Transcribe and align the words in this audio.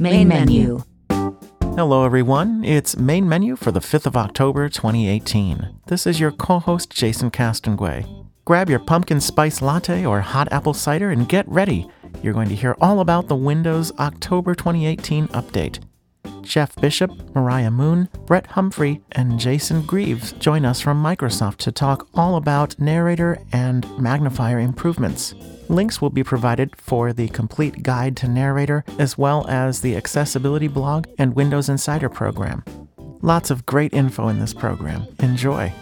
Main 0.00 0.28
menu 0.28 0.82
Hello, 1.76 2.04
everyone. 2.04 2.64
It's 2.64 2.96
Main 2.96 3.28
Menu 3.28 3.54
for 3.54 3.70
the 3.70 3.80
5th 3.80 4.06
of 4.06 4.16
October, 4.16 4.68
2018. 4.68 5.80
This 5.86 6.06
is 6.06 6.18
your 6.18 6.30
co 6.30 6.58
host, 6.58 6.90
Jason 6.90 7.30
Castonguay. 7.30 8.26
Grab 8.44 8.68
your 8.68 8.80
pumpkin 8.80 9.20
spice 9.20 9.62
latte 9.62 10.04
or 10.04 10.20
hot 10.20 10.50
apple 10.52 10.74
cider 10.74 11.10
and 11.10 11.28
get 11.28 11.48
ready. 11.48 11.88
You're 12.22 12.34
going 12.34 12.48
to 12.48 12.54
hear 12.54 12.76
all 12.80 13.00
about 13.00 13.28
the 13.28 13.36
Windows 13.36 13.92
October 13.98 14.54
2018 14.54 15.28
update. 15.28 15.78
Jeff 16.42 16.74
Bishop, 16.76 17.10
Mariah 17.34 17.70
Moon, 17.70 18.08
Brett 18.26 18.46
Humphrey, 18.48 19.00
and 19.12 19.38
Jason 19.38 19.82
Grieves 19.82 20.32
join 20.32 20.64
us 20.64 20.80
from 20.80 21.02
Microsoft 21.02 21.56
to 21.58 21.72
talk 21.72 22.08
all 22.14 22.36
about 22.36 22.78
narrator 22.78 23.38
and 23.52 23.86
magnifier 23.98 24.58
improvements. 24.58 25.34
Links 25.68 26.00
will 26.00 26.10
be 26.10 26.24
provided 26.24 26.74
for 26.76 27.12
the 27.12 27.28
complete 27.28 27.82
guide 27.82 28.16
to 28.18 28.28
narrator, 28.28 28.84
as 28.98 29.16
well 29.16 29.46
as 29.48 29.80
the 29.80 29.96
accessibility 29.96 30.68
blog 30.68 31.06
and 31.18 31.34
Windows 31.34 31.68
Insider 31.68 32.08
program. 32.08 32.64
Lots 33.22 33.50
of 33.50 33.66
great 33.66 33.92
info 33.92 34.28
in 34.28 34.40
this 34.40 34.54
program. 34.54 35.06
Enjoy. 35.20 35.72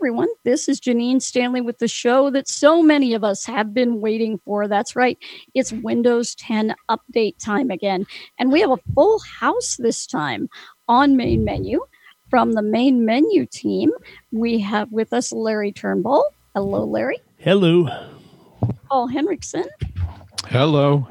Everyone. 0.00 0.28
This 0.44 0.66
is 0.66 0.80
Janine 0.80 1.20
Stanley 1.20 1.60
with 1.60 1.76
the 1.76 1.86
show 1.86 2.30
that 2.30 2.48
so 2.48 2.82
many 2.82 3.12
of 3.12 3.22
us 3.22 3.44
have 3.44 3.74
been 3.74 4.00
waiting 4.00 4.40
for. 4.46 4.66
That's 4.66 4.96
right. 4.96 5.18
It's 5.52 5.72
Windows 5.72 6.34
10 6.36 6.74
update 6.88 7.36
time 7.38 7.70
again. 7.70 8.06
And 8.38 8.50
we 8.50 8.62
have 8.62 8.70
a 8.70 8.78
full 8.94 9.18
house 9.18 9.76
this 9.78 10.06
time 10.06 10.48
on 10.88 11.18
main 11.18 11.44
menu. 11.44 11.84
From 12.30 12.52
the 12.52 12.62
main 12.62 13.04
menu 13.04 13.44
team, 13.44 13.90
we 14.32 14.58
have 14.60 14.90
with 14.90 15.12
us 15.12 15.32
Larry 15.32 15.70
Turnbull. 15.70 16.24
Hello, 16.54 16.84
Larry. 16.84 17.18
Hello. 17.36 17.86
Paul 18.88 19.06
Henriksen. 19.08 19.66
Hello. 20.46 21.06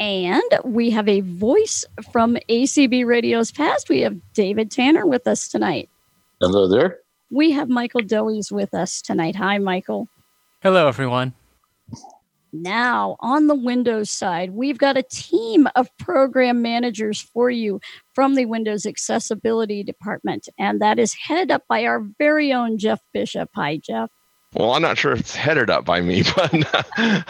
And 0.00 0.42
we 0.64 0.90
have 0.90 1.08
a 1.08 1.20
voice 1.20 1.84
from 2.10 2.36
ACB 2.48 3.06
Radio's 3.06 3.52
past. 3.52 3.88
We 3.88 4.00
have 4.00 4.18
David 4.32 4.72
Tanner 4.72 5.06
with 5.06 5.28
us 5.28 5.46
tonight. 5.46 5.88
Hello 6.40 6.66
there. 6.66 6.98
We 7.32 7.52
have 7.52 7.70
Michael 7.70 8.02
Doey's 8.02 8.52
with 8.52 8.74
us 8.74 9.00
tonight. 9.00 9.36
Hi, 9.36 9.56
Michael. 9.56 10.06
Hello, 10.62 10.86
everyone. 10.86 11.32
Now, 12.52 13.16
on 13.20 13.46
the 13.46 13.54
Windows 13.54 14.10
side, 14.10 14.50
we've 14.50 14.76
got 14.76 14.98
a 14.98 15.02
team 15.02 15.66
of 15.74 15.88
program 15.96 16.60
managers 16.60 17.18
for 17.22 17.48
you 17.48 17.80
from 18.14 18.34
the 18.34 18.44
Windows 18.44 18.84
Accessibility 18.84 19.82
Department, 19.82 20.50
and 20.58 20.78
that 20.82 20.98
is 20.98 21.14
headed 21.14 21.50
up 21.50 21.62
by 21.66 21.86
our 21.86 22.00
very 22.18 22.52
own 22.52 22.76
Jeff 22.76 23.00
Bishop. 23.14 23.48
Hi, 23.54 23.78
Jeff. 23.78 24.10
Well, 24.52 24.72
I'm 24.72 24.82
not 24.82 24.98
sure 24.98 25.12
if 25.12 25.20
it's 25.20 25.34
headed 25.34 25.70
up 25.70 25.86
by 25.86 26.02
me, 26.02 26.24
but 26.36 26.52
I, 26.98 27.24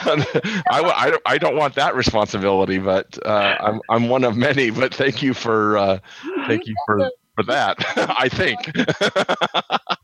I, 0.69 1.11
don't- 1.11 1.23
I 1.25 1.39
don't 1.39 1.55
want 1.55 1.77
that 1.77 1.95
responsibility. 1.95 2.79
But 2.79 3.17
uh, 3.25 3.57
I'm 3.61 3.81
I'm 3.89 4.09
one 4.09 4.25
of 4.25 4.37
many. 4.37 4.71
But 4.71 4.93
thank 4.93 5.23
you 5.23 5.33
for 5.33 5.79
uh, 5.79 5.99
thank 6.49 6.67
you 6.67 6.75
for 6.85 7.09
for 7.35 7.45
that. 7.45 7.77
I 7.97 8.29
think. 8.29 8.59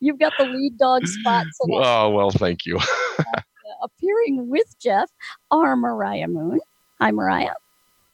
You've 0.00 0.18
got 0.18 0.32
the 0.38 0.44
lead 0.44 0.78
dog 0.78 1.06
spot 1.06 1.46
tonight. 1.60 1.82
oh 1.84 2.10
well, 2.10 2.30
thank 2.30 2.66
you. 2.66 2.78
Appearing 3.82 4.48
with 4.48 4.78
Jeff 4.80 5.10
are 5.50 5.76
Mariah 5.76 6.28
Moon. 6.28 6.60
Hi, 7.00 7.10
Mariah. 7.10 7.54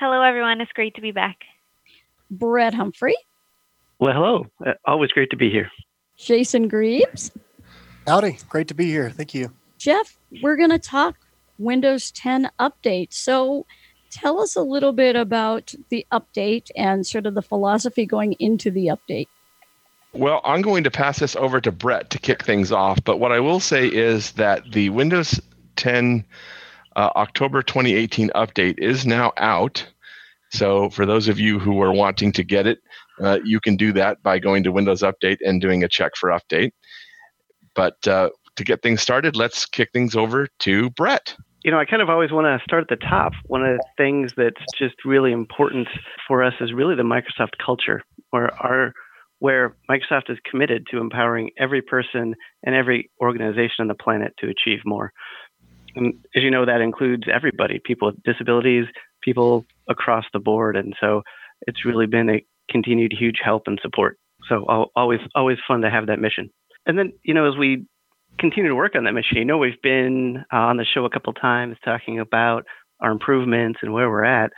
Hello, 0.00 0.22
everyone. 0.22 0.60
It's 0.60 0.72
great 0.72 0.94
to 0.96 1.00
be 1.00 1.12
back. 1.12 1.38
Brett 2.30 2.74
Humphrey. 2.74 3.16
Well, 3.98 4.12
hello. 4.12 4.46
Uh, 4.64 4.72
always 4.84 5.12
great 5.12 5.30
to 5.30 5.36
be 5.36 5.50
here. 5.50 5.70
Jason 6.18 6.66
Grieves. 6.68 7.30
Howdy. 8.06 8.38
Great 8.48 8.68
to 8.68 8.74
be 8.74 8.86
here. 8.86 9.10
Thank 9.10 9.34
you. 9.34 9.52
Jeff, 9.78 10.16
we're 10.42 10.56
going 10.56 10.70
to 10.70 10.78
talk 10.78 11.16
Windows 11.58 12.10
10 12.10 12.50
update. 12.58 13.12
So 13.12 13.66
tell 14.12 14.40
us 14.40 14.54
a 14.54 14.62
little 14.62 14.92
bit 14.92 15.16
about 15.16 15.74
the 15.88 16.06
update 16.12 16.70
and 16.76 17.06
sort 17.06 17.26
of 17.26 17.34
the 17.34 17.42
philosophy 17.42 18.06
going 18.06 18.34
into 18.38 18.70
the 18.70 18.86
update. 18.86 19.26
Well, 20.12 20.42
I'm 20.44 20.60
going 20.60 20.84
to 20.84 20.90
pass 20.90 21.18
this 21.18 21.34
over 21.36 21.60
to 21.62 21.72
Brett 21.72 22.10
to 22.10 22.18
kick 22.18 22.44
things 22.44 22.70
off. 22.70 23.02
But 23.02 23.18
what 23.18 23.32
I 23.32 23.40
will 23.40 23.60
say 23.60 23.86
is 23.88 24.32
that 24.32 24.70
the 24.70 24.90
Windows 24.90 25.40
10 25.76 26.24
uh, 26.94 27.10
October 27.16 27.62
2018 27.62 28.30
update 28.34 28.78
is 28.78 29.06
now 29.06 29.32
out. 29.38 29.86
So 30.50 30.90
for 30.90 31.06
those 31.06 31.28
of 31.28 31.40
you 31.40 31.58
who 31.58 31.80
are 31.80 31.92
wanting 31.92 32.30
to 32.32 32.44
get 32.44 32.66
it, 32.66 32.80
uh, 33.22 33.38
you 33.42 33.58
can 33.58 33.76
do 33.76 33.92
that 33.94 34.22
by 34.22 34.38
going 34.38 34.62
to 34.64 34.72
Windows 34.72 35.00
Update 35.00 35.38
and 35.44 35.60
doing 35.60 35.82
a 35.82 35.88
check 35.88 36.14
for 36.14 36.28
update. 36.28 36.72
But 37.74 38.06
uh, 38.06 38.30
to 38.56 38.64
get 38.64 38.82
things 38.82 39.00
started, 39.00 39.34
let's 39.34 39.64
kick 39.64 39.90
things 39.92 40.14
over 40.14 40.48
to 40.60 40.90
Brett. 40.90 41.34
You 41.64 41.70
know, 41.70 41.78
I 41.78 41.84
kind 41.84 42.02
of 42.02 42.10
always 42.10 42.32
want 42.32 42.46
to 42.46 42.62
start 42.64 42.82
at 42.82 42.88
the 42.88 43.06
top. 43.06 43.32
One 43.46 43.64
of 43.64 43.76
the 43.76 43.84
things 43.96 44.32
that's 44.36 44.60
just 44.78 44.96
really 45.04 45.32
important 45.32 45.88
for 46.26 46.42
us 46.42 46.54
is 46.60 46.72
really 46.72 46.96
the 46.96 47.02
Microsoft 47.02 47.52
culture, 47.64 48.02
where 48.30 48.52
our 48.54 48.92
where 49.38 49.74
Microsoft 49.90 50.30
is 50.30 50.38
committed 50.48 50.86
to 50.88 50.98
empowering 50.98 51.50
every 51.58 51.82
person 51.82 52.36
and 52.62 52.74
every 52.76 53.10
organization 53.20 53.80
on 53.80 53.88
the 53.88 53.94
planet 53.94 54.32
to 54.38 54.48
achieve 54.48 54.78
more. 54.84 55.12
And 55.96 56.14
as 56.36 56.44
you 56.44 56.50
know, 56.50 56.64
that 56.64 56.80
includes 56.80 57.24
everybody, 57.32 57.80
people 57.84 58.06
with 58.06 58.22
disabilities, 58.22 58.86
people 59.20 59.64
across 59.88 60.24
the 60.32 60.38
board. 60.38 60.76
And 60.76 60.94
so 61.00 61.22
it's 61.66 61.84
really 61.84 62.06
been 62.06 62.30
a 62.30 62.44
continued 62.70 63.12
huge 63.18 63.40
help 63.42 63.64
and 63.66 63.80
support. 63.82 64.16
So 64.48 64.64
always, 64.94 65.20
always 65.34 65.58
fun 65.66 65.80
to 65.80 65.90
have 65.90 66.06
that 66.06 66.20
mission. 66.20 66.48
And 66.86 66.96
then, 66.96 67.12
you 67.24 67.34
know, 67.34 67.48
as 67.50 67.56
we 67.58 67.84
continue 68.38 68.68
to 68.68 68.74
work 68.74 68.94
on 68.94 69.04
that 69.04 69.12
mission, 69.12 69.38
you 69.38 69.44
know, 69.44 69.58
we've 69.58 69.80
been 69.82 70.44
uh, 70.52 70.56
on 70.56 70.76
the 70.76 70.84
show 70.84 71.04
a 71.04 71.10
couple 71.10 71.32
times 71.32 71.76
talking 71.84 72.18
about 72.18 72.64
our 73.00 73.10
improvements 73.10 73.80
and 73.82 73.92
where 73.92 74.10
we're 74.10 74.24
at. 74.24 74.52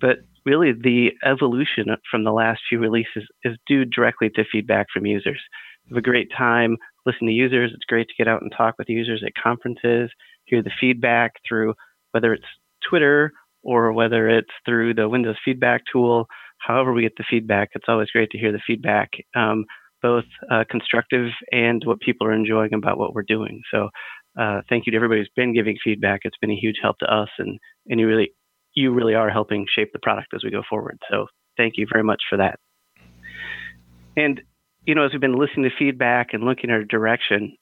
But 0.00 0.18
really, 0.44 0.72
the 0.72 1.10
evolution 1.24 1.86
from 2.10 2.24
the 2.24 2.32
last 2.32 2.60
few 2.68 2.78
releases 2.78 3.24
is 3.44 3.56
due 3.66 3.84
directly 3.84 4.30
to 4.30 4.44
feedback 4.50 4.86
from 4.92 5.06
users. 5.06 5.40
We 5.84 5.94
have 5.94 5.98
a 5.98 6.02
great 6.02 6.28
time 6.36 6.76
listening 7.06 7.30
to 7.30 7.34
users. 7.34 7.72
It's 7.74 7.84
great 7.84 8.08
to 8.08 8.14
get 8.16 8.28
out 8.28 8.42
and 8.42 8.52
talk 8.56 8.74
with 8.78 8.88
users 8.88 9.22
at 9.24 9.32
conferences, 9.42 10.10
hear 10.44 10.62
the 10.62 10.70
feedback 10.80 11.32
through 11.46 11.74
whether 12.12 12.32
it's 12.32 12.44
Twitter 12.88 13.32
or 13.62 13.92
whether 13.92 14.28
it's 14.28 14.50
through 14.64 14.94
the 14.94 15.08
Windows 15.08 15.36
feedback 15.44 15.82
tool. 15.90 16.26
However, 16.58 16.92
we 16.92 17.02
get 17.02 17.16
the 17.16 17.24
feedback, 17.28 17.70
it's 17.74 17.86
always 17.88 18.10
great 18.10 18.30
to 18.30 18.38
hear 18.38 18.52
the 18.52 18.60
feedback, 18.66 19.10
um, 19.34 19.64
both 20.02 20.24
uh, 20.50 20.64
constructive 20.70 21.30
and 21.52 21.82
what 21.84 22.00
people 22.00 22.26
are 22.26 22.32
enjoying 22.32 22.74
about 22.74 22.98
what 22.98 23.14
we're 23.14 23.22
doing. 23.22 23.62
So, 23.72 23.88
uh, 24.38 24.60
thank 24.68 24.86
you 24.86 24.92
to 24.92 24.96
everybody 24.96 25.20
who's 25.20 25.30
been 25.34 25.54
giving 25.54 25.76
feedback. 25.82 26.20
It's 26.24 26.36
been 26.38 26.50
a 26.50 26.56
huge 26.56 26.76
help 26.82 26.98
to 26.98 27.06
us, 27.06 27.28
and 27.38 27.58
and 27.88 27.98
you 28.00 28.06
really 28.06 28.32
you 28.74 28.92
really 28.92 29.14
are 29.14 29.30
helping 29.30 29.66
shape 29.74 29.90
the 29.92 29.98
product 29.98 30.28
as 30.34 30.44
we 30.44 30.50
go 30.50 30.62
forward. 30.68 30.98
So, 31.10 31.26
thank 31.56 31.74
you 31.76 31.86
very 31.90 32.04
much 32.04 32.22
for 32.28 32.36
that. 32.38 32.58
And 34.16 34.40
you 34.86 34.94
know, 34.94 35.04
as 35.04 35.12
we've 35.12 35.20
been 35.20 35.38
listening 35.38 35.68
to 35.68 35.76
feedback 35.78 36.28
and 36.32 36.44
looking 36.44 36.70
at 36.70 36.74
our 36.74 36.84
direction, 36.84 37.56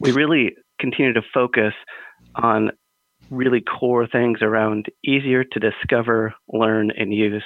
we 0.00 0.12
really 0.12 0.56
continue 0.80 1.12
to 1.12 1.22
focus 1.32 1.74
on 2.34 2.70
really 3.30 3.60
core 3.60 4.06
things 4.06 4.38
around 4.42 4.86
easier 5.04 5.44
to 5.44 5.60
discover, 5.60 6.34
learn, 6.52 6.90
and 6.90 7.12
use. 7.12 7.44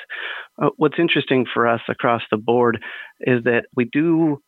Uh, 0.60 0.70
what's 0.76 0.98
interesting 0.98 1.46
for 1.52 1.66
us 1.66 1.80
across 1.88 2.22
the 2.30 2.36
board 2.36 2.82
is 3.20 3.44
that 3.44 3.66
we 3.74 3.84
do 3.84 4.38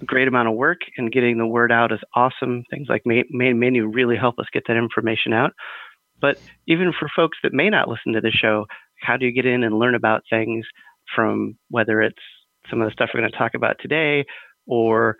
a 0.00 0.04
great 0.04 0.28
amount 0.28 0.48
of 0.48 0.54
work 0.54 0.78
and 0.96 1.12
getting 1.12 1.38
the 1.38 1.46
word 1.46 1.72
out 1.72 1.92
is 1.92 2.00
awesome. 2.14 2.64
Things 2.70 2.88
like 2.88 3.02
main, 3.04 3.58
menu 3.58 3.86
really 3.86 4.16
help 4.16 4.38
us 4.38 4.46
get 4.52 4.64
that 4.68 4.76
information 4.76 5.32
out. 5.32 5.52
But 6.20 6.38
even 6.66 6.92
for 6.98 7.08
folks 7.14 7.38
that 7.42 7.52
may 7.52 7.68
not 7.68 7.88
listen 7.88 8.12
to 8.12 8.20
the 8.20 8.30
show, 8.30 8.66
how 9.00 9.16
do 9.16 9.26
you 9.26 9.32
get 9.32 9.46
in 9.46 9.64
and 9.64 9.78
learn 9.78 9.94
about 9.94 10.22
things 10.30 10.66
from 11.14 11.56
whether 11.68 12.00
it's 12.00 12.22
some 12.70 12.80
of 12.80 12.86
the 12.86 12.92
stuff 12.92 13.10
we're 13.12 13.20
going 13.20 13.32
to 13.32 13.38
talk 13.38 13.54
about 13.54 13.76
today 13.80 14.24
or 14.66 15.16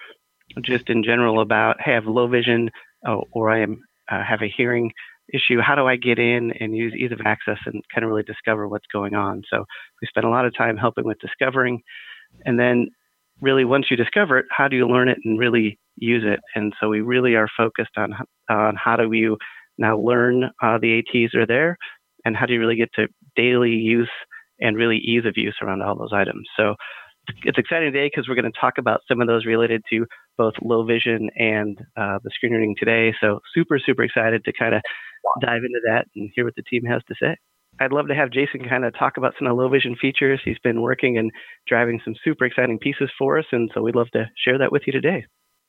just 0.61 0.91
in 0.91 1.03
general 1.03 1.41
about, 1.41 1.81
hey, 1.81 1.93
I 1.93 1.95
have 1.95 2.07
low 2.07 2.29
vision 2.29 2.71
oh, 3.07 3.25
or 3.33 3.51
I 3.51 3.63
am 3.63 3.81
uh, 4.11 4.23
have 4.23 4.43
a 4.43 4.53
hearing 4.55 4.93
issue. 5.33 5.61
How 5.61 5.75
do 5.75 5.87
I 5.87 5.97
get 5.97 6.19
in 6.19 6.53
and 6.59 6.77
use 6.77 6.95
ease 6.95 7.13
of 7.13 7.21
access 7.25 7.59
and 7.67 7.83
kind 7.95 8.05
of 8.05 8.11
really 8.11 8.23
discover 8.23 8.69
what's 8.69 8.87
going 8.93 9.15
on? 9.15 9.43
So 9.51 9.65
we 10.01 10.09
spend 10.09 10.27
a 10.27 10.31
lot 10.31 10.47
of 10.47 10.57
time 10.57 10.77
helping 10.77 11.05
with 11.05 11.19
discovering. 11.19 11.83
And 12.45 12.59
then 12.59 12.89
really 13.41 13.65
once 13.65 13.87
you 13.91 13.97
discover 13.97 14.39
it, 14.39 14.47
how 14.51 14.69
do 14.69 14.77
you 14.77 14.87
learn 14.87 15.09
it 15.09 15.19
and 15.25 15.39
really 15.39 15.79
use 15.97 16.23
it? 16.27 16.41
And 16.55 16.73
so 16.81 16.89
we 16.89 17.01
really 17.01 17.35
are 17.35 17.49
focused 17.57 17.97
on 17.97 18.15
on 18.49 18.77
how 18.77 18.97
do 18.97 19.11
you 19.13 19.37
now 19.79 19.99
learn 19.99 20.45
uh, 20.63 20.79
the 20.79 20.99
ATs 20.99 21.35
are 21.35 21.47
there, 21.47 21.77
and 22.25 22.37
how 22.37 22.47
do 22.47 22.53
you 22.53 22.61
really 22.61 22.77
get 22.77 22.93
to 22.95 23.09
daily 23.37 23.71
use 23.71 24.11
and 24.61 24.77
really 24.77 24.99
ease 24.99 25.25
of 25.27 25.35
use 25.37 25.57
around 25.63 25.83
all 25.83 25.97
those 25.97 26.13
items. 26.13 26.47
So 26.57 26.75
it's 27.45 27.59
exciting 27.59 27.93
today 27.93 28.07
because 28.07 28.29
we're 28.29 28.35
going 28.35 28.51
to 28.51 28.61
talk 28.61 28.75
about 28.79 29.01
some 29.09 29.21
of 29.21 29.27
those 29.27 29.47
related 29.47 29.83
to 29.91 30.07
both 30.37 30.55
low 30.63 30.85
vision 30.85 31.31
and 31.37 31.79
uh, 31.97 32.19
the 32.23 32.31
screen 32.35 32.53
reading 32.53 32.75
today. 32.79 33.15
So 33.21 33.41
super, 33.55 33.79
super 33.85 34.03
excited 34.03 34.45
to 34.45 34.53
kind 34.53 34.75
of 34.75 34.83
dive 35.41 35.63
into 35.65 35.81
that 35.87 36.07
and 36.15 36.31
hear 36.35 36.45
what 36.45 36.55
the 36.57 36.63
team 36.63 36.85
has 36.85 37.03
to 37.09 37.15
say. 37.21 37.37
I'd 37.81 37.93
love 37.93 38.09
to 38.09 38.15
have 38.15 38.31
Jason 38.31 38.69
kind 38.69 38.85
of 38.85 38.95
talk 38.97 39.17
about 39.17 39.35
some 39.39 39.47
of 39.47 39.57
the 39.57 39.63
low 39.63 39.69
vision 39.69 39.97
features. 39.97 40.41
He's 40.45 40.59
been 40.59 40.83
working 40.83 41.17
and 41.17 41.31
driving 41.67 42.01
some 42.05 42.15
super 42.23 42.45
exciting 42.45 42.79
pieces 42.79 43.11
for 43.19 43.39
us, 43.39 43.47
and 43.51 43.71
so 43.75 43.83
we'd 43.83 43.97
love 43.97 44.11
to 44.13 44.27
share 44.37 44.59
that 44.59 44.73
with 44.73 44.83
you 44.87 44.93
today. 44.93 45.25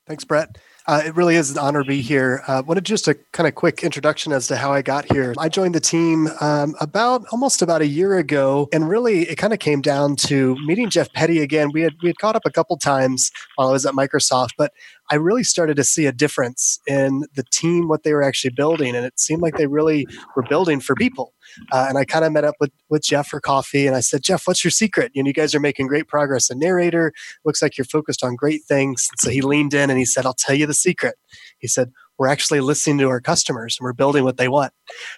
Thanks, 0.06 0.26
Brett. 0.26 0.58
Uh, 0.86 1.02
it 1.06 1.16
really 1.16 1.36
is 1.36 1.50
an 1.52 1.58
honor 1.58 1.82
to 1.82 1.88
be 1.88 2.02
here. 2.02 2.44
Uh, 2.46 2.62
wanted 2.66 2.84
just 2.84 3.08
a 3.08 3.16
kind 3.32 3.48
of 3.48 3.56
quick 3.56 3.84
introduction 3.84 4.34
as 4.34 4.48
to 4.48 4.58
how 4.58 4.74
I 4.74 4.82
got 4.82 5.10
here. 5.12 5.34
I 5.38 5.48
joined 5.48 5.76
the 5.76 5.80
team 5.80 6.28
um, 6.42 6.76
about 6.82 7.24
almost 7.32 7.62
about 7.62 7.82
a 7.82 7.88
year 7.88 8.18
ago, 8.18 8.68
and 8.74 8.90
really 8.90 9.22
it 9.30 9.38
kind 9.38 9.54
of 9.54 9.60
came 9.60 9.82
down 9.82 10.18
to 10.18 10.58
meeting 10.66 10.90
Jeff 10.90 11.12
Petty 11.14 11.40
again. 11.40 11.72
We 11.74 11.82
had 11.82 11.94
we 12.02 12.10
had 12.10 12.18
caught 12.18 12.36
up 12.36 12.44
a 12.46 12.52
couple 12.52 12.76
times 12.78 13.32
while 13.56 13.70
I 13.70 13.72
was 13.72 13.86
at 13.86 13.94
Microsoft, 13.94 14.50
but 14.58 14.74
I 15.10 15.16
really 15.16 15.44
started 15.44 15.78
to 15.78 15.84
see 15.86 16.06
a 16.06 16.12
difference 16.12 16.80
in 16.86 17.24
the 17.36 17.44
team, 17.52 17.88
what 17.88 18.04
they 18.04 18.14
were 18.14 18.24
actually 18.24 18.52
building, 18.52 18.94
and 18.96 19.06
it 19.06 19.20
seemed 19.20 19.42
like 19.42 19.56
they 19.56 19.68
really 19.68 20.06
were 20.36 20.44
building 20.44 20.82
for 20.82 20.96
people. 20.96 21.34
Uh, 21.72 21.86
and 21.90 21.98
I 21.98 22.06
kind 22.06 22.26
of 22.26 22.32
met 22.32 22.44
up 22.44 22.56
with 22.60 22.72
with 22.90 23.04
Jeff 23.04 23.28
for 23.28 23.40
coffee, 23.40 23.88
and 23.88 23.96
I 23.96 24.00
said, 24.00 24.24
Jeff, 24.24 24.48
what's 24.48 24.64
your 24.64 24.72
secret? 24.72 25.12
You 25.14 25.24
know, 25.24 25.28
you 25.28 25.34
guys 25.34 25.56
are 25.56 25.60
making 25.60 25.88
great 25.88 26.08
progress 26.08 26.50
A 26.50 26.56
narrator. 26.56 27.14
Looks 27.46 27.62
like 27.62 27.78
you're 27.78 27.86
focused 27.86 28.24
on 28.24 28.36
great 28.36 28.62
things. 28.68 29.08
And 29.12 29.20
so 29.20 29.30
he 29.30 29.42
leaned 29.42 29.74
in 29.74 29.90
and 29.90 30.00
he 30.00 30.06
said, 30.06 30.26
I'll 30.26 30.34
tell 30.34 30.56
you 30.56 30.66
the 30.66 30.74
secret. 30.74 31.16
He 31.60 31.68
said, 31.68 31.92
we're 32.18 32.28
actually 32.28 32.60
listening 32.60 33.00
to 33.00 33.10
our 33.10 33.22
customers 33.22 33.78
and 33.80 33.86
we're 33.86 33.94
building 33.94 34.24
what 34.24 34.38
they 34.38 34.48
want. 34.48 34.74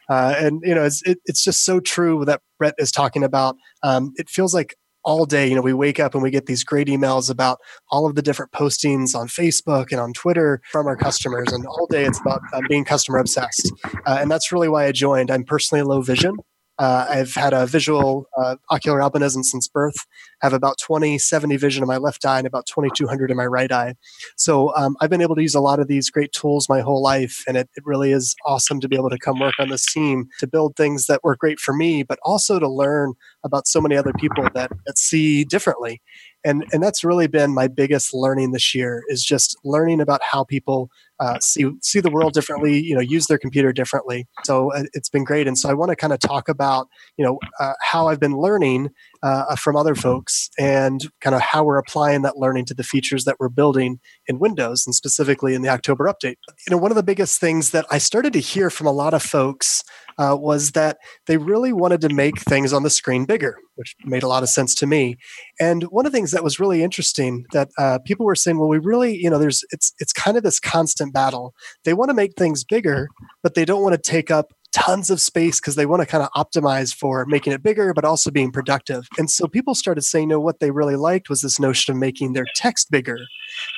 Uh, 0.09 0.35
and 0.37 0.61
you 0.63 0.73
know, 0.73 0.83
it's 0.83 1.01
it, 1.03 1.19
it's 1.25 1.43
just 1.43 1.65
so 1.65 1.79
true 1.79 2.25
that 2.25 2.41
Brett 2.57 2.75
is 2.77 2.91
talking 2.91 3.23
about. 3.23 3.55
Um, 3.83 4.13
it 4.15 4.29
feels 4.29 4.53
like 4.53 4.75
all 5.05 5.25
day. 5.25 5.47
You 5.47 5.55
know, 5.55 5.61
we 5.61 5.73
wake 5.73 5.99
up 5.99 6.13
and 6.13 6.21
we 6.21 6.31
get 6.31 6.47
these 6.47 6.63
great 6.63 6.87
emails 6.87 7.29
about 7.29 7.59
all 7.89 8.05
of 8.05 8.15
the 8.15 8.21
different 8.21 8.51
postings 8.51 9.15
on 9.15 9.27
Facebook 9.27 9.91
and 9.91 9.99
on 9.99 10.13
Twitter 10.13 10.61
from 10.71 10.87
our 10.87 10.97
customers, 10.97 11.53
and 11.53 11.65
all 11.65 11.87
day 11.87 12.03
it's 12.05 12.19
about 12.19 12.41
um, 12.53 12.63
being 12.67 12.83
customer 12.83 13.19
obsessed. 13.19 13.71
Uh, 14.05 14.17
and 14.19 14.29
that's 14.29 14.51
really 14.51 14.67
why 14.67 14.85
I 14.85 14.91
joined. 14.91 15.31
I'm 15.31 15.43
personally 15.43 15.83
low 15.83 16.01
vision. 16.01 16.35
Uh, 16.77 17.05
I've 17.09 17.33
had 17.33 17.53
a 17.53 17.65
visual 17.65 18.27
uh, 18.37 18.55
ocular 18.69 18.99
albinism 18.99 19.43
since 19.43 19.67
birth. 19.67 19.95
I 20.41 20.45
have 20.47 20.53
about 20.53 20.77
20 20.79 21.17
70 21.17 21.57
vision 21.57 21.83
in 21.83 21.87
my 21.87 21.97
left 21.97 22.25
eye 22.25 22.37
and 22.37 22.47
about 22.47 22.65
2200 22.67 23.31
in 23.31 23.37
my 23.37 23.45
right 23.45 23.71
eye. 23.71 23.95
So 24.35 24.75
um, 24.75 24.95
I've 24.99 25.09
been 25.09 25.21
able 25.21 25.35
to 25.35 25.41
use 25.41 25.55
a 25.55 25.61
lot 25.61 25.79
of 25.79 25.87
these 25.87 26.09
great 26.09 26.31
tools 26.33 26.67
my 26.67 26.81
whole 26.81 27.01
life, 27.01 27.43
and 27.47 27.55
it, 27.55 27.69
it 27.75 27.83
really 27.85 28.11
is 28.11 28.35
awesome 28.45 28.79
to 28.81 28.89
be 28.89 28.95
able 28.95 29.09
to 29.09 29.17
come 29.17 29.39
work 29.39 29.55
on 29.59 29.69
this 29.69 29.91
team 29.91 30.27
to 30.39 30.47
build 30.47 30.75
things 30.75 31.07
that 31.07 31.23
work 31.23 31.39
great 31.39 31.59
for 31.59 31.73
me, 31.73 32.03
but 32.03 32.19
also 32.23 32.59
to 32.59 32.67
learn 32.67 33.13
about 33.43 33.67
so 33.67 33.79
many 33.79 33.95
other 33.95 34.13
people 34.13 34.47
that, 34.53 34.71
that 34.85 34.97
see 34.97 35.43
differently 35.43 36.01
and 36.45 36.63
and 36.71 36.81
that's 36.81 37.03
really 37.03 37.27
been 37.27 37.53
my 37.53 37.67
biggest 37.67 38.13
learning 38.13 38.51
this 38.51 38.73
year 38.73 39.03
is 39.07 39.23
just 39.23 39.57
learning 39.65 39.99
about 39.99 40.21
how 40.21 40.43
people 40.43 40.89
uh, 41.19 41.39
see 41.39 41.65
see 41.81 41.99
the 41.99 42.11
world 42.11 42.33
differently 42.33 42.79
you 42.81 42.93
know 42.93 43.01
use 43.01 43.27
their 43.27 43.37
computer 43.37 43.73
differently. 43.73 44.27
So 44.43 44.71
uh, 44.71 44.83
it's 44.93 45.09
been 45.09 45.23
great. 45.23 45.47
And 45.47 45.57
so 45.57 45.69
i 45.69 45.73
want 45.73 45.89
to 45.89 45.95
kind 45.95 46.13
of 46.13 46.19
talk 46.19 46.47
about 46.47 46.87
you 47.17 47.25
know 47.25 47.39
uh, 47.59 47.73
how 47.81 48.07
i've 48.07 48.19
been 48.19 48.37
learning 48.37 48.89
uh, 49.23 49.55
from 49.55 49.75
other 49.75 49.95
folks 49.95 50.49
and 50.59 51.09
kind 51.21 51.35
of 51.35 51.41
how 51.41 51.63
we're 51.63 51.77
applying 51.77 52.21
that 52.21 52.37
learning 52.37 52.65
to 52.65 52.73
the 52.73 52.83
features 52.83 53.23
that 53.25 53.37
we're 53.39 53.49
building 53.49 53.99
in 54.27 54.37
windows 54.39 54.83
and 54.85 54.93
specifically 54.93 55.55
in 55.55 55.61
the 55.61 55.69
october 55.69 56.05
update. 56.05 56.35
You 56.67 56.71
know 56.71 56.77
one 56.77 56.91
of 56.91 56.95
the 56.95 57.03
biggest 57.03 57.39
things 57.39 57.71
that 57.71 57.85
i 57.89 57.97
started 57.97 58.33
to 58.33 58.39
hear 58.39 58.69
from 58.69 58.87
a 58.87 58.91
lot 58.91 59.13
of 59.13 59.23
folks 59.23 59.83
uh, 60.17 60.35
was 60.39 60.71
that 60.71 60.97
they 61.27 61.37
really 61.37 61.73
wanted 61.73 62.01
to 62.01 62.09
make 62.09 62.39
things 62.39 62.73
on 62.73 62.83
the 62.83 62.89
screen 62.89 63.25
bigger, 63.25 63.57
which 63.75 63.95
made 64.05 64.23
a 64.23 64.27
lot 64.27 64.43
of 64.43 64.49
sense 64.49 64.75
to 64.75 64.87
me. 64.87 65.17
And 65.59 65.83
one 65.83 66.05
of 66.05 66.11
the 66.11 66.17
things 66.17 66.31
that 66.31 66.43
was 66.43 66.59
really 66.59 66.83
interesting 66.83 67.45
that 67.51 67.69
uh, 67.77 67.99
people 68.05 68.25
were 68.25 68.35
saying, 68.35 68.57
well, 68.57 68.69
we 68.69 68.79
really, 68.79 69.15
you 69.15 69.29
know, 69.29 69.39
there's 69.39 69.63
it's 69.71 69.93
it's 69.99 70.13
kind 70.13 70.37
of 70.37 70.43
this 70.43 70.59
constant 70.59 71.13
battle. 71.13 71.53
They 71.83 71.93
want 71.93 72.09
to 72.09 72.15
make 72.15 72.33
things 72.37 72.63
bigger, 72.63 73.07
but 73.43 73.53
they 73.53 73.65
don't 73.65 73.81
want 73.81 73.95
to 73.95 74.01
take 74.01 74.31
up 74.31 74.51
tons 74.75 75.09
of 75.09 75.21
space 75.21 75.61
because 75.61 75.75
they 75.75 75.85
want 75.85 76.01
to 76.01 76.05
kind 76.05 76.21
of 76.21 76.29
optimize 76.35 76.93
for 76.93 77.25
making 77.25 77.53
it 77.53 77.63
bigger, 77.63 77.93
but 77.93 78.03
also 78.03 78.29
being 78.29 78.51
productive. 78.51 79.07
And 79.17 79.31
so 79.31 79.47
people 79.47 79.73
started 79.73 80.01
saying, 80.01 80.27
no, 80.27 80.39
what 80.39 80.59
they 80.59 80.69
really 80.69 80.97
liked 80.97 81.29
was 81.29 81.41
this 81.41 81.61
notion 81.61 81.93
of 81.93 81.97
making 81.97 82.33
their 82.33 82.45
text 82.55 82.91
bigger. 82.91 83.19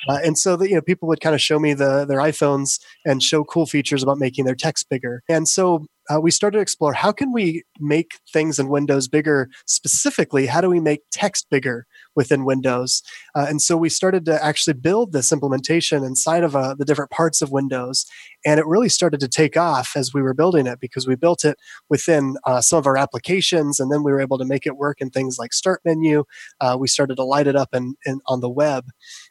Uh, 0.09 0.17
and 0.25 0.39
so 0.39 0.55
that, 0.55 0.69
you 0.69 0.75
know, 0.75 0.81
people 0.81 1.07
would 1.07 1.21
kind 1.21 1.35
of 1.35 1.41
show 1.41 1.59
me 1.59 1.75
the, 1.75 2.05
their 2.05 2.17
iPhones 2.17 2.79
and 3.05 3.21
show 3.21 3.43
cool 3.43 3.67
features 3.67 4.01
about 4.01 4.17
making 4.17 4.45
their 4.45 4.55
text 4.55 4.89
bigger. 4.89 5.21
And 5.29 5.47
so 5.47 5.85
uh, 6.09 6.19
we 6.19 6.31
started 6.31 6.57
to 6.57 6.61
explore 6.61 6.93
how 6.93 7.11
can 7.11 7.33
we 7.33 7.63
make 7.79 8.19
things 8.31 8.59
in 8.59 8.69
Windows 8.69 9.07
bigger. 9.07 9.49
Specifically, 9.65 10.45
how 10.45 10.61
do 10.61 10.69
we 10.69 10.79
make 10.79 11.01
text 11.11 11.47
bigger 11.49 11.85
within 12.15 12.45
Windows? 12.45 13.03
Uh, 13.35 13.45
and 13.49 13.61
so 13.61 13.75
we 13.75 13.89
started 13.89 14.25
to 14.25 14.43
actually 14.43 14.73
build 14.73 15.11
this 15.11 15.31
implementation 15.31 16.03
inside 16.03 16.43
of 16.43 16.55
uh, 16.55 16.75
the 16.75 16.85
different 16.85 17.11
parts 17.11 17.41
of 17.41 17.51
Windows, 17.51 18.05
and 18.45 18.59
it 18.59 18.65
really 18.65 18.89
started 18.89 19.19
to 19.19 19.27
take 19.27 19.57
off 19.57 19.91
as 19.95 20.13
we 20.13 20.21
were 20.21 20.33
building 20.33 20.67
it 20.67 20.79
because 20.79 21.07
we 21.07 21.15
built 21.15 21.43
it 21.43 21.57
within 21.89 22.35
uh, 22.45 22.61
some 22.61 22.79
of 22.79 22.87
our 22.87 22.97
applications, 22.97 23.79
and 23.79 23.91
then 23.91 24.03
we 24.03 24.11
were 24.11 24.21
able 24.21 24.37
to 24.37 24.45
make 24.45 24.65
it 24.65 24.77
work 24.77 25.01
in 25.01 25.09
things 25.09 25.37
like 25.37 25.53
Start 25.53 25.81
menu. 25.85 26.23
Uh, 26.61 26.77
we 26.79 26.87
started 26.87 27.15
to 27.15 27.23
light 27.23 27.47
it 27.47 27.55
up 27.55 27.69
in, 27.73 27.95
in, 28.05 28.19
on 28.27 28.41
the 28.41 28.49
web, 28.49 28.85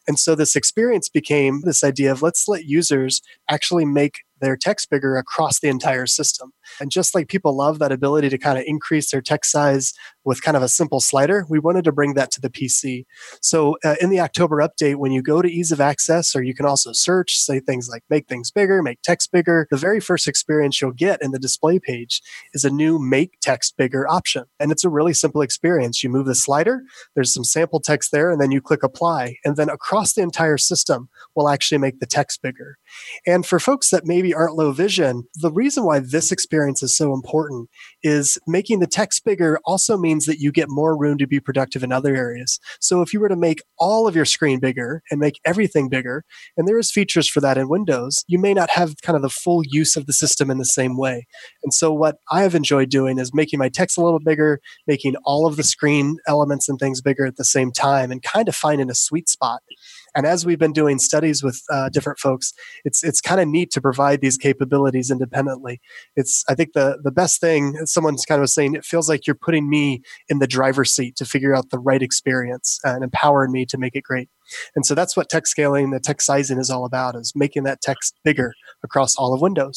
and 0.07 0.19
so 0.19 0.35
this 0.35 0.57
experience 0.57 1.09
became 1.09 1.63
this 1.63 1.83
idea 1.83 2.13
of 2.13 2.23
let's 2.23 2.49
let 2.49 2.65
users 2.65 3.23
actually 3.49 3.85
make 3.85 4.21
their 4.41 4.57
text 4.57 4.91
bigger 4.91 5.17
across 5.17 5.61
the 5.61 5.69
entire 5.69 6.07
system. 6.07 6.53
And 6.81 6.91
just 6.91 7.15
like 7.15 7.29
people 7.29 7.57
love 7.57 7.79
that 7.79 7.93
ability 7.93 8.29
to 8.31 8.39
kind 8.39 8.59
of 8.59 8.65
increase 8.67 9.11
their 9.11 9.23
text 9.23 9.51
size 9.51 9.93
with 10.25 10.43
kind 10.43 10.57
of 10.57 10.63
a 10.63 10.69
simple 10.69 11.01
slider, 11.01 11.47
we 11.49 11.59
wanted 11.59 11.85
to 11.85 11.93
bring 11.93 12.15
that 12.15 12.31
to 12.33 12.41
the 12.41 12.51
PC. 12.51 13.05
So 13.41 13.77
uh, 13.85 13.95
in 14.01 14.11
the 14.11 14.21
October 14.21 14.57
update, 14.57 14.97
when 14.97 15.13
you 15.13 15.23
go 15.23 15.41
to 15.41 15.49
ease 15.49 15.71
of 15.71 15.81
access, 15.81 16.35
or 16.35 16.43
you 16.43 16.55
can 16.55 16.67
also 16.67 16.93
search, 16.93 17.37
say 17.37 17.61
things 17.61 17.89
like 17.89 18.03
make 18.11 18.27
things 18.27 18.51
bigger, 18.51 18.83
make 18.83 19.01
text 19.03 19.31
bigger, 19.31 19.69
the 19.71 19.77
very 19.77 20.01
first 20.01 20.27
experience 20.27 20.81
you'll 20.81 20.91
get 20.91 21.23
in 21.23 21.31
the 21.31 21.39
display 21.39 21.79
page 21.79 22.23
is 22.53 22.65
a 22.65 22.71
new 22.71 22.99
make 22.99 23.39
text 23.41 23.77
bigger 23.77 24.09
option. 24.09 24.45
And 24.59 24.73
it's 24.73 24.85
a 24.85 24.89
really 24.89 25.15
simple 25.15 25.43
experience. 25.43 26.03
You 26.03 26.11
move 26.11 26.27
the 26.27 26.35
slider, 26.35 26.83
there's 27.15 27.33
some 27.33 27.45
sample 27.45 27.81
text 27.81 28.11
there, 28.11 28.31
and 28.31 28.41
then 28.41 28.51
you 28.51 28.61
click 28.61 28.83
apply. 28.83 29.37
And 29.45 29.57
then 29.57 29.69
across 29.69 30.15
the 30.15 30.23
entire 30.23 30.59
system 30.59 31.09
will 31.37 31.49
actually 31.49 31.79
make 31.79 32.01
the 32.01 32.07
text 32.07 32.43
bigger. 32.43 32.79
And 33.27 33.47
for 33.47 33.61
folks 33.61 33.91
that 33.91 34.07
maybe 34.07 34.35
aren't 34.35 34.57
low 34.57 34.73
vision, 34.73 35.29
the 35.35 35.53
reason 35.53 35.85
why 35.85 36.01
this 36.01 36.33
experience 36.33 36.56
is 36.65 36.97
so 36.97 37.13
important 37.13 37.69
is 38.03 38.39
making 38.47 38.81
the 38.81 38.87
text 38.87 39.25
bigger 39.25 39.59
also 39.65 39.97
means 39.97 40.27
that 40.27 40.39
you 40.39 40.51
get 40.53 40.69
more 40.69 40.97
room 40.97 41.19
to 41.19 41.27
be 41.27 41.41
productive 41.41 41.83
in 41.83 41.93
other 41.93 42.17
areas. 42.17 42.59
So 42.81 43.03
if 43.03 43.13
you 43.13 43.21
were 43.21 43.29
to 43.29 43.37
make 43.37 43.63
all 43.79 44.07
of 44.07 44.17
your 44.17 44.25
screen 44.25 44.59
bigger 44.61 45.03
and 45.11 45.21
make 45.21 45.41
everything 45.45 45.89
bigger, 45.89 46.25
and 46.57 46.67
there 46.67 46.79
is 46.79 46.91
features 46.91 47.29
for 47.29 47.41
that 47.41 47.59
in 47.59 47.69
Windows, 47.69 48.25
you 48.27 48.39
may 48.39 48.55
not 48.55 48.71
have 48.71 48.95
kind 49.03 49.17
of 49.17 49.23
the 49.23 49.29
full 49.29 49.63
use 49.65 49.97
of 49.97 50.07
the 50.07 50.13
system 50.13 50.51
in 50.51 50.59
the 50.59 50.65
same 50.65 50.97
way. 50.97 51.27
And 51.63 51.73
so 51.73 51.93
what 51.93 52.17
I 52.31 52.43
have 52.43 52.55
enjoyed 52.55 52.91
doing 52.91 53.19
is 53.19 53.35
making 53.35 53.59
my 53.59 53.69
text 53.69 53.99
a 53.99 54.03
little 54.03 54.21
bigger, 54.21 54.61
making 54.87 55.17
all 55.25 55.47
of 55.47 55.57
the 55.57 55.63
screen 55.63 56.17
elements 56.27 56.69
and 56.69 56.79
things 56.79 57.01
bigger 57.01 57.27
at 57.27 57.37
the 57.37 57.45
same 57.45 57.73
time, 57.73 58.11
and 58.11 58.23
kind 58.23 58.49
of 58.49 58.57
finding 58.57 58.91
a 58.91 58.95
sweet 58.95 59.29
spot. 59.29 59.61
And 60.17 60.27
as 60.27 60.47
we've 60.47 60.59
been 60.59 60.73
doing 60.73 60.99
studies 60.99 61.43
with 61.43 61.63
uh, 61.71 61.91
different 61.91 62.19
folks, 62.19 62.53
it's 62.85 63.05
it's 63.05 63.21
kind 63.21 63.41
of 63.41 63.49
neat 63.49 63.71
to 63.73 63.81
provide 63.81 64.21
these 64.21 64.37
capabilities 64.37 65.11
independently. 65.11 65.81
It's 66.17 66.43
I 66.49 66.55
think 66.55 66.73
the 66.73 66.99
the 67.03 67.13
best 67.13 67.41
thing 67.41 67.77
someone's 67.85 68.25
kind 68.25 68.43
of 68.43 68.49
saying 68.49 68.75
it 68.75 68.85
feels 68.85 69.09
like 69.09 69.27
you're 69.27 69.37
putting 69.37 69.69
me 69.69 70.03
in 70.29 70.39
the 70.39 70.47
driver's 70.47 70.91
seat 70.91 71.17
to 71.17 71.25
figure 71.25 71.55
out 71.55 71.71
the 71.71 71.79
right 71.79 72.03
experience 72.03 72.81
and 72.83 73.05
empowering 73.05 73.53
me 73.53 73.67
to 73.67 73.79
make 73.79 73.95
it 73.95 74.03
great. 74.03 74.29
And 74.75 74.87
so 74.87 74.95
that's 74.95 75.17
what 75.17 75.29
text 75.29 75.51
scaling, 75.51 75.91
the 75.91 76.01
text 76.01 76.27
sizing 76.27 76.59
is 76.59 76.71
all 76.71 76.85
about, 76.85 77.17
is 77.17 77.33
making 77.35 77.65
that 77.65 77.81
text 77.81 78.15
bigger 78.25 78.53
across 78.83 79.17
all 79.17 79.35
of 79.35 79.41
Windows. 79.41 79.77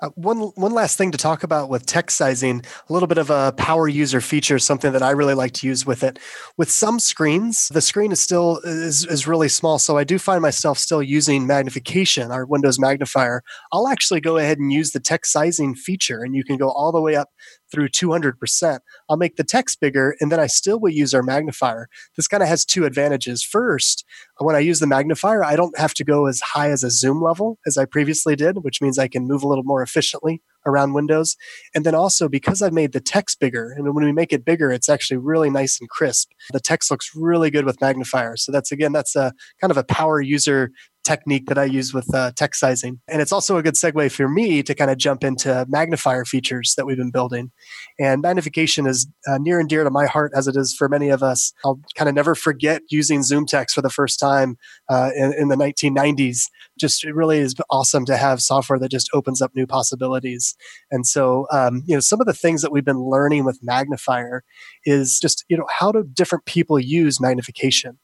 Uh, 0.00 0.08
one 0.14 0.38
one 0.54 0.72
last 0.72 0.96
thing 0.96 1.10
to 1.10 1.18
talk 1.18 1.42
about 1.42 1.68
with 1.68 1.84
text 1.84 2.16
sizing, 2.16 2.62
a 2.88 2.92
little 2.92 3.06
bit 3.06 3.18
of 3.18 3.28
a 3.28 3.52
power 3.58 3.86
user 3.86 4.20
feature, 4.20 4.58
something 4.58 4.92
that 4.92 5.02
I 5.02 5.10
really 5.10 5.34
like 5.34 5.52
to 5.54 5.66
use 5.66 5.84
with 5.84 6.02
it. 6.02 6.18
With 6.56 6.70
some 6.70 6.98
screens, 6.98 7.68
the 7.68 7.82
screen 7.82 8.10
is 8.10 8.20
still 8.20 8.60
is, 8.64 9.04
is 9.04 9.26
really 9.26 9.48
small, 9.48 9.78
so 9.78 9.98
I 9.98 10.04
do 10.04 10.18
find 10.18 10.40
myself 10.40 10.78
still 10.78 11.02
using 11.02 11.46
magnification, 11.46 12.30
our 12.30 12.46
Windows 12.46 12.78
magnifier. 12.78 13.42
I'll 13.72 13.88
actually 13.88 14.22
go 14.22 14.38
ahead 14.38 14.58
and 14.58 14.72
use 14.72 14.92
the 14.92 15.00
text 15.00 15.32
sizing 15.32 15.74
feature, 15.74 16.22
and 16.22 16.34
you 16.34 16.44
can 16.44 16.56
go 16.56 16.70
all 16.70 16.92
the 16.92 17.02
way 17.02 17.14
up 17.14 17.28
through 17.70 17.88
200%. 17.88 18.78
I'll 19.08 19.16
make 19.16 19.36
the 19.36 19.44
text 19.44 19.80
bigger, 19.80 20.16
and 20.20 20.32
then 20.32 20.40
I 20.40 20.46
still 20.46 20.80
will 20.80 20.90
use 20.90 21.14
our 21.14 21.22
magnifier. 21.22 21.88
This 22.16 22.26
kind 22.26 22.42
of 22.42 22.48
has 22.48 22.64
two 22.64 22.84
advantages. 22.84 23.42
First, 23.42 24.04
when 24.46 24.56
I 24.56 24.60
use 24.60 24.80
the 24.80 24.86
magnifier, 24.86 25.44
I 25.44 25.56
don't 25.56 25.76
have 25.78 25.94
to 25.94 26.04
go 26.04 26.26
as 26.26 26.40
high 26.40 26.70
as 26.70 26.82
a 26.82 26.90
zoom 26.90 27.22
level 27.22 27.58
as 27.66 27.76
I 27.76 27.84
previously 27.84 28.36
did, 28.36 28.64
which 28.64 28.80
means 28.80 28.98
I 28.98 29.08
can 29.08 29.26
move 29.26 29.42
a 29.42 29.48
little 29.48 29.64
more 29.64 29.82
efficiently 29.82 30.42
around 30.66 30.92
windows. 30.92 31.36
And 31.74 31.84
then 31.84 31.94
also 31.94 32.28
because 32.28 32.62
I've 32.62 32.72
made 32.72 32.92
the 32.92 33.00
text 33.00 33.40
bigger, 33.40 33.72
and 33.76 33.94
when 33.94 34.04
we 34.04 34.12
make 34.12 34.32
it 34.32 34.44
bigger, 34.44 34.70
it's 34.70 34.88
actually 34.88 35.18
really 35.18 35.50
nice 35.50 35.78
and 35.80 35.88
crisp. 35.88 36.30
The 36.52 36.60
text 36.60 36.90
looks 36.90 37.10
really 37.14 37.50
good 37.50 37.64
with 37.64 37.80
magnifier. 37.80 38.36
So 38.36 38.52
that's 38.52 38.72
again, 38.72 38.92
that's 38.92 39.16
a 39.16 39.32
kind 39.60 39.70
of 39.70 39.76
a 39.76 39.84
power 39.84 40.20
user 40.20 40.70
technique 41.10 41.46
that 41.46 41.58
I 41.58 41.64
use 41.64 41.92
with 41.92 42.12
uh, 42.14 42.30
text 42.36 42.60
sizing. 42.60 43.00
And 43.08 43.20
it's 43.20 43.32
also 43.32 43.56
a 43.56 43.62
good 43.62 43.74
segue 43.74 44.12
for 44.12 44.28
me 44.28 44.62
to 44.62 44.74
kind 44.74 44.90
of 44.90 44.96
jump 44.96 45.24
into 45.24 45.66
magnifier 45.68 46.24
features 46.24 46.74
that 46.76 46.86
we've 46.86 46.96
been 46.96 47.10
building. 47.10 47.50
And 47.98 48.22
magnification 48.22 48.86
is 48.86 49.08
uh, 49.26 49.38
near 49.38 49.58
and 49.58 49.68
dear 49.68 49.82
to 49.82 49.90
my 49.90 50.06
heart, 50.06 50.30
as 50.36 50.46
it 50.46 50.56
is 50.56 50.72
for 50.72 50.88
many 50.88 51.08
of 51.08 51.22
us. 51.22 51.52
I'll 51.64 51.80
kind 51.96 52.08
of 52.08 52.14
never 52.14 52.34
forget 52.36 52.82
using 52.90 53.20
ZoomText 53.20 53.72
for 53.72 53.82
the 53.82 53.90
first 53.90 54.20
time 54.20 54.56
uh, 54.88 55.10
in, 55.16 55.34
in 55.36 55.48
the 55.48 55.56
1990s. 55.56 56.42
Just 56.78 57.04
it 57.04 57.14
really 57.14 57.38
is 57.38 57.54
awesome 57.70 58.04
to 58.04 58.16
have 58.16 58.40
software 58.40 58.78
that 58.78 58.90
just 58.90 59.10
opens 59.12 59.42
up 59.42 59.50
new 59.54 59.66
possibilities. 59.66 60.54
And 60.92 61.06
so, 61.06 61.46
um, 61.50 61.82
you 61.86 61.96
know, 61.96 62.00
some 62.00 62.20
of 62.20 62.26
the 62.26 62.32
things 62.32 62.62
that 62.62 62.70
we've 62.70 62.84
been 62.84 63.02
learning 63.02 63.44
with 63.44 63.58
magnifier 63.62 64.44
is 64.84 65.18
just 65.20 65.44
you 65.48 65.56
know 65.56 65.66
how 65.78 65.92
do 65.92 66.04
different 66.04 66.44
people 66.44 66.78
use 66.78 67.20
magnification 67.20 67.98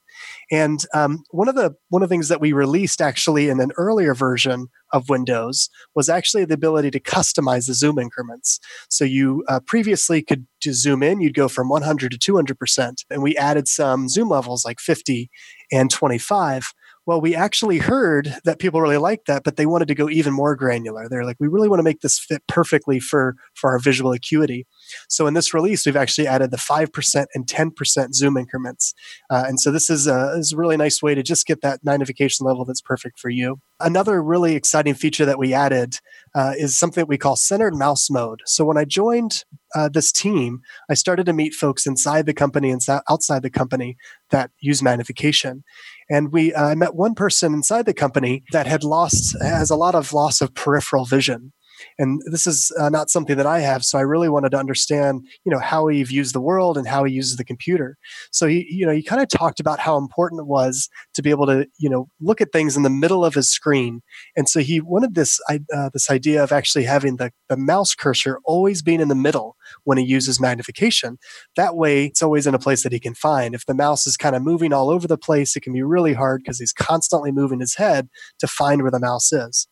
and 0.51 0.85
um, 0.95 1.25
one 1.31 1.49
of 1.49 1.55
the 1.55 1.75
one 1.89 2.03
of 2.03 2.09
the 2.09 2.13
things 2.13 2.29
that 2.29 2.41
we 2.41 2.53
released 2.53 3.01
actually 3.01 3.49
in 3.49 3.61
an 3.61 3.73
earlier 3.77 4.15
version 4.15 4.69
of 4.93 5.09
Windows 5.09 5.69
was 5.95 6.09
actually 6.09 6.45
the 6.45 6.55
ability 6.55 6.91
to 6.93 7.01
customize 7.01 7.67
the 7.67 7.75
zoom 7.75 7.99
increments. 7.99 8.61
So 8.89 9.05
you 9.05 9.45
uh, 9.49 9.61
previously 9.61 10.23
could 10.23 10.47
to 10.61 10.73
zoom 10.73 11.03
in, 11.03 11.21
you'd 11.21 11.35
go 11.35 11.49
from 11.49 11.69
100 11.69 12.13
to 12.13 12.19
200 12.19 12.59
percent, 12.59 13.05
and 13.11 13.23
we 13.23 13.37
added 13.37 13.69
some 13.69 14.09
zoom 14.09 14.29
levels 14.29 14.65
like 14.65 14.81
50 14.81 15.31
and 15.73 15.91
25. 15.91 16.73
Well, 17.07 17.21
we 17.21 17.37
actually 17.37 17.79
heard 17.79 18.35
that 18.45 18.59
people 18.59 18.81
really 18.81 18.97
liked 18.97 19.29
that, 19.29 19.45
but 19.45 19.57
they 19.57 19.65
wanted 19.65 19.87
to 19.89 19.95
go 19.95 20.11
even 20.11 20.33
more 20.33 20.57
granular. 20.57 21.09
They're 21.09 21.25
like, 21.25 21.37
we 21.39 21.47
really 21.47 21.69
want 21.69 21.79
to 21.79 21.85
make 21.85 22.01
this 22.01 22.19
fit 22.19 22.43
perfectly 22.49 22.99
for, 22.99 23.37
for 23.55 23.71
our 23.71 23.79
visual 23.79 24.11
acuity. 24.11 24.67
So 25.09 25.27
in 25.27 25.35
this 25.35 25.55
release, 25.55 25.87
we've 25.87 25.97
actually 25.97 26.27
added 26.27 26.51
the 26.51 26.57
5% 26.57 27.27
and 27.35 27.47
10% 27.47 28.15
zoom 28.15 28.37
increments. 28.37 28.95
Uh, 29.31 29.45
and 29.47 29.61
so 29.61 29.71
this 29.71 29.91
is 29.91 30.07
a, 30.07 30.35
is 30.37 30.53
a 30.53 30.57
really 30.57 30.77
nice 30.77 31.03
way 31.03 31.15
to 31.15 31.23
just 31.23 31.47
get 31.47 31.61
that 31.63 31.81
magnification 31.85 32.47
level 32.47 32.65
that's 32.65 32.81
perfect 32.81 33.19
for 33.19 33.29
you. 33.29 33.61
Another 33.81 34.23
really 34.23 34.55
exciting 34.55 34.95
feature 34.95 35.25
that 35.25 35.39
we 35.39 35.53
added 35.53 35.99
uh, 36.35 36.55
is 36.57 36.79
something 36.79 37.03
that 37.03 37.09
we 37.09 37.19
call 37.19 37.37
centered 37.37 37.75
mouse 37.75 38.09
mode. 38.11 38.41
So 38.47 38.65
when 38.65 38.79
I 38.79 38.85
joined 38.85 39.45
uh, 39.75 39.89
this 39.89 40.13
team, 40.13 40.61
I 40.89 40.95
started 40.95 41.27
to 41.27 41.33
meet 41.33 41.53
folks 41.53 41.87
inside 41.87 42.27
the 42.27 42.35
company 42.35 42.71
and 42.71 42.81
outside 43.11 43.43
the 43.43 43.51
company 43.51 43.97
that 44.31 44.51
use 44.61 44.83
magnification. 44.83 45.65
And 46.09 46.33
we, 46.33 46.55
uh, 46.55 46.69
I 46.69 46.75
met 46.75 46.95
one 46.95 47.15
person 47.15 47.53
inside 47.53 47.85
the 47.85 47.95
company 47.95 48.45
that 48.53 48.67
had 48.67 48.85
lost, 48.85 49.37
has 49.43 49.71
a 49.71 49.77
lot 49.77 49.95
of 49.95 50.13
loss 50.13 50.41
of 50.41 50.55
peripheral 50.55 51.05
vision 51.05 51.53
and 51.99 52.21
this 52.31 52.47
is 52.47 52.73
uh, 52.79 52.89
not 52.89 53.11
something 53.11 53.37
that 53.37 53.47
I 53.47 53.61
have. 53.61 53.85
So 53.85 53.99
I 53.99 54.03
really 54.03 54.29
wanted 54.29 54.51
to 54.51 54.59
understand, 54.59 55.27
you 55.45 55.53
know, 55.53 55.59
how 55.59 55.87
he 55.89 56.03
views 56.03 56.33
the 56.33 56.41
world 56.41 56.77
and 56.77 56.87
how 56.87 57.05
he 57.05 57.13
uses 57.13 57.37
the 57.37 57.45
computer. 57.45 57.97
So 58.31 58.47
he, 58.47 58.67
you 58.69 58.87
know, 58.87 58.93
he 58.93 59.03
kind 59.03 59.23
of 59.23 59.29
talked 59.29 59.61
about 59.61 59.79
how 59.79 59.97
important 59.97 60.41
it 60.41 60.47
was 60.47 60.89
to 61.15 61.23
be 61.23 61.31
able 61.31 61.47
to, 61.47 61.67
you 61.79 61.89
know, 61.89 62.09
look 62.21 62.41
at 62.41 62.53
things 62.53 62.77
in 62.77 62.83
the 62.83 62.91
middle 62.91 63.25
of 63.25 63.35
his 63.35 63.51
screen. 63.51 64.03
And 64.37 64.49
so 64.49 64.61
he 64.61 64.81
wanted 64.81 65.15
this, 65.15 65.41
uh, 65.51 65.91
this 65.93 66.11
idea 66.11 66.43
of 66.43 66.53
actually 66.53 66.85
having 66.85 67.17
the, 67.17 67.33
the 67.49 67.57
mouse 67.57 67.95
cursor 67.95 68.41
always 68.45 68.83
being 68.83 69.01
in 69.01 69.09
the 69.09 69.15
middle 69.15 69.57
when 69.85 69.99
he 69.99 70.05
uses 70.05 70.41
magnification. 70.41 71.19
That 71.57 71.77
way, 71.77 72.07
it's 72.07 72.23
always 72.23 72.47
in 72.47 72.55
a 72.55 72.59
place 72.59 72.83
that 72.83 72.93
he 72.93 73.01
can 73.01 73.15
find. 73.15 73.55
If 73.55 73.67
the 73.67 73.75
mouse 73.75 74.07
is 74.07 74.17
kind 74.17 74.37
of 74.37 74.43
moving 74.43 74.73
all 74.73 74.91
over 74.91 75.07
the 75.07 75.19
place, 75.19 75.57
it 75.57 75.61
can 75.61 75.73
be 75.73 75.83
really 75.83 76.13
hard 76.13 76.43
because 76.43 76.59
he's 76.59 76.73
constantly 76.73 77.33
moving 77.33 77.61
his 77.61 77.77
head 77.77 78.09
to 78.39 78.47
find 78.47 78.83
where 78.83 78.91
the 78.91 79.01
mouse 79.01 79.33
is. 79.33 79.69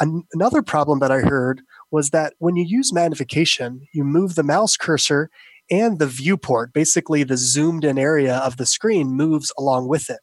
An- 0.00 0.24
another 0.32 0.62
problem 0.62 1.00
that 1.00 1.10
I 1.10 1.20
heard 1.20 1.62
was 1.90 2.10
that 2.10 2.34
when 2.38 2.56
you 2.56 2.64
use 2.64 2.92
magnification, 2.92 3.82
you 3.92 4.04
move 4.04 4.34
the 4.34 4.42
mouse 4.42 4.76
cursor 4.76 5.30
and 5.70 5.98
the 5.98 6.06
viewport, 6.06 6.72
basically 6.72 7.24
the 7.24 7.36
zoomed 7.36 7.84
in 7.84 7.98
area 7.98 8.36
of 8.36 8.56
the 8.56 8.66
screen, 8.66 9.08
moves 9.08 9.52
along 9.58 9.88
with 9.88 10.10
it. 10.10 10.20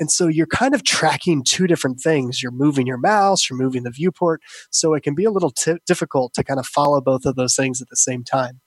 And 0.00 0.10
so 0.10 0.26
you're 0.26 0.46
kind 0.46 0.74
of 0.74 0.84
tracking 0.84 1.44
two 1.44 1.66
different 1.66 2.00
things. 2.00 2.42
You're 2.42 2.52
moving 2.52 2.86
your 2.86 2.98
mouse, 2.98 3.48
you're 3.48 3.58
moving 3.58 3.82
the 3.82 3.90
viewport. 3.90 4.40
So 4.70 4.94
it 4.94 5.02
can 5.02 5.14
be 5.14 5.24
a 5.24 5.30
little 5.30 5.50
t- 5.50 5.76
difficult 5.86 6.32
to 6.34 6.44
kind 6.44 6.58
of 6.58 6.66
follow 6.66 7.00
both 7.00 7.26
of 7.26 7.36
those 7.36 7.54
things 7.54 7.82
at 7.82 7.88
the 7.88 7.96
same 7.96 8.24
time. 8.24 8.60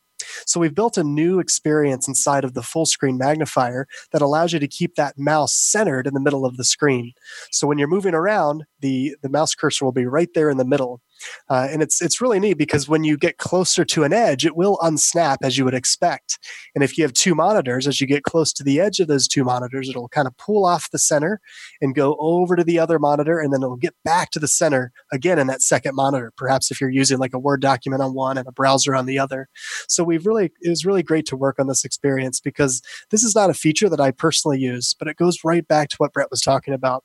So 0.46 0.60
we've 0.60 0.76
built 0.76 0.98
a 0.98 1.04
new 1.04 1.40
experience 1.40 2.08
inside 2.08 2.44
of 2.44 2.54
the 2.54 2.64
full 2.64 2.86
screen 2.86 3.18
magnifier 3.18 3.88
that 4.12 4.22
allows 4.22 4.54
you 4.54 4.60
to 4.60 4.68
keep 4.68 4.96
that 4.96 5.18
mouse 5.18 5.54
centered 5.54 6.08
in 6.08 6.14
the 6.14 6.20
middle 6.20 6.46
of 6.46 6.58
the 6.58 6.64
screen. 6.64 7.14
So 7.52 7.68
when 7.68 7.78
you're 7.78 7.88
moving 7.88 8.14
around, 8.14 8.66
the, 8.80 9.16
the 9.22 9.30
mouse 9.30 9.56
cursor 9.56 9.86
will 9.86 9.92
be 9.92 10.06
right 10.06 10.30
there 10.34 10.50
in 10.50 10.58
the 10.58 10.66
middle. 10.66 11.02
Uh, 11.50 11.68
and 11.70 11.82
it's 11.82 12.02
it's 12.02 12.22
really 12.22 12.40
neat 12.40 12.58
because 12.58 12.88
when 12.88 13.04
you 13.04 13.18
get 13.18 13.38
closer 13.38 13.86
to 13.86 14.04
an 14.04 14.14
edge, 14.14 14.46
it 14.46 14.56
will 14.56 14.78
unsnap 14.78 15.38
as 15.44 15.58
you 15.58 15.66
would 15.66 15.74
expect. 15.74 16.40
And 16.76 16.84
if 16.84 16.98
you 16.98 17.04
have 17.04 17.14
two 17.14 17.36
monitors, 17.36 17.88
as 17.88 18.00
you 18.00 18.08
get 18.08 18.24
close 18.24 18.54
to 18.54 18.64
the 18.64 18.80
edge 18.80 19.00
of 19.00 19.08
those 19.08 19.28
two 19.28 19.44
monitors, 19.44 19.90
it'll 19.90 20.10
kind 20.10 20.28
of 20.28 20.38
pull 20.38 20.66
off 20.66 20.92
the 20.92 21.00
center 21.00 21.40
and 21.82 21.96
go 21.96 22.16
over 22.20 22.56
to 22.56 22.64
the 22.64 22.80
other 22.80 23.00
monitor, 23.00 23.40
and 23.40 23.54
then 23.54 23.64
it'll 23.64 23.76
get 23.76 23.96
back 24.04 24.32
to 24.32 24.40
the 24.40 24.48
center 24.48 24.92
again 25.12 25.40
in 25.40 25.48
that 25.48 25.62
second 25.62 25.96
monitor. 25.96 26.32
Perhaps 26.38 26.72
if 26.72 26.80
you're 26.80 26.90
using 26.90 27.18
like 27.18 27.34
a 27.34 27.40
Word 27.40 27.62
document 27.62 28.02
on 28.02 28.14
one 28.14 28.38
and 28.38 28.48
a 28.48 28.52
browser 28.52 28.96
on 28.96 29.06
the 29.06 29.20
other. 29.20 29.48
So 29.88 30.04
we've 30.04 30.26
really 30.26 30.52
it 30.62 30.70
was 30.70 30.86
really 30.86 31.04
great 31.04 31.26
to 31.28 31.38
work 31.38 31.60
on 31.60 31.68
this 31.68 31.86
experience 31.86 32.40
because 32.40 32.82
this 33.12 33.24
is 33.24 33.36
not 33.36 33.50
a 33.50 33.54
feature 33.54 33.90
that 33.90 34.00
I 34.00 34.12
personally 34.12 34.60
use, 34.60 34.96
but 34.98 35.08
it 35.08 35.18
goes 35.18 35.40
right 35.44 35.68
back 35.68 35.90
to 35.90 35.96
what 35.98 36.14
Brett 36.14 36.32
was 36.32 36.42
talking 36.42 36.74
about. 36.74 37.04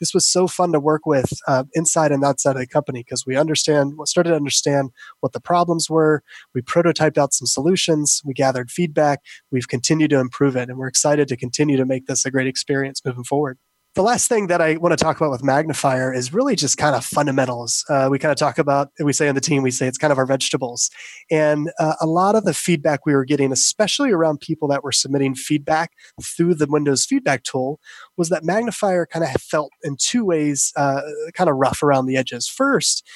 This 0.00 0.12
was 0.14 0.26
so 0.26 0.46
fun 0.46 0.72
to 0.72 0.80
work 0.80 1.06
with 1.06 1.32
uh, 1.46 1.64
inside 1.74 2.12
and 2.12 2.24
outside 2.24 2.56
of 2.56 2.60
the 2.60 2.66
company 2.66 3.00
because 3.00 3.24
we 3.26 3.36
understand 3.54 3.84
understand, 3.84 4.08
started 4.08 4.30
to 4.30 4.36
understand 4.36 4.90
what 5.20 5.32
the 5.32 5.40
problems 5.40 5.88
were. 5.88 6.22
We 6.54 6.62
prototyped 6.62 7.18
out 7.18 7.32
some 7.32 7.46
solutions. 7.46 8.20
We 8.24 8.34
gathered 8.34 8.70
feedback. 8.70 9.20
We've 9.50 9.68
continued 9.68 10.10
to 10.10 10.18
improve 10.18 10.56
it, 10.56 10.68
and 10.68 10.78
we're 10.78 10.88
excited 10.88 11.28
to 11.28 11.36
continue 11.36 11.76
to 11.76 11.86
make 11.86 12.06
this 12.06 12.24
a 12.24 12.30
great 12.30 12.46
experience 12.46 13.00
moving 13.04 13.24
forward 13.24 13.58
the 13.94 14.02
last 14.02 14.28
thing 14.28 14.48
that 14.48 14.60
I 14.60 14.76
want 14.76 14.96
to 14.96 15.02
talk 15.02 15.16
about 15.16 15.30
with 15.30 15.44
magnifier 15.44 16.12
is 16.12 16.32
really 16.32 16.56
just 16.56 16.76
kind 16.76 16.96
of 16.96 17.04
fundamentals. 17.04 17.84
Uh, 17.88 18.08
we 18.10 18.18
kind 18.18 18.32
of 18.32 18.38
talk 18.38 18.58
about, 18.58 18.90
we 18.98 19.12
say 19.12 19.28
on 19.28 19.36
the 19.36 19.40
team, 19.40 19.62
we 19.62 19.70
say 19.70 19.86
it's 19.86 19.98
kind 19.98 20.12
of 20.12 20.18
our 20.18 20.26
vegetables. 20.26 20.90
And 21.30 21.70
uh, 21.78 21.94
a 22.00 22.06
lot 22.06 22.34
of 22.34 22.44
the 22.44 22.54
feedback 22.54 23.06
we 23.06 23.14
were 23.14 23.24
getting, 23.24 23.52
especially 23.52 24.10
around 24.10 24.40
people 24.40 24.66
that 24.68 24.82
were 24.82 24.90
submitting 24.90 25.36
feedback 25.36 25.92
through 26.20 26.56
the 26.56 26.66
Windows 26.68 27.06
feedback 27.06 27.44
tool, 27.44 27.78
was 28.16 28.30
that 28.30 28.42
magnifier 28.42 29.06
kind 29.06 29.24
of 29.24 29.30
felt 29.40 29.70
in 29.84 29.96
two 29.96 30.24
ways 30.24 30.72
uh, 30.76 31.02
kind 31.34 31.48
of 31.48 31.56
rough 31.56 31.80
around 31.80 32.06
the 32.06 32.16
edges. 32.16 32.48
First, 32.48 33.08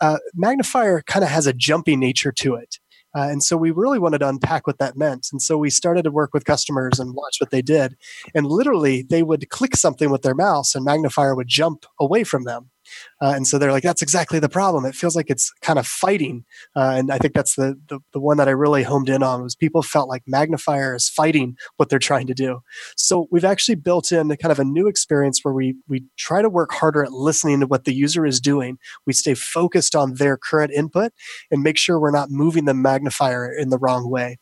uh, 0.00 0.18
magnifier 0.34 1.02
kind 1.02 1.24
of 1.24 1.30
has 1.30 1.46
a 1.46 1.52
jumpy 1.52 1.96
nature 1.96 2.32
to 2.32 2.54
it. 2.54 2.78
Uh, 3.16 3.28
and 3.30 3.42
so 3.44 3.56
we 3.56 3.70
really 3.70 4.00
wanted 4.00 4.18
to 4.18 4.28
unpack 4.28 4.66
what 4.66 4.78
that 4.78 4.96
meant. 4.96 5.28
And 5.30 5.40
so 5.40 5.56
we 5.56 5.70
started 5.70 6.02
to 6.02 6.10
work 6.10 6.34
with 6.34 6.44
customers 6.44 6.98
and 6.98 7.14
watch 7.14 7.36
what 7.38 7.50
they 7.50 7.62
did. 7.62 7.96
And 8.34 8.46
literally, 8.46 9.02
they 9.02 9.22
would 9.22 9.48
click 9.50 9.76
something 9.76 10.10
with 10.10 10.22
their 10.22 10.34
mouse, 10.34 10.74
and 10.74 10.84
Magnifier 10.84 11.36
would 11.36 11.46
jump 11.46 11.86
away 12.00 12.24
from 12.24 12.42
them. 12.42 12.70
Uh, 13.20 13.32
and 13.36 13.46
so 13.46 13.58
they're 13.58 13.72
like, 13.72 13.82
that's 13.82 14.02
exactly 14.02 14.38
the 14.38 14.48
problem. 14.48 14.84
It 14.84 14.94
feels 14.94 15.16
like 15.16 15.30
it's 15.30 15.52
kind 15.62 15.78
of 15.78 15.86
fighting. 15.86 16.44
Uh, 16.76 16.94
and 16.96 17.10
I 17.10 17.18
think 17.18 17.34
that's 17.34 17.56
the, 17.56 17.78
the, 17.88 18.00
the 18.12 18.20
one 18.20 18.36
that 18.36 18.48
I 18.48 18.52
really 18.52 18.82
homed 18.82 19.08
in 19.08 19.22
on 19.22 19.42
was 19.42 19.54
people 19.54 19.82
felt 19.82 20.08
like 20.08 20.22
magnifier 20.26 20.94
is 20.94 21.08
fighting 21.08 21.56
what 21.76 21.88
they're 21.88 21.98
trying 21.98 22.26
to 22.26 22.34
do. 22.34 22.60
So 22.96 23.26
we've 23.30 23.44
actually 23.44 23.76
built 23.76 24.12
in 24.12 24.28
kind 24.36 24.52
of 24.52 24.58
a 24.58 24.64
new 24.64 24.86
experience 24.86 25.40
where 25.42 25.54
we 25.54 25.76
we 25.88 26.04
try 26.18 26.42
to 26.42 26.48
work 26.48 26.72
harder 26.72 27.04
at 27.04 27.12
listening 27.12 27.60
to 27.60 27.66
what 27.66 27.84
the 27.84 27.94
user 27.94 28.26
is 28.26 28.40
doing. 28.40 28.78
We 29.06 29.12
stay 29.12 29.34
focused 29.34 29.94
on 29.94 30.14
their 30.14 30.36
current 30.36 30.72
input 30.72 31.12
and 31.50 31.62
make 31.62 31.78
sure 31.78 31.98
we're 31.98 32.10
not 32.10 32.30
moving 32.30 32.64
the 32.64 32.74
magnifier 32.74 33.52
in 33.52 33.70
the 33.70 33.78
wrong 33.78 34.10
way. 34.10 34.38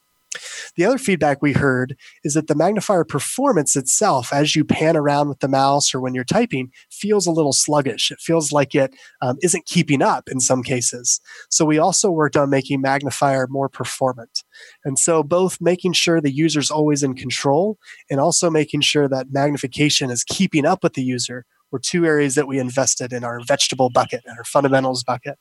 The 0.77 0.85
other 0.85 0.99
feedback 0.99 1.43
we 1.43 1.53
heard 1.53 1.97
is 2.25 2.35
that 2.35 2.47
the 2.47 2.55
magnifier 2.55 3.05
performance 3.05 3.77
itself, 3.77 4.33
as 4.33 4.57
you 4.57 4.65
pan 4.65 4.97
around 4.97 5.29
with 5.29 5.41
the 5.41 5.49
mouse 5.49 5.95
or 5.95 6.01
when 6.01 6.15
you're 6.15 6.25
typing, 6.25 6.71
feels 6.91 7.27
a 7.27 7.33
little 7.33 7.53
sluggish. 7.53 8.11
It 8.11 8.21
feels 8.21 8.53
like 8.53 8.75
it 8.75 8.95
um, 9.21 9.37
not 9.43 9.65
keeping 9.67 10.03
up 10.03 10.29
in 10.29 10.41
some 10.41 10.63
cases. 10.63 11.21
So 11.51 11.65
we 11.65 11.79
also 11.79 12.11
worked 12.11 12.37
on 12.37 12.51
making 12.51 12.81
magnifier 12.81 13.47
more 13.49 13.69
performant. 13.69 14.43
And 14.85 14.99
so 14.99 15.23
both 15.23 15.61
making 15.61 15.93
sure 15.93 16.21
the 16.21 16.33
user's 16.33 16.71
always 16.71 17.03
in 17.03 17.15
control 17.15 17.79
and 18.11 18.19
also 18.19 18.51
making 18.51 18.81
sure 18.81 19.09
that 19.09 19.33
magnification 19.33 20.11
is 20.11 20.25
keeping 20.25 20.65
up 20.65 20.83
with 20.83 20.95
the 20.95 21.03
user 21.03 21.45
were 21.71 21.79
two 21.79 22.05
areas 22.05 22.35
that 22.35 22.47
we 22.47 22.59
invested 22.59 23.13
in 23.13 23.25
our 23.25 23.41
vegetable 23.41 23.91
bucket 23.91 24.23
and 24.27 24.37
our 24.37 24.45
fundamentals 24.45 25.03
bucket. 25.03 25.39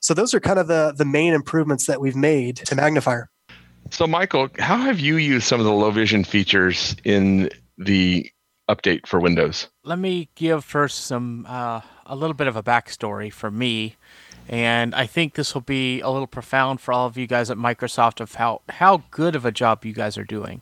So 0.00 0.14
those 0.14 0.34
are 0.34 0.40
kind 0.40 0.58
of 0.58 0.68
the, 0.68 0.94
the 0.96 1.04
main 1.04 1.32
improvements 1.32 1.86
that 1.86 2.00
we've 2.00 2.16
made 2.16 2.56
to 2.56 2.74
magnifier. 2.74 3.28
So, 3.90 4.06
Michael, 4.06 4.48
how 4.58 4.76
have 4.76 5.00
you 5.00 5.16
used 5.16 5.46
some 5.46 5.60
of 5.60 5.66
the 5.66 5.72
low 5.72 5.90
vision 5.90 6.22
features 6.22 6.94
in 7.04 7.50
the 7.78 8.30
update 8.68 9.06
for 9.06 9.18
Windows? 9.18 9.68
Let 9.82 9.98
me 9.98 10.28
give 10.34 10.64
first 10.64 11.06
some 11.06 11.46
uh, 11.48 11.80
a 12.06 12.14
little 12.14 12.34
bit 12.34 12.46
of 12.46 12.56
a 12.56 12.62
backstory 12.62 13.32
for 13.32 13.50
me, 13.50 13.96
and 14.48 14.94
I 14.94 15.06
think 15.06 15.34
this 15.34 15.54
will 15.54 15.62
be 15.62 16.00
a 16.00 16.10
little 16.10 16.26
profound 16.26 16.80
for 16.80 16.92
all 16.92 17.06
of 17.06 17.16
you 17.16 17.26
guys 17.26 17.50
at 17.50 17.56
Microsoft 17.56 18.20
of 18.20 18.34
how 18.34 18.60
how 18.68 19.02
good 19.10 19.34
of 19.34 19.44
a 19.44 19.50
job 19.50 19.84
you 19.84 19.92
guys 19.92 20.18
are 20.18 20.24
doing. 20.24 20.60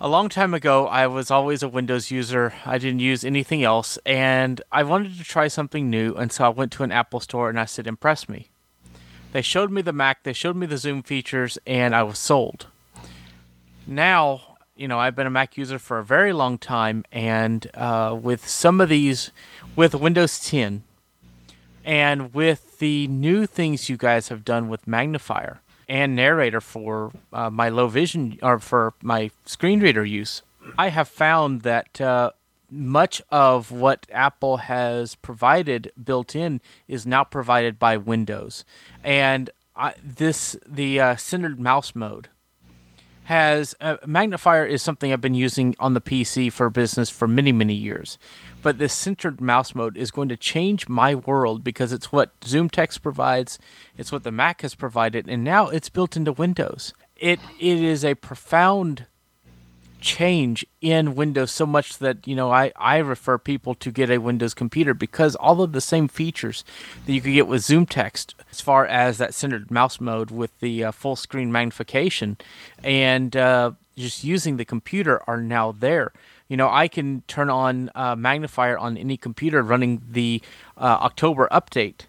A 0.00 0.08
long 0.08 0.28
time 0.28 0.54
ago, 0.54 0.86
I 0.86 1.06
was 1.06 1.30
always 1.30 1.62
a 1.62 1.68
Windows 1.68 2.10
user. 2.10 2.54
I 2.64 2.78
didn't 2.78 3.00
use 3.00 3.24
anything 3.24 3.62
else, 3.62 3.98
and 4.04 4.60
I 4.72 4.82
wanted 4.82 5.16
to 5.18 5.24
try 5.24 5.48
something 5.48 5.88
new, 5.88 6.14
and 6.14 6.32
so 6.32 6.44
I 6.44 6.48
went 6.48 6.72
to 6.72 6.82
an 6.82 6.92
Apple 6.92 7.20
store 7.20 7.48
and 7.48 7.60
I 7.60 7.64
said, 7.64 7.86
"Impress 7.86 8.28
me." 8.28 8.49
They 9.32 9.42
showed 9.42 9.70
me 9.70 9.82
the 9.82 9.92
Mac, 9.92 10.24
they 10.24 10.32
showed 10.32 10.56
me 10.56 10.66
the 10.66 10.78
Zoom 10.78 11.02
features, 11.02 11.58
and 11.66 11.94
I 11.94 12.02
was 12.02 12.18
sold. 12.18 12.66
Now, 13.86 14.56
you 14.76 14.88
know 14.88 14.98
I've 14.98 15.14
been 15.14 15.26
a 15.26 15.30
Mac 15.30 15.56
user 15.56 15.78
for 15.78 15.98
a 15.98 16.04
very 16.04 16.32
long 16.32 16.58
time, 16.58 17.04
and 17.12 17.70
uh, 17.74 18.18
with 18.20 18.48
some 18.48 18.80
of 18.80 18.88
these, 18.88 19.30
with 19.76 19.94
Windows 19.94 20.40
10, 20.40 20.82
and 21.84 22.34
with 22.34 22.78
the 22.78 23.06
new 23.08 23.46
things 23.46 23.88
you 23.88 23.96
guys 23.96 24.28
have 24.28 24.44
done 24.44 24.68
with 24.68 24.86
Magnifier 24.86 25.60
and 25.88 26.16
Narrator 26.16 26.60
for 26.60 27.12
uh, 27.32 27.50
my 27.50 27.68
low 27.68 27.88
vision 27.88 28.38
or 28.42 28.58
for 28.58 28.94
my 29.02 29.30
screen 29.44 29.80
reader 29.80 30.04
use, 30.04 30.42
I 30.78 30.88
have 30.88 31.08
found 31.08 31.62
that 31.62 32.00
uh, 32.00 32.30
much 32.70 33.22
of 33.30 33.70
what 33.70 34.06
Apple 34.10 34.58
has 34.58 35.14
provided 35.16 35.92
built 36.02 36.34
in 36.36 36.60
is 36.88 37.06
now 37.06 37.24
provided 37.24 37.78
by 37.78 37.96
Windows, 37.96 38.64
and 39.02 39.50
I, 39.76 39.94
this 40.02 40.56
the 40.66 41.00
uh, 41.00 41.16
centered 41.16 41.58
mouse 41.58 41.94
mode 41.94 42.28
has 43.24 43.76
uh, 43.80 43.96
magnifier 44.06 44.66
is 44.66 44.82
something 44.82 45.12
I've 45.12 45.20
been 45.20 45.34
using 45.34 45.76
on 45.78 45.94
the 45.94 46.00
PC 46.00 46.52
for 46.52 46.68
business 46.68 47.10
for 47.10 47.28
many 47.28 47.52
many 47.52 47.74
years, 47.74 48.18
but 48.62 48.78
this 48.78 48.92
centered 48.92 49.40
mouse 49.40 49.74
mode 49.74 49.96
is 49.96 50.10
going 50.10 50.28
to 50.28 50.36
change 50.36 50.88
my 50.88 51.14
world 51.14 51.62
because 51.62 51.92
it's 51.92 52.12
what 52.12 52.38
ZoomText 52.40 53.02
provides, 53.02 53.58
it's 53.96 54.12
what 54.12 54.24
the 54.24 54.32
Mac 54.32 54.62
has 54.62 54.74
provided, 54.74 55.28
and 55.28 55.44
now 55.44 55.68
it's 55.68 55.88
built 55.88 56.16
into 56.16 56.32
Windows. 56.32 56.92
It 57.16 57.40
it 57.58 57.80
is 57.80 58.04
a 58.04 58.14
profound 58.14 59.06
change 60.00 60.64
in 60.80 61.14
Windows 61.14 61.50
so 61.50 61.66
much 61.66 61.98
that 61.98 62.26
you 62.26 62.34
know 62.34 62.50
I, 62.50 62.72
I 62.76 62.98
refer 62.98 63.38
people 63.38 63.74
to 63.76 63.90
get 63.90 64.10
a 64.10 64.18
Windows 64.18 64.54
computer 64.54 64.94
because 64.94 65.36
all 65.36 65.62
of 65.62 65.72
the 65.72 65.80
same 65.80 66.08
features 66.08 66.64
that 67.06 67.12
you 67.12 67.20
could 67.20 67.32
get 67.32 67.46
with 67.46 67.62
ZoomText 67.62 68.34
as 68.50 68.60
far 68.60 68.86
as 68.86 69.18
that 69.18 69.34
centered 69.34 69.70
mouse 69.70 70.00
mode 70.00 70.30
with 70.30 70.58
the 70.60 70.84
uh, 70.84 70.92
full 70.92 71.16
screen 71.16 71.52
magnification 71.52 72.36
and 72.82 73.36
uh, 73.36 73.72
just 73.96 74.24
using 74.24 74.56
the 74.56 74.64
computer 74.64 75.22
are 75.26 75.40
now 75.40 75.72
there. 75.72 76.12
You 76.48 76.56
know 76.56 76.68
I 76.68 76.88
can 76.88 77.22
turn 77.28 77.50
on 77.50 77.90
uh, 77.94 78.16
magnifier 78.16 78.78
on 78.78 78.96
any 78.96 79.16
computer 79.16 79.62
running 79.62 80.02
the 80.10 80.42
uh, 80.76 80.98
October 81.00 81.48
update 81.52 82.06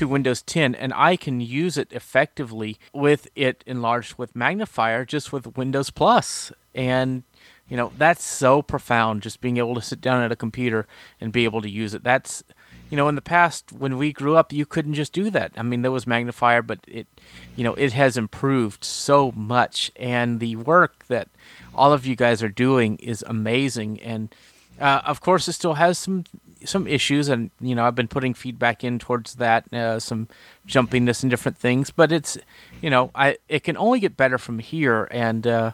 to 0.00 0.08
Windows 0.08 0.40
10 0.40 0.74
and 0.74 0.94
I 0.94 1.14
can 1.14 1.42
use 1.42 1.76
it 1.76 1.92
effectively 1.92 2.78
with 2.94 3.28
it 3.34 3.62
enlarged 3.66 4.16
with 4.16 4.34
magnifier 4.34 5.04
just 5.04 5.30
with 5.30 5.58
Windows 5.58 5.90
Plus. 5.90 6.52
And 6.74 7.22
you 7.68 7.76
know 7.76 7.92
that's 7.98 8.24
so 8.24 8.62
profound 8.62 9.22
just 9.22 9.42
being 9.42 9.58
able 9.58 9.74
to 9.74 9.82
sit 9.82 10.00
down 10.00 10.22
at 10.22 10.32
a 10.32 10.36
computer 10.36 10.86
and 11.20 11.34
be 11.34 11.44
able 11.44 11.60
to 11.60 11.68
use 11.68 11.92
it. 11.92 12.02
That's 12.02 12.42
you 12.88 12.96
know 12.96 13.08
in 13.08 13.14
the 13.14 13.20
past 13.20 13.72
when 13.72 13.98
we 13.98 14.10
grew 14.10 14.36
up 14.36 14.54
you 14.54 14.64
couldn't 14.64 14.94
just 14.94 15.12
do 15.12 15.28
that. 15.32 15.52
I 15.58 15.62
mean 15.62 15.82
there 15.82 15.92
was 15.92 16.06
magnifier 16.06 16.62
but 16.62 16.78
it 16.88 17.06
you 17.54 17.62
know 17.62 17.74
it 17.74 17.92
has 17.92 18.16
improved 18.16 18.82
so 18.82 19.32
much. 19.32 19.92
And 19.96 20.40
the 20.40 20.56
work 20.56 21.04
that 21.08 21.28
all 21.74 21.92
of 21.92 22.06
you 22.06 22.16
guys 22.16 22.42
are 22.42 22.48
doing 22.48 22.96
is 23.00 23.22
amazing. 23.26 24.00
And 24.00 24.34
uh, 24.80 25.02
of 25.04 25.20
course 25.20 25.46
it 25.48 25.52
still 25.52 25.74
has 25.74 25.98
some 25.98 26.24
some 26.64 26.86
issues 26.86 27.28
and 27.28 27.50
you 27.60 27.74
know 27.74 27.86
i've 27.86 27.94
been 27.94 28.08
putting 28.08 28.34
feedback 28.34 28.84
in 28.84 28.98
towards 28.98 29.36
that 29.36 29.72
uh, 29.72 29.98
some 29.98 30.28
jumpiness 30.66 31.22
and 31.22 31.30
different 31.30 31.56
things 31.56 31.90
but 31.90 32.12
it's 32.12 32.36
you 32.82 32.90
know 32.90 33.10
i 33.14 33.36
it 33.48 33.64
can 33.64 33.76
only 33.76 34.00
get 34.00 34.16
better 34.16 34.38
from 34.38 34.58
here. 34.58 35.08
And 35.10 35.46
uh, 35.46 35.72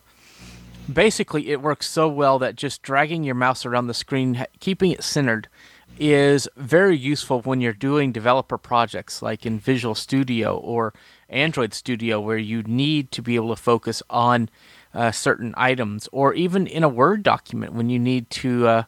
basically 0.93 1.51
it 1.51 1.61
works 1.61 1.89
so 1.89 2.09
well 2.09 2.39
that 2.39 2.57
just 2.57 2.83
dragging 2.83 3.25
your 3.25 3.35
mouse 3.35 3.67
around 3.67 3.87
the 3.87 3.95
screen 3.95 4.45
keeping 4.61 4.93
it 4.93 5.03
centered 5.03 5.49
is 5.99 6.49
very 6.57 6.97
useful 6.97 7.41
when 7.41 7.61
you're 7.61 7.73
doing 7.73 8.13
developer 8.13 8.59
projects 8.59 9.23
like 9.23 9.47
in 9.47 9.59
visual 9.59 9.95
studio 9.95 10.57
or 10.57 10.93
android 11.29 11.75
studio 11.75 12.21
where 12.21 12.37
you 12.39 12.63
need 12.65 13.11
to 13.11 13.23
be 13.23 13.35
able 13.35 13.49
to 13.49 13.61
focus 13.61 14.03
on 14.11 14.49
uh, 14.97 15.13
certain 15.13 15.53
items 15.57 16.09
or 16.11 16.33
even 16.35 16.67
in 16.67 16.83
a 16.83 16.89
word 16.89 17.23
document 17.23 17.75
when 17.75 17.91
you 17.91 17.99
need 17.99 18.29
to 18.31 18.67
uh, 18.67 18.83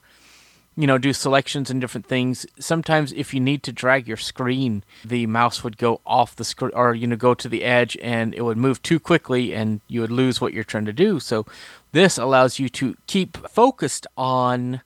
you 0.75 0.87
know 0.87 0.97
do 0.97 1.13
selections 1.13 1.71
and 1.71 1.81
different 1.81 2.07
things 2.07 2.47
sometimes 2.59 3.13
if 3.13 3.35
you 3.35 3.41
need 3.41 3.63
to 3.63 3.73
drag 3.73 4.09
your 4.09 4.17
screen 4.17 4.83
the 5.05 5.27
mouse 5.27 5.63
would 5.63 5.77
go 5.77 6.01
off 6.07 6.35
the 6.35 6.45
screen 6.45 6.73
or 6.75 6.95
you 6.95 7.07
know 7.07 7.15
go 7.15 7.35
to 7.35 7.49
the 7.49 7.63
edge 7.63 7.97
and 8.01 8.35
it 8.35 8.43
would 8.43 8.57
move 8.57 8.83
too 8.83 8.99
quickly 8.99 9.55
and 9.55 9.83
you 9.87 10.01
would 10.01 10.11
lose 10.11 10.41
what 10.41 10.55
you're 10.55 10.65
trying 10.65 10.87
to 10.87 10.93
do 10.93 11.21
so 11.21 11.45
this 11.93 12.17
allows 12.17 12.59
you 12.59 12.71
to 12.71 12.97
keep 13.07 13.37
focused 13.49 14.07
on 14.17 14.81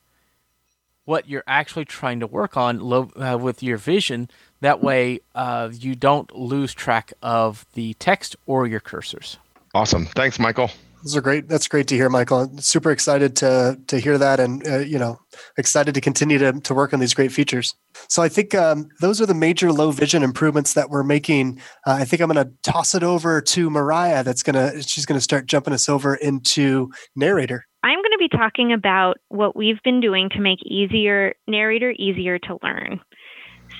what 1.05 1.29
you're 1.29 1.45
actually 1.47 1.85
trying 1.85 2.21
to 2.21 2.27
work 2.27 2.57
on 2.57 2.79
lo- 2.79 3.11
uh, 3.17 3.37
with 3.37 3.61
your 3.61 3.77
vision. 3.77 4.31
That 4.61 4.81
way, 4.81 5.19
uh, 5.35 5.71
you 5.73 5.97
don't 5.97 6.33
lose 6.35 6.73
track 6.73 7.13
of 7.21 7.67
the 7.75 7.95
text 7.95 8.37
or 8.47 8.69
your 8.69 8.81
cursors. 8.81 9.37
Awesome. 9.75 10.07
Thanks, 10.07 10.39
Michael. 10.39 10.71
Those 11.03 11.17
are 11.17 11.21
great. 11.21 11.49
That's 11.49 11.67
great 11.67 11.89
to 11.89 11.97
hear, 11.97 12.09
Michael. 12.09 12.57
super 12.59 12.93
excited 12.93 13.35
to 13.37 13.79
to 13.89 13.99
hear 13.99 14.19
that, 14.19 14.39
and 14.39 14.67
uh, 14.67 14.79
you 14.79 14.99
know, 14.99 15.19
excited 15.59 15.95
to 15.95 16.01
continue 16.01 16.39
to 16.39 16.53
to 16.53 16.75
work 16.75 16.95
on 16.95 17.01
these 17.01 17.13
great 17.13 17.33
features. 17.33 17.75
So 18.09 18.23
I 18.23 18.29
think 18.29 18.55
um, 18.55 18.89
those 19.01 19.21
are 19.21 19.27
the 19.27 19.35
major 19.35 19.73
low 19.73 19.91
vision 19.91 20.23
improvements 20.23 20.75
that 20.75 20.91
we're 20.91 21.03
making. 21.03 21.61
Uh, 21.87 21.99
I 22.01 22.05
think 22.05 22.23
I'm 22.23 22.31
going 22.31 22.47
to 22.47 22.53
toss 22.63 22.95
it 22.95 23.03
over 23.03 23.41
to 23.41 23.69
Mariah. 23.69 24.23
That's 24.23 24.43
gonna 24.43 24.81
she's 24.83 25.05
going 25.05 25.19
to 25.19 25.23
start 25.23 25.47
jumping 25.47 25.75
us 25.75 25.89
over 25.89 26.15
into 26.15 26.91
narrator. 27.17 27.65
I'm 27.83 27.99
going 27.99 28.13
to 28.13 28.19
be 28.19 28.29
talking 28.29 28.73
about 28.73 29.17
what 29.29 29.57
we've 29.57 29.83
been 29.83 30.01
doing 30.01 30.29
to 30.31 30.41
make 30.41 30.61
easier 30.65 31.35
narrator 31.49 31.91
easier 31.91 32.39
to 32.39 32.59
learn. 32.63 33.01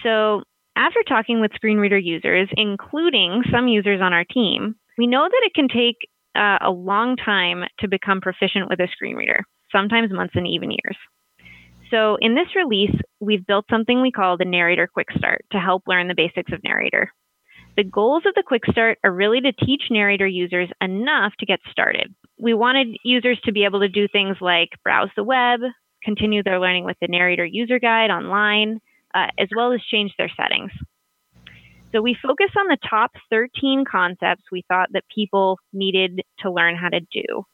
So 0.03 0.43
after 0.75 1.03
talking 1.05 1.41
with 1.41 1.53
screen 1.55 1.79
reader 1.79 1.99
users, 1.99 2.49
including 2.57 3.45
some 3.53 3.69
users 3.69 4.01
on 4.01 4.13
our 4.13 4.25
team, 4.25 4.75
we 4.99 5.07
know 5.07 5.29
that 5.29 5.43
it 5.45 5.55
can 5.55 5.69
take 5.69 5.97
uh, 6.37 6.59
a 6.61 6.71
long 6.71 7.17
time 7.17 7.65
to 7.81 7.89
become 7.89 8.21
proficient 8.21 8.69
with 8.69 8.81
a 8.81 8.89
screen 8.93 9.17
reader, 9.17 9.45
sometimes 9.71 10.13
months 10.13 10.35
and 10.37 10.47
even 10.47 10.71
years. 10.71 10.97
So, 11.91 12.17
in 12.21 12.35
this 12.35 12.57
release, 12.57 12.95
we've 13.21 13.47
built 13.47 13.67
something 13.71 14.01
we 14.01 14.11
call 14.11 14.39
the 14.39 14.47
Narrator 14.47 14.89
Quick 14.93 15.09
Start 15.17 15.45
to 15.53 15.59
help 15.59 15.83
learn 15.87 16.09
the 16.09 16.15
basics 16.15 16.51
of 16.51 16.65
Narrator. 16.65 17.13
The 17.77 17.85
goals 17.85 18.25
of 18.27 18.35
the 18.35 18.43
Quick 18.47 18.63
Start 18.71 18.99
are 19.05 19.13
really 19.13 19.41
to 19.41 19.53
teach 19.53 19.83
Narrator 19.91 20.27
users 20.27 20.71
enough 20.81 21.33
to 21.39 21.47
get 21.47 21.61
started. 21.71 22.15
We 22.39 22.55
wanted 22.55 22.97
users 23.05 23.39
to 23.45 23.53
be 23.53 23.65
able 23.65 23.81
to 23.81 23.89
do 23.89 24.09
things 24.09 24.37
like 24.41 24.71
browse 24.83 25.11
the 25.17 25.25
web, 25.25 25.61
continue 26.03 26.43
their 26.43 26.61
learning 26.61 26.85
with 26.85 26.97
the 27.01 27.09
Narrator 27.09 27.45
user 27.45 27.79
guide 27.79 28.11
online, 28.11 28.81
uh, 29.15 29.29
as 29.39 29.49
well 29.55 29.73
as 29.73 29.81
change 29.91 30.13
their 30.17 30.31
settings. 30.37 30.71
So 31.93 32.01
we 32.01 32.17
focus 32.21 32.49
on 32.59 32.69
the 32.69 32.79
top 32.89 33.13
13 33.31 33.85
concepts 33.91 34.45
we 34.51 34.65
thought 34.67 34.89
that 34.93 35.05
people 35.15 35.59
needed 35.73 36.23
to 36.41 36.51
learn 36.51 36.75
how 36.75 36.89
to 36.89 37.01
do. 37.01 37.45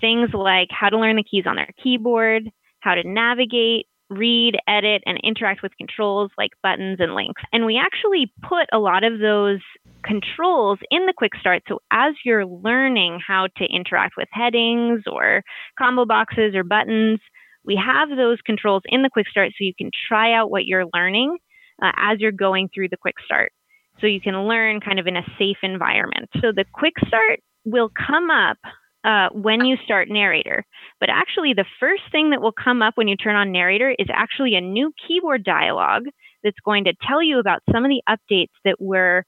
Things 0.00 0.30
like 0.34 0.68
how 0.70 0.88
to 0.88 0.98
learn 0.98 1.16
the 1.16 1.22
keys 1.22 1.44
on 1.46 1.56
their 1.56 1.70
keyboard, 1.82 2.50
how 2.80 2.96
to 2.96 3.06
navigate, 3.06 3.86
read, 4.08 4.56
edit, 4.66 5.02
and 5.06 5.20
interact 5.22 5.62
with 5.62 5.76
controls 5.78 6.32
like 6.36 6.50
buttons 6.64 6.98
and 6.98 7.14
links. 7.14 7.42
And 7.52 7.64
we 7.64 7.78
actually 7.78 8.32
put 8.42 8.66
a 8.72 8.78
lot 8.78 9.04
of 9.04 9.20
those 9.20 9.60
controls 10.02 10.80
in 10.90 11.06
the 11.06 11.14
quick 11.16 11.32
start. 11.38 11.62
So 11.68 11.80
as 11.92 12.14
you're 12.24 12.46
learning 12.46 13.20
how 13.24 13.46
to 13.58 13.64
interact 13.64 14.14
with 14.16 14.28
headings 14.32 15.02
or 15.06 15.44
combo 15.78 16.06
boxes 16.06 16.56
or 16.56 16.64
buttons, 16.64 17.20
we 17.64 17.76
have 17.76 18.08
those 18.08 18.38
controls 18.44 18.82
in 18.86 19.02
the 19.02 19.10
quick 19.12 19.28
start 19.28 19.50
so 19.50 19.64
you 19.64 19.74
can 19.78 19.90
try 20.08 20.32
out 20.32 20.50
what 20.50 20.64
you're 20.64 20.86
learning 20.92 21.36
uh, 21.80 21.92
as 21.96 22.18
you're 22.18 22.32
going 22.32 22.68
through 22.74 22.88
the 22.88 22.96
quick 22.96 23.16
start 23.24 23.52
so 24.00 24.06
you 24.06 24.20
can 24.20 24.34
learn 24.46 24.80
kind 24.80 24.98
of 24.98 25.06
in 25.06 25.16
a 25.16 25.24
safe 25.38 25.58
environment. 25.62 26.28
So 26.40 26.52
the 26.54 26.64
quick 26.72 26.94
start 27.06 27.40
will 27.64 27.90
come 27.90 28.30
up 28.30 28.58
uh, 29.04 29.28
when 29.32 29.64
you 29.64 29.76
start 29.84 30.08
narrator. 30.10 30.64
But 30.98 31.10
actually, 31.10 31.54
the 31.54 31.64
first 31.78 32.02
thing 32.12 32.30
that 32.30 32.42
will 32.42 32.52
come 32.52 32.82
up 32.82 32.94
when 32.96 33.08
you 33.08 33.16
turn 33.16 33.36
on 33.36 33.52
narrator 33.52 33.94
is 33.98 34.08
actually 34.12 34.54
a 34.54 34.60
new 34.60 34.92
keyboard 35.06 35.44
dialog 35.44 36.04
that's 36.42 36.58
going 36.64 36.84
to 36.84 36.94
tell 37.06 37.22
you 37.22 37.38
about 37.38 37.62
some 37.72 37.84
of 37.84 37.90
the 37.90 38.02
updates 38.08 38.52
that 38.64 38.76
we're 38.78 39.24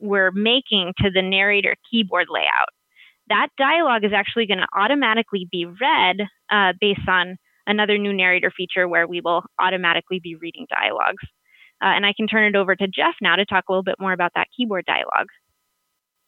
we're 0.00 0.32
making 0.32 0.92
to 0.98 1.10
the 1.10 1.22
narrator 1.22 1.76
keyboard 1.90 2.26
layout. 2.28 2.68
That 3.28 3.48
dialog 3.56 4.04
is 4.04 4.12
actually 4.14 4.46
going 4.46 4.58
to 4.58 4.68
automatically 4.76 5.48
be 5.50 5.64
read 5.64 6.16
uh, 6.50 6.72
based 6.78 7.08
on 7.08 7.36
another 7.66 7.96
new 7.96 8.12
narrator 8.12 8.52
feature 8.54 8.86
where 8.86 9.06
we 9.06 9.22
will 9.22 9.44
automatically 9.58 10.20
be 10.22 10.34
reading 10.34 10.66
dialogues. 10.68 11.24
Uh, 11.84 11.88
and 11.88 12.06
I 12.06 12.14
can 12.14 12.26
turn 12.26 12.44
it 12.44 12.56
over 12.56 12.74
to 12.74 12.88
Jeff 12.88 13.14
now 13.20 13.36
to 13.36 13.44
talk 13.44 13.64
a 13.68 13.72
little 13.72 13.82
bit 13.82 13.96
more 14.00 14.14
about 14.14 14.32
that 14.34 14.48
keyboard 14.56 14.86
dialog. 14.86 15.28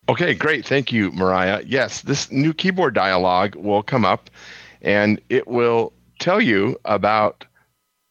Okay, 0.06 0.34
great. 0.34 0.66
Thank 0.66 0.92
you, 0.92 1.10
Mariah. 1.12 1.62
Yes, 1.66 2.02
this 2.02 2.30
new 2.30 2.52
keyboard 2.52 2.94
dialog 2.94 3.54
will 3.56 3.82
come 3.82 4.04
up 4.04 4.28
and 4.82 5.18
it 5.30 5.48
will 5.48 5.94
tell 6.20 6.42
you 6.42 6.78
about 6.84 7.46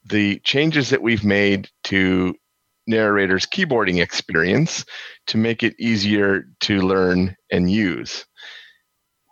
the 0.04 0.40
changes 0.40 0.90
that 0.90 1.04
we've 1.04 1.24
made 1.24 1.70
to 1.84 2.36
narrator's 2.88 3.46
keyboarding 3.46 4.02
experience 4.02 4.84
to 5.28 5.38
make 5.38 5.62
it 5.62 5.76
easier 5.80 6.48
to 6.62 6.82
learn 6.82 7.36
and 7.52 7.72
use. 7.72 8.26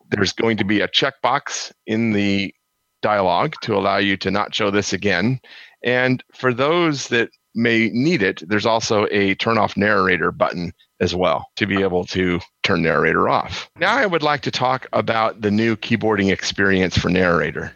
There's 0.09 0.33
going 0.33 0.57
to 0.57 0.63
be 0.63 0.81
a 0.81 0.87
checkbox 0.87 1.71
in 1.87 2.13
the 2.13 2.53
dialog 3.01 3.53
to 3.63 3.75
allow 3.75 3.97
you 3.97 4.17
to 4.17 4.29
not 4.29 4.53
show 4.53 4.69
this 4.69 4.93
again. 4.93 5.39
And 5.83 6.23
for 6.33 6.53
those 6.53 7.07
that 7.09 7.29
may 7.55 7.89
need 7.89 8.21
it, 8.21 8.41
there's 8.47 8.65
also 8.65 9.07
a 9.11 9.35
turn 9.35 9.57
off 9.57 9.77
narrator 9.77 10.31
button 10.31 10.73
as 10.99 11.13
well 11.13 11.47
to 11.55 11.65
be 11.65 11.81
able 11.81 12.05
to 12.05 12.39
turn 12.63 12.81
narrator 12.81 13.27
off. 13.29 13.69
Now, 13.77 13.95
I 13.95 14.05
would 14.05 14.23
like 14.23 14.41
to 14.41 14.51
talk 14.51 14.87
about 14.93 15.41
the 15.41 15.51
new 15.51 15.75
keyboarding 15.75 16.31
experience 16.31 16.97
for 16.97 17.09
narrator. 17.09 17.73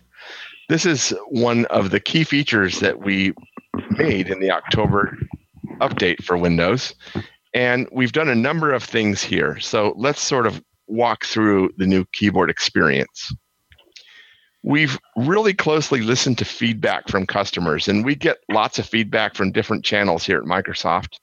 This 0.70 0.86
is 0.86 1.14
one 1.30 1.66
of 1.66 1.92
the 1.92 2.00
key 2.00 2.24
features 2.24 2.80
that 2.80 3.00
we 3.00 3.34
made 3.92 4.30
in 4.30 4.40
the 4.40 4.52
October 4.52 5.18
update 5.80 6.24
for 6.24 6.38
Windows. 6.38 6.96
And 7.54 7.88
we've 7.92 8.12
done 8.12 8.30
a 8.30 8.36
number 8.36 8.74
of 8.74 8.84
things 8.84 9.24
here. 9.24 9.60
So 9.60 9.94
let's 9.98 10.22
sort 10.22 10.48
of 10.48 10.62
walk 10.88 11.26
through 11.26 11.72
the 11.78 11.88
new 11.88 12.06
keyboard 12.14 12.50
experience. 12.50 13.34
We've 14.68 15.00
really 15.16 15.54
closely 15.54 16.02
listened 16.02 16.40
to 16.40 16.46
feedback 16.46 17.08
from 17.08 17.26
customers, 17.26 17.88
and 17.88 18.04
we 18.04 18.16
get 18.16 18.40
lots 18.52 18.78
of 18.80 18.86
feedback 18.86 19.34
from 19.34 19.54
different 19.54 19.86
channels 19.86 20.26
here 20.26 20.40
at 20.40 20.44
Microsoft, 20.44 21.20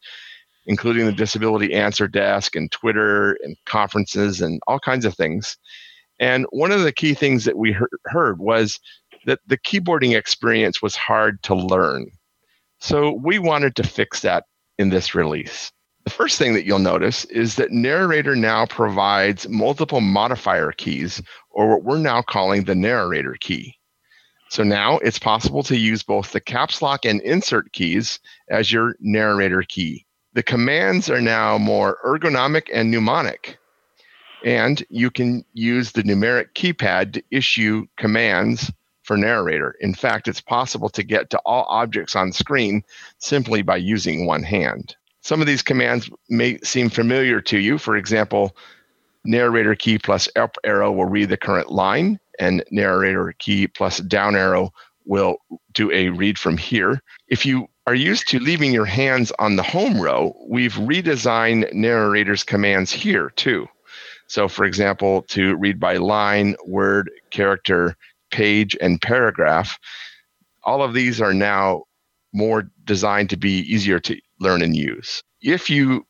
including 0.64 1.04
the 1.04 1.12
Disability 1.12 1.74
Answer 1.74 2.08
Desk 2.08 2.56
and 2.56 2.72
Twitter 2.72 3.36
and 3.44 3.54
conferences 3.66 4.40
and 4.40 4.62
all 4.66 4.78
kinds 4.78 5.04
of 5.04 5.14
things. 5.14 5.58
And 6.18 6.46
one 6.52 6.72
of 6.72 6.84
the 6.84 6.92
key 6.92 7.12
things 7.12 7.44
that 7.44 7.58
we 7.58 7.76
heard 8.06 8.38
was 8.38 8.80
that 9.26 9.40
the 9.46 9.58
keyboarding 9.58 10.16
experience 10.16 10.80
was 10.80 10.96
hard 10.96 11.42
to 11.42 11.54
learn. 11.54 12.06
So 12.80 13.12
we 13.12 13.38
wanted 13.38 13.76
to 13.76 13.82
fix 13.82 14.20
that 14.20 14.44
in 14.78 14.88
this 14.88 15.14
release. 15.14 15.70
The 16.04 16.10
first 16.10 16.38
thing 16.38 16.52
that 16.52 16.66
you'll 16.66 16.80
notice 16.80 17.24
is 17.26 17.56
that 17.56 17.72
Narrator 17.72 18.36
now 18.36 18.66
provides 18.66 19.48
multiple 19.48 20.02
modifier 20.02 20.70
keys, 20.72 21.22
or 21.50 21.70
what 21.70 21.82
we're 21.82 21.98
now 21.98 22.20
calling 22.20 22.64
the 22.64 22.74
narrator 22.74 23.36
key. 23.40 23.78
So 24.50 24.62
now 24.62 24.98
it's 24.98 25.18
possible 25.18 25.62
to 25.62 25.78
use 25.78 26.02
both 26.02 26.32
the 26.32 26.40
caps 26.40 26.82
lock 26.82 27.06
and 27.06 27.22
insert 27.22 27.72
keys 27.72 28.20
as 28.50 28.70
your 28.70 28.96
narrator 29.00 29.62
key. 29.62 30.04
The 30.34 30.42
commands 30.42 31.08
are 31.08 31.22
now 31.22 31.56
more 31.56 31.98
ergonomic 32.04 32.68
and 32.72 32.90
mnemonic, 32.90 33.56
and 34.44 34.84
you 34.90 35.10
can 35.10 35.44
use 35.54 35.92
the 35.92 36.02
numeric 36.02 36.52
keypad 36.54 37.14
to 37.14 37.22
issue 37.30 37.86
commands 37.96 38.70
for 39.04 39.16
narrator. 39.16 39.74
In 39.80 39.94
fact, 39.94 40.28
it's 40.28 40.40
possible 40.42 40.90
to 40.90 41.02
get 41.02 41.30
to 41.30 41.38
all 41.46 41.64
objects 41.68 42.14
on 42.14 42.30
screen 42.30 42.82
simply 43.18 43.62
by 43.62 43.76
using 43.76 44.26
one 44.26 44.42
hand. 44.42 44.96
Some 45.24 45.40
of 45.40 45.46
these 45.46 45.62
commands 45.62 46.10
may 46.28 46.58
seem 46.58 46.90
familiar 46.90 47.40
to 47.40 47.58
you. 47.58 47.78
For 47.78 47.96
example, 47.96 48.54
narrator 49.24 49.74
key 49.74 49.98
plus 49.98 50.28
up 50.36 50.58
arrow 50.64 50.92
will 50.92 51.06
read 51.06 51.30
the 51.30 51.38
current 51.38 51.72
line, 51.72 52.20
and 52.38 52.62
narrator 52.70 53.34
key 53.38 53.66
plus 53.66 53.98
down 54.00 54.36
arrow 54.36 54.70
will 55.06 55.38
do 55.72 55.90
a 55.92 56.10
read 56.10 56.38
from 56.38 56.58
here. 56.58 57.02
If 57.28 57.46
you 57.46 57.68
are 57.86 57.94
used 57.94 58.28
to 58.28 58.38
leaving 58.38 58.74
your 58.74 58.84
hands 58.84 59.32
on 59.38 59.56
the 59.56 59.62
home 59.62 59.98
row, 59.98 60.36
we've 60.46 60.74
redesigned 60.74 61.72
narrator's 61.72 62.44
commands 62.44 62.92
here 62.92 63.30
too. 63.30 63.66
So, 64.26 64.46
for 64.46 64.66
example, 64.66 65.22
to 65.28 65.56
read 65.56 65.80
by 65.80 65.96
line, 65.96 66.54
word, 66.66 67.10
character, 67.30 67.96
page, 68.30 68.76
and 68.78 69.00
paragraph, 69.00 69.78
all 70.64 70.82
of 70.82 70.92
these 70.92 71.18
are 71.22 71.34
now 71.34 71.84
more 72.34 72.68
designed 72.84 73.30
to 73.30 73.38
be 73.38 73.60
easier 73.60 74.00
to 74.00 74.20
learn 74.44 74.62
and 74.62 74.76
use. 74.76 75.22
If 75.40 75.68
you 75.68 76.06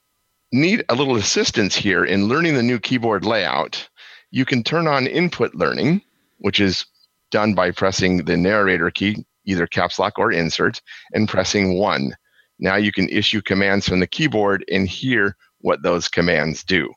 need 0.53 0.85
a 0.88 0.94
little 0.94 1.16
assistance 1.16 1.75
here 1.75 2.05
in 2.05 2.29
learning 2.29 2.55
the 2.55 2.62
new 2.62 2.79
keyboard 2.79 3.25
layout, 3.25 3.88
you 4.31 4.44
can 4.44 4.62
turn 4.62 4.87
on 4.87 5.07
input 5.07 5.55
learning, 5.55 6.03
which 6.38 6.61
is 6.61 6.85
done 7.31 7.55
by 7.55 7.70
pressing 7.70 8.25
the 8.25 8.37
narrator 8.37 8.90
key, 8.90 9.25
either 9.47 9.66
caps 9.66 9.99
lock 9.99 10.18
or 10.18 10.33
insert, 10.33 10.83
and 11.12 11.29
pressing 11.29 11.79
one. 11.79 12.14
Now 12.59 12.77
you 12.77 12.92
can 12.92 13.09
issue 13.09 13.40
commands 13.40 13.88
from 13.88 14.01
the 14.01 14.07
keyboard 14.07 14.64
and 14.70 14.88
hear 14.88 15.37
what 15.61 15.83
those 15.83 16.09
commands 16.09 16.64
do. 16.64 16.92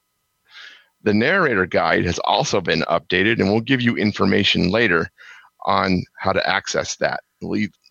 The 1.04 1.14
narrator 1.14 1.68
guide 1.68 2.06
has 2.06 2.20
also 2.20 2.60
been 2.60 2.82
updated 2.90 3.40
and 3.40 3.52
we'll 3.52 3.62
give 3.62 3.82
you 3.82 3.96
information 3.96 4.72
later 4.72 5.10
on 5.66 6.04
how 6.20 6.34
to 6.34 6.50
access 6.50 6.96
that 6.98 7.22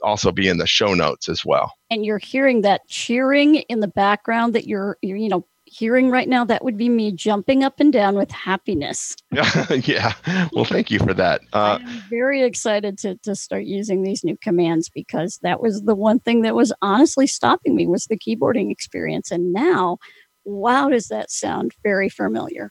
also 0.03 0.33
be 0.33 0.49
in 0.49 0.59
the 0.59 0.67
show 0.67 0.95
notes 0.95 1.29
as 1.29 1.45
well. 1.45 1.73
And 1.91 2.05
you're 2.05 2.19
hearing 2.19 2.63
that 2.63 2.87
cheering 2.89 3.57
in 3.57 3.81
the 3.81 3.89
background 3.89 4.55
that 4.55 4.67
you're, 4.67 4.99
you're 5.03 5.17
you 5.17 5.29
know, 5.29 5.47
hearing 5.67 6.11
right 6.11 6.29
now, 6.29 6.45
that 6.45 6.65
would 6.65 6.77
be 6.77 6.89
me 6.89 7.13
jumping 7.13 7.65
up 7.65 7.81
and 7.81 7.93
down 7.93 8.15
with 8.15 8.31
happiness. 8.31 9.17
yeah. 9.33 10.13
Well, 10.53 10.65
thank 10.65 10.91
you 10.91 10.99
for 11.01 11.13
that. 11.15 11.41
Uh, 11.53 11.79
I'm 11.81 12.03
very 12.09 12.43
excited 12.45 12.99
to, 12.99 13.17
to 13.25 13.35
start 13.35 13.65
using 13.65 14.03
these 14.03 14.23
new 14.23 14.37
commands 14.37 14.89
because 14.89 15.39
that 15.43 15.61
was 15.61 15.83
the 15.83 15.95
one 15.95 16.21
thing 16.21 16.43
that 16.43 16.55
was 16.55 16.73
honestly 16.83 17.27
stopping 17.27 17.75
me 17.75 17.87
was 17.87 18.05
the 18.05 18.19
keyboarding 18.19 18.71
experience. 18.71 19.31
And 19.31 19.53
now, 19.53 19.99
wow, 20.45 20.89
does 20.89 21.09
that 21.09 21.31
sound 21.31 21.73
very 21.83 22.09
familiar? 22.09 22.71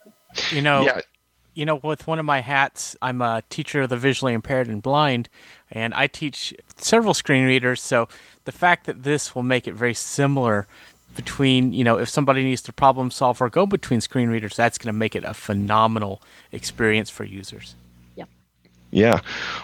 You 0.52 0.62
know, 0.62 0.84
yeah 0.84 1.02
you 1.56 1.66
know, 1.66 1.78
with 1.78 2.06
one 2.06 2.20
of 2.20 2.26
my 2.26 2.42
hats, 2.42 2.96
I'm 3.02 3.22
a 3.22 3.42
teacher 3.50 3.84
of 3.84 3.90
the 3.90 3.98
visually 3.98 4.34
impaired 4.34 4.68
and 4.68 4.82
blind, 4.82 5.30
and 5.72 5.94
I 5.94 6.08
teach 6.08 6.54
several 6.78 7.14
screen 7.14 7.46
readers. 7.46 7.82
So 7.82 8.08
the 8.44 8.52
fact 8.52 8.86
that 8.86 9.04
this 9.04 9.34
will 9.34 9.44
make 9.44 9.68
it 9.68 9.74
very 9.74 9.94
similar 9.94 10.68
between, 11.16 11.72
you 11.72 11.84
know, 11.84 11.98
if 11.98 12.10
somebody 12.10 12.44
needs 12.44 12.62
to 12.64 12.74
problem 12.74 13.10
solve 13.10 13.42
or 13.42 13.50
go 13.50 13.66
between 13.66 14.02
screen 14.02 14.30
readers, 14.30 14.56
that's 14.56 14.78
going 14.78 14.94
to 14.94 14.98
make 14.98 15.16
it 15.16 15.24
a 15.24 15.34
phenomenal 15.34 16.22
experience 16.52 17.10
for 17.10 17.24
users. 17.24 17.76
Yep. 18.16 18.30
Yeah. 18.92 19.22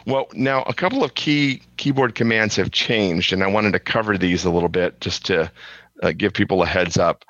Well, 0.08 0.28
now 0.34 0.64
a 0.64 0.74
couple 0.74 1.04
of 1.04 1.16
key 1.16 1.62
keyboard 1.76 2.16
commands 2.16 2.56
have 2.56 2.72
changed, 2.72 3.34
and 3.34 3.44
I 3.44 3.48
wanted 3.48 3.74
to 3.74 3.80
cover 3.80 4.18
these 4.18 4.46
a 4.46 4.50
little 4.50 4.70
bit 4.70 5.02
just 5.02 5.26
to 5.26 5.52
uh, 6.02 6.14
give 6.14 6.34
people 6.34 6.64
a 6.64 6.66
heads 6.66 6.98
up. 6.98 7.26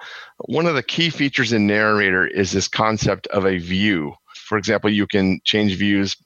One 0.45 0.67
of 0.67 0.75
the 0.75 0.83
key 0.83 1.09
features 1.09 1.51
in 1.51 1.65
Narrator 1.65 2.27
is 2.27 2.51
this 2.51 2.67
concept 2.67 3.25
of 3.27 3.45
a 3.45 3.57
view 3.57 4.13
for 4.51 4.57
example, 4.57 4.89
you 4.89 5.07
can 5.07 5.39
change 5.45 5.77
views 5.77 6.17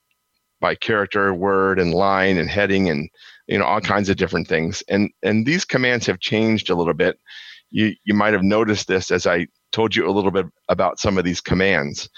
by 0.60 0.74
character, 0.74 1.32
word, 1.32 1.80
and 1.80 1.94
line, 1.94 2.38
and 2.38 2.50
heading, 2.50 2.90
and 2.90 3.08
you 3.46 3.60
know 3.60 3.66
all 3.66 3.80
kinds 3.80 4.10
of 4.10 4.18
different 4.18 4.48
things. 4.48 4.82
And 4.90 5.12
and 5.22 5.46
these 5.46 5.64
commands 5.64 6.08
have 6.08 6.20
changed 6.20 6.72
a 6.72 6.76
little 6.76 6.96
bit. 6.96 7.20
You 7.70 7.94
you 8.04 8.16
might 8.16 8.34
have 8.34 8.42
noticed 8.42 8.88
this 8.88 9.12
as 9.12 9.28
I 9.28 9.46
told 9.72 9.96
you 9.96 10.10
a 10.10 10.12
little 10.12 10.32
bit 10.32 10.48
about 10.70 10.98
some 11.00 11.20
of 11.20 11.24
these 11.24 11.40
commands. 11.40 12.10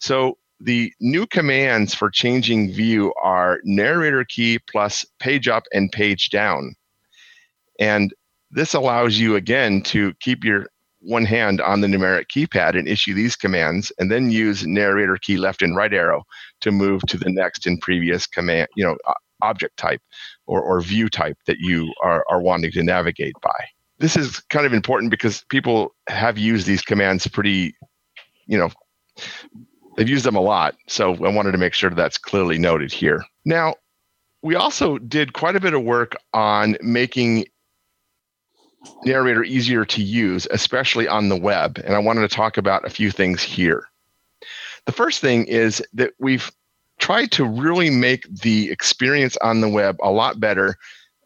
So 0.00 0.36
the 0.58 0.92
new 1.00 1.28
commands 1.28 1.94
for 1.94 2.10
changing 2.10 2.72
view 2.72 3.14
are 3.22 3.60
narrator 3.62 4.24
key 4.28 4.58
plus 4.68 5.06
page 5.20 5.46
up 5.46 5.62
and 5.72 5.92
page 5.92 6.30
down. 6.30 6.74
And 7.78 8.12
this 8.50 8.74
allows 8.74 9.16
you 9.16 9.36
again 9.36 9.80
to 9.82 10.12
keep 10.18 10.42
your 10.42 10.66
one 11.02 11.24
hand 11.24 11.60
on 11.60 11.80
the 11.80 11.86
numeric 11.86 12.26
keypad 12.34 12.78
and 12.78 12.88
issue 12.88 13.14
these 13.14 13.36
commands, 13.36 13.92
and 13.98 14.10
then 14.10 14.30
use 14.30 14.66
narrator 14.66 15.16
key 15.16 15.36
left 15.36 15.62
and 15.62 15.76
right 15.76 15.92
arrow 15.92 16.22
to 16.60 16.70
move 16.70 17.02
to 17.08 17.16
the 17.16 17.30
next 17.30 17.66
and 17.66 17.80
previous 17.80 18.26
command, 18.26 18.68
you 18.76 18.84
know, 18.84 18.96
object 19.42 19.76
type 19.76 20.00
or, 20.46 20.62
or 20.62 20.80
view 20.80 21.08
type 21.08 21.36
that 21.46 21.58
you 21.58 21.92
are, 22.02 22.24
are 22.30 22.40
wanting 22.40 22.70
to 22.70 22.82
navigate 22.82 23.34
by. 23.42 23.64
This 23.98 24.16
is 24.16 24.40
kind 24.50 24.66
of 24.66 24.72
important 24.72 25.10
because 25.10 25.44
people 25.48 25.94
have 26.08 26.38
used 26.38 26.66
these 26.66 26.82
commands 26.82 27.26
pretty, 27.26 27.74
you 28.46 28.56
know, 28.58 28.70
they've 29.96 30.08
used 30.08 30.24
them 30.24 30.36
a 30.36 30.40
lot. 30.40 30.76
So 30.88 31.12
I 31.24 31.28
wanted 31.28 31.52
to 31.52 31.58
make 31.58 31.74
sure 31.74 31.90
that's 31.90 32.18
clearly 32.18 32.58
noted 32.58 32.92
here. 32.92 33.24
Now, 33.44 33.74
we 34.42 34.54
also 34.56 34.98
did 34.98 35.34
quite 35.34 35.54
a 35.54 35.60
bit 35.60 35.74
of 35.74 35.82
work 35.82 36.16
on 36.32 36.76
making 36.80 37.44
narrator 39.04 39.44
easier 39.44 39.84
to 39.84 40.02
use, 40.02 40.46
especially 40.50 41.08
on 41.08 41.28
the 41.28 41.36
web. 41.36 41.78
And 41.84 41.94
I 41.94 41.98
wanted 41.98 42.22
to 42.22 42.34
talk 42.34 42.56
about 42.56 42.84
a 42.84 42.90
few 42.90 43.10
things 43.10 43.42
here. 43.42 43.84
The 44.86 44.92
first 44.92 45.20
thing 45.20 45.44
is 45.46 45.82
that 45.92 46.12
we've 46.18 46.50
tried 46.98 47.30
to 47.32 47.44
really 47.44 47.90
make 47.90 48.24
the 48.28 48.70
experience 48.70 49.36
on 49.38 49.60
the 49.60 49.68
web 49.68 49.96
a 50.02 50.10
lot 50.10 50.40
better 50.40 50.76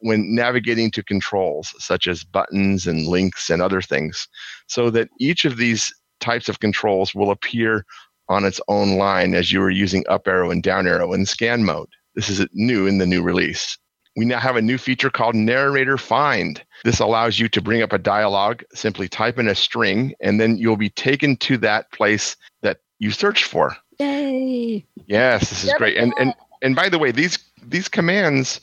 when 0.01 0.35
navigating 0.35 0.91
to 0.91 1.03
controls 1.03 1.75
such 1.79 2.07
as 2.07 2.23
buttons 2.23 2.87
and 2.87 3.07
links 3.07 3.51
and 3.51 3.63
other 3.63 3.81
things, 3.81 4.29
so 4.67 4.91
that 4.91 5.09
each 5.19 5.45
of 5.45 5.57
these 5.57 5.95
types 6.21 6.49
of 6.49 6.61
controls 6.61 7.15
will 7.15 7.31
appear 7.31 7.85
on 8.29 8.45
its 8.45 8.61
own 8.69 8.97
line 8.97 9.35
as 9.35 9.53
you 9.53 9.63
are 9.63 9.71
using 9.71 10.05
up 10.09 10.27
arrow 10.27 10.51
and 10.51 10.63
down 10.63 10.87
arrow 10.87 11.13
in 11.13 11.25
scan 11.25 11.65
mode. 11.65 11.89
This 12.15 12.29
is 12.29 12.47
new 12.53 12.87
in 12.87 12.99
the 12.99 13.07
new 13.07 13.23
release. 13.23 13.79
We 14.17 14.25
now 14.25 14.41
have 14.41 14.57
a 14.57 14.63
new 14.63 14.79
feature 14.79 15.11
called 15.11 15.35
Narrator 15.35 15.99
Find. 15.99 16.63
This 16.85 17.01
allows 17.01 17.39
you 17.39 17.49
to 17.51 17.61
bring 17.61 17.83
up 17.83 17.93
a 17.93 17.99
dialogue, 17.99 18.65
simply 18.75 19.09
type 19.09 19.39
in 19.39 19.47
a 19.47 19.55
string, 19.55 20.15
and 20.21 20.41
then 20.41 20.57
you'll 20.57 20.79
be 20.79 20.89
taken 20.89 21.37
to 21.39 21.59
that 21.59 21.93
place 21.93 22.35
that 22.63 22.79
you 22.99 23.11
search 23.11 23.45
for. 23.45 23.77
Yay! 24.01 24.87
Yes, 25.07 25.51
this 25.51 25.65
is 25.65 25.75
great. 25.75 25.99
And 25.99 26.15
and 26.19 26.35
and 26.63 26.75
by 26.75 26.89
the 26.89 26.99
way, 26.99 27.13
these 27.13 27.39
these 27.63 27.89
commands 27.89 28.61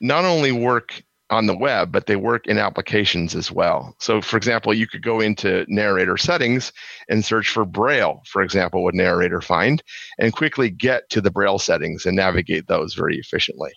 not 0.00 0.24
only 0.24 0.52
work 0.52 1.02
on 1.30 1.46
the 1.46 1.56
web, 1.56 1.90
but 1.90 2.06
they 2.06 2.16
work 2.16 2.46
in 2.46 2.58
applications 2.58 3.34
as 3.34 3.50
well. 3.50 3.96
So, 3.98 4.20
for 4.20 4.36
example, 4.36 4.74
you 4.74 4.86
could 4.86 5.02
go 5.02 5.18
into 5.18 5.64
narrator 5.66 6.16
settings 6.16 6.72
and 7.08 7.24
search 7.24 7.48
for 7.48 7.64
Braille, 7.64 8.22
for 8.26 8.42
example, 8.42 8.84
with 8.84 8.94
narrator 8.94 9.40
find, 9.40 9.82
and 10.18 10.32
quickly 10.32 10.68
get 10.68 11.08
to 11.10 11.20
the 11.20 11.30
Braille 11.30 11.58
settings 11.58 12.04
and 12.04 12.16
navigate 12.16 12.68
those 12.68 12.94
very 12.94 13.18
efficiently 13.18 13.72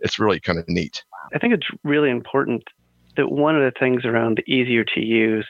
it's 0.00 0.18
really 0.18 0.40
kind 0.40 0.58
of 0.58 0.68
neat. 0.68 1.02
I 1.34 1.38
think 1.38 1.54
it's 1.54 1.68
really 1.82 2.10
important 2.10 2.64
that 3.16 3.30
one 3.30 3.56
of 3.56 3.62
the 3.62 3.78
things 3.78 4.04
around 4.04 4.38
the 4.38 4.52
easier 4.52 4.84
to 4.84 5.00
use 5.00 5.46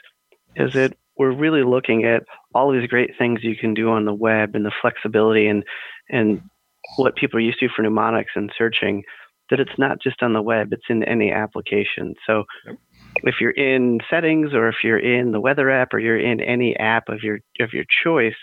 is 0.55 0.73
that 0.73 0.95
we're 1.17 1.31
really 1.31 1.63
looking 1.63 2.03
at 2.03 2.23
all 2.53 2.71
these 2.71 2.87
great 2.87 3.11
things 3.17 3.43
you 3.43 3.55
can 3.55 3.73
do 3.73 3.89
on 3.89 4.05
the 4.05 4.13
web 4.13 4.55
and 4.55 4.65
the 4.65 4.71
flexibility 4.81 5.47
and 5.47 5.63
and 6.09 6.41
what 6.97 7.15
people 7.15 7.37
are 7.37 7.41
used 7.41 7.59
to 7.59 7.69
for 7.75 7.81
mnemonics 7.81 8.31
and 8.35 8.51
searching 8.57 9.03
that 9.49 9.59
it's 9.59 9.77
not 9.77 9.99
just 10.01 10.21
on 10.21 10.33
the 10.33 10.41
web 10.41 10.71
it's 10.71 10.85
in 10.89 11.03
any 11.03 11.31
application 11.31 12.13
so 12.27 12.43
if 13.23 13.35
you're 13.39 13.51
in 13.51 13.99
settings 14.09 14.53
or 14.53 14.67
if 14.67 14.75
you're 14.83 14.99
in 14.99 15.31
the 15.31 15.39
weather 15.39 15.69
app 15.69 15.93
or 15.93 15.99
you're 15.99 16.19
in 16.19 16.41
any 16.41 16.75
app 16.77 17.09
of 17.09 17.23
your 17.23 17.39
of 17.59 17.73
your 17.73 17.85
choice 18.03 18.35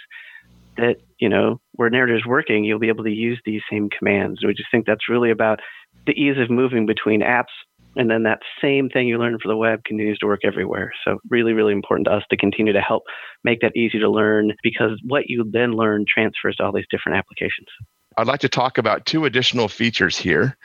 that 0.82 0.96
you 1.18 1.28
know 1.28 1.60
where 1.72 1.88
narrator 1.88 2.16
is 2.16 2.26
working 2.26 2.64
you'll 2.64 2.78
be 2.78 2.88
able 2.88 3.04
to 3.04 3.10
use 3.10 3.40
these 3.44 3.62
same 3.70 3.88
commands 3.88 4.40
and 4.42 4.48
we 4.48 4.54
just 4.54 4.70
think 4.70 4.84
that's 4.86 5.08
really 5.08 5.30
about 5.30 5.60
the 6.06 6.12
ease 6.12 6.36
of 6.38 6.50
moving 6.50 6.84
between 6.84 7.22
apps 7.22 7.54
and 7.96 8.10
then 8.10 8.22
that 8.22 8.40
same 8.60 8.88
thing 8.88 9.06
you 9.06 9.18
learn 9.18 9.38
for 9.40 9.48
the 9.48 9.56
web 9.56 9.84
continues 9.84 10.18
to 10.18 10.26
work 10.26 10.40
everywhere. 10.44 10.92
So 11.04 11.18
really, 11.28 11.52
really 11.52 11.72
important 11.72 12.06
to 12.06 12.12
us 12.12 12.22
to 12.30 12.36
continue 12.36 12.72
to 12.72 12.80
help 12.80 13.02
make 13.44 13.60
that 13.60 13.76
easy 13.76 13.98
to 13.98 14.10
learn 14.10 14.52
because 14.62 15.00
what 15.06 15.24
you 15.26 15.44
then 15.50 15.72
learn 15.72 16.04
transfers 16.08 16.56
to 16.56 16.64
all 16.64 16.72
these 16.72 16.86
different 16.90 17.18
applications. 17.18 17.68
I'd 18.16 18.26
like 18.26 18.40
to 18.40 18.48
talk 18.48 18.78
about 18.78 19.06
two 19.06 19.24
additional 19.24 19.68
features 19.68 20.16
here. 20.16 20.56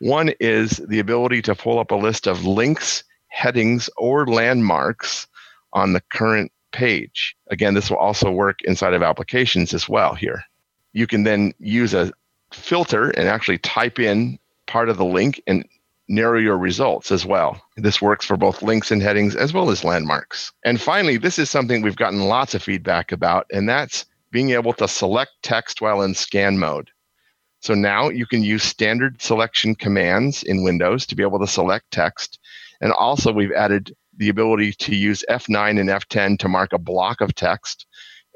One 0.00 0.32
is 0.40 0.82
the 0.88 0.98
ability 0.98 1.42
to 1.42 1.54
pull 1.54 1.78
up 1.78 1.90
a 1.90 1.96
list 1.96 2.26
of 2.26 2.44
links, 2.44 3.04
headings, 3.28 3.88
or 3.96 4.26
landmarks 4.26 5.26
on 5.72 5.92
the 5.92 6.02
current 6.12 6.52
page. 6.74 7.34
Again, 7.50 7.72
this 7.72 7.88
will 7.88 7.96
also 7.96 8.30
work 8.30 8.60
inside 8.62 8.92
of 8.92 9.02
applications 9.02 9.72
as 9.72 9.88
well 9.88 10.14
here. 10.14 10.44
You 10.92 11.06
can 11.06 11.22
then 11.22 11.54
use 11.58 11.94
a 11.94 12.12
filter 12.52 13.10
and 13.10 13.28
actually 13.28 13.58
type 13.58 13.98
in 13.98 14.38
part 14.66 14.88
of 14.88 14.98
the 14.98 15.04
link 15.04 15.40
and 15.46 15.64
narrow 16.08 16.38
your 16.38 16.58
results 16.58 17.10
as 17.10 17.24
well. 17.24 17.62
This 17.76 18.02
works 18.02 18.26
for 18.26 18.36
both 18.36 18.62
links 18.62 18.90
and 18.90 19.00
headings 19.00 19.34
as 19.36 19.54
well 19.54 19.70
as 19.70 19.84
landmarks. 19.84 20.52
And 20.64 20.80
finally, 20.80 21.16
this 21.16 21.38
is 21.38 21.48
something 21.48 21.80
we've 21.80 21.96
gotten 21.96 22.20
lots 22.20 22.54
of 22.54 22.62
feedback 22.62 23.12
about, 23.12 23.46
and 23.52 23.68
that's 23.68 24.04
being 24.30 24.50
able 24.50 24.72
to 24.74 24.88
select 24.88 25.30
text 25.42 25.80
while 25.80 26.02
in 26.02 26.14
scan 26.14 26.58
mode. 26.58 26.90
So 27.60 27.72
now 27.72 28.10
you 28.10 28.26
can 28.26 28.42
use 28.42 28.62
standard 28.62 29.22
selection 29.22 29.74
commands 29.74 30.42
in 30.42 30.64
Windows 30.64 31.06
to 31.06 31.14
be 31.14 31.22
able 31.22 31.38
to 31.38 31.46
select 31.46 31.90
text. 31.90 32.38
And 32.80 32.92
also, 32.92 33.32
we've 33.32 33.52
added 33.52 33.94
the 34.18 34.28
ability 34.28 34.72
to 34.72 34.94
use 34.94 35.24
F9 35.28 35.80
and 35.80 35.88
F10 35.88 36.38
to 36.38 36.48
mark 36.48 36.72
a 36.72 36.78
block 36.78 37.20
of 37.20 37.34
text 37.34 37.86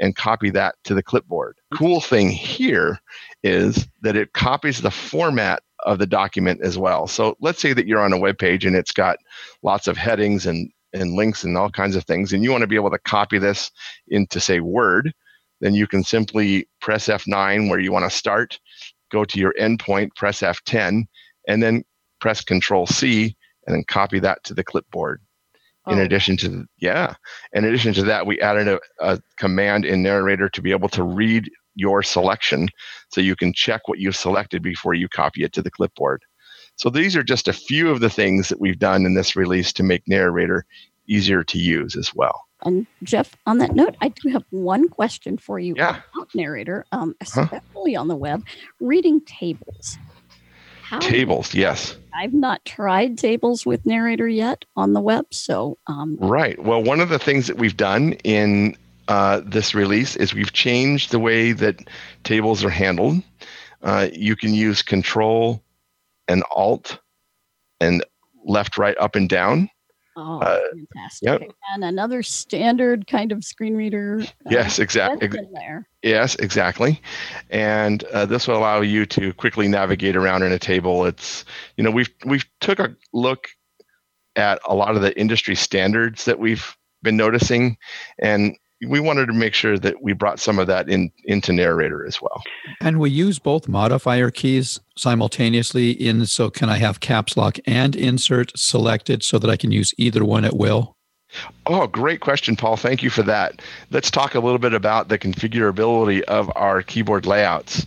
and 0.00 0.16
copy 0.16 0.50
that 0.50 0.76
to 0.84 0.94
the 0.94 1.02
clipboard. 1.02 1.56
Mm-hmm. 1.56 1.84
Cool 1.84 2.00
thing 2.00 2.30
here 2.30 2.98
is 3.42 3.88
that 4.02 4.16
it 4.16 4.32
copies 4.32 4.80
the 4.80 4.90
format 4.90 5.62
of 5.84 5.98
the 5.98 6.06
document 6.06 6.60
as 6.62 6.76
well. 6.76 7.06
So 7.06 7.36
let's 7.40 7.60
say 7.60 7.72
that 7.72 7.86
you're 7.86 8.00
on 8.00 8.12
a 8.12 8.18
web 8.18 8.38
page 8.38 8.64
and 8.64 8.76
it's 8.76 8.92
got 8.92 9.18
lots 9.62 9.86
of 9.86 9.96
headings 9.96 10.46
and, 10.46 10.70
and 10.92 11.14
links 11.14 11.44
and 11.44 11.56
all 11.56 11.70
kinds 11.70 11.96
of 11.96 12.04
things, 12.04 12.32
and 12.32 12.42
you 12.42 12.50
want 12.50 12.62
to 12.62 12.66
be 12.66 12.76
able 12.76 12.90
to 12.90 12.98
copy 12.98 13.38
this 13.38 13.70
into, 14.08 14.40
say, 14.40 14.60
Word, 14.60 15.12
then 15.60 15.74
you 15.74 15.86
can 15.86 16.02
simply 16.02 16.68
press 16.80 17.08
F9 17.08 17.68
where 17.68 17.80
you 17.80 17.92
want 17.92 18.10
to 18.10 18.16
start, 18.16 18.58
go 19.10 19.24
to 19.24 19.38
your 19.38 19.54
endpoint, 19.60 20.14
press 20.16 20.40
F10, 20.40 21.04
and 21.46 21.62
then 21.62 21.84
press 22.20 22.42
Control 22.42 22.86
C 22.86 23.36
and 23.66 23.76
then 23.76 23.84
copy 23.84 24.18
that 24.20 24.42
to 24.44 24.54
the 24.54 24.64
clipboard. 24.64 25.20
In 25.90 25.98
Oh. 25.98 26.02
addition 26.02 26.36
to, 26.38 26.64
yeah, 26.78 27.14
in 27.52 27.64
addition 27.64 27.94
to 27.94 28.02
that, 28.04 28.26
we 28.26 28.40
added 28.40 28.68
a, 28.68 28.78
a 29.00 29.20
command 29.38 29.84
in 29.84 30.02
Narrator 30.02 30.48
to 30.50 30.62
be 30.62 30.70
able 30.72 30.88
to 30.90 31.02
read 31.02 31.50
your 31.74 32.02
selection 32.02 32.68
so 33.10 33.20
you 33.20 33.36
can 33.36 33.52
check 33.54 33.86
what 33.88 33.98
you've 33.98 34.16
selected 34.16 34.62
before 34.62 34.94
you 34.94 35.08
copy 35.08 35.44
it 35.44 35.52
to 35.54 35.62
the 35.62 35.70
clipboard. 35.70 36.22
So 36.76 36.90
these 36.90 37.16
are 37.16 37.22
just 37.22 37.48
a 37.48 37.52
few 37.52 37.90
of 37.90 38.00
the 38.00 38.10
things 38.10 38.48
that 38.48 38.60
we've 38.60 38.78
done 38.78 39.06
in 39.06 39.14
this 39.14 39.34
release 39.36 39.72
to 39.74 39.82
make 39.82 40.02
Narrator 40.06 40.64
easier 41.08 41.42
to 41.44 41.58
use 41.58 41.96
as 41.96 42.14
well. 42.14 42.40
And 42.64 42.86
Jeff, 43.04 43.36
on 43.46 43.58
that 43.58 43.74
note, 43.74 43.96
I 44.00 44.08
do 44.08 44.30
have 44.30 44.44
one 44.50 44.88
question 44.88 45.38
for 45.38 45.58
you 45.60 45.74
Yeah. 45.76 46.00
about 46.14 46.28
narrator, 46.34 46.84
um, 46.92 47.14
Huh? 47.22 47.46
especially 47.46 47.94
on 47.96 48.08
the 48.08 48.16
web, 48.16 48.44
reading 48.80 49.20
tables. 49.24 49.98
How 50.88 51.00
Tables, 51.00 51.52
yes. 51.52 51.98
I've 52.14 52.32
not 52.32 52.64
tried 52.64 53.18
tables 53.18 53.66
with 53.66 53.84
narrator 53.84 54.26
yet 54.26 54.64
on 54.74 54.94
the 54.94 55.02
web, 55.02 55.26
so 55.30 55.76
um, 55.86 56.16
Right. 56.18 56.58
Well, 56.58 56.82
one 56.82 57.00
of 57.00 57.10
the 57.10 57.18
things 57.18 57.46
that 57.48 57.58
we've 57.58 57.76
done 57.76 58.14
in 58.24 58.74
uh, 59.06 59.42
this 59.44 59.74
release 59.74 60.16
is 60.16 60.32
we've 60.32 60.54
changed 60.54 61.10
the 61.10 61.18
way 61.18 61.52
that 61.52 61.86
tables 62.24 62.64
are 62.64 62.70
handled. 62.70 63.22
Uh, 63.82 64.08
you 64.14 64.34
can 64.34 64.54
use 64.54 64.80
Control 64.80 65.62
and 66.26 66.42
Alt 66.56 66.98
and 67.80 68.02
left, 68.46 68.78
right, 68.78 68.96
up, 68.96 69.14
and 69.14 69.28
down. 69.28 69.68
Oh, 70.18 70.40
Uh, 70.40 70.60
fantastic! 70.74 71.26
yep. 71.26 71.42
And 71.72 71.84
another 71.84 72.22
standard 72.22 73.06
kind 73.06 73.32
of 73.32 73.44
screen 73.44 73.74
reader. 73.76 74.20
uh, 74.22 74.26
Yes, 74.50 74.78
exactly. 74.78 75.30
Yes, 76.02 76.34
exactly. 76.36 77.00
And 77.50 78.04
uh, 78.04 78.26
this 78.26 78.46
will 78.48 78.56
allow 78.58 78.80
you 78.80 79.06
to 79.06 79.32
quickly 79.34 79.68
navigate 79.68 80.16
around 80.16 80.42
in 80.42 80.52
a 80.52 80.58
table. 80.58 81.04
It's 81.06 81.44
you 81.76 81.84
know 81.84 81.90
we've 81.90 82.10
we've 82.24 82.44
took 82.60 82.78
a 82.78 82.94
look 83.12 83.48
at 84.36 84.60
a 84.66 84.74
lot 84.74 84.94
of 84.96 85.02
the 85.02 85.18
industry 85.18 85.54
standards 85.54 86.24
that 86.24 86.38
we've 86.38 86.76
been 87.02 87.16
noticing, 87.16 87.76
and 88.20 88.56
we 88.86 89.00
wanted 89.00 89.26
to 89.26 89.32
make 89.32 89.54
sure 89.54 89.78
that 89.78 90.02
we 90.02 90.12
brought 90.12 90.38
some 90.38 90.58
of 90.58 90.66
that 90.68 90.88
in 90.88 91.10
into 91.24 91.52
narrator 91.52 92.06
as 92.06 92.22
well. 92.22 92.42
And 92.80 93.00
we 93.00 93.10
use 93.10 93.38
both 93.38 93.68
modifier 93.68 94.30
keys 94.30 94.80
simultaneously 94.96 95.90
in 95.90 96.26
so 96.26 96.50
can 96.50 96.68
I 96.68 96.78
have 96.78 97.00
caps 97.00 97.36
lock 97.36 97.58
and 97.66 97.96
insert 97.96 98.56
selected 98.56 99.22
so 99.22 99.38
that 99.38 99.50
I 99.50 99.56
can 99.56 99.72
use 99.72 99.94
either 99.98 100.24
one 100.24 100.44
at 100.44 100.56
will? 100.56 100.96
Oh, 101.66 101.86
great 101.86 102.20
question, 102.20 102.56
Paul. 102.56 102.76
Thank 102.76 103.02
you 103.02 103.10
for 103.10 103.22
that. 103.24 103.60
Let's 103.90 104.10
talk 104.10 104.34
a 104.34 104.40
little 104.40 104.58
bit 104.58 104.72
about 104.72 105.08
the 105.08 105.18
configurability 105.18 106.22
of 106.22 106.50
our 106.56 106.82
keyboard 106.82 107.26
layouts. 107.26 107.86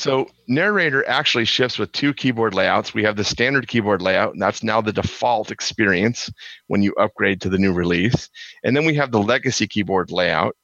So, 0.00 0.30
Narrator 0.48 1.06
actually 1.06 1.44
shifts 1.44 1.78
with 1.78 1.92
two 1.92 2.14
keyboard 2.14 2.54
layouts. 2.54 2.94
We 2.94 3.02
have 3.02 3.16
the 3.16 3.22
standard 3.22 3.68
keyboard 3.68 4.00
layout, 4.00 4.32
and 4.32 4.40
that's 4.40 4.62
now 4.62 4.80
the 4.80 4.94
default 4.94 5.50
experience 5.50 6.30
when 6.68 6.80
you 6.80 6.94
upgrade 6.94 7.42
to 7.42 7.50
the 7.50 7.58
new 7.58 7.74
release. 7.74 8.30
And 8.64 8.74
then 8.74 8.86
we 8.86 8.94
have 8.94 9.10
the 9.10 9.20
legacy 9.20 9.66
keyboard 9.66 10.10
layout, 10.10 10.56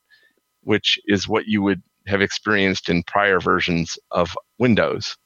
which 0.63 0.99
is 1.05 1.29
what 1.29 1.45
you 1.47 1.61
would 1.61 1.83
have 2.07 2.23
experienced 2.23 2.89
in 2.89 3.03
prior 3.03 3.39
versions 3.39 3.99
of 4.11 4.35
Windows. 4.59 5.19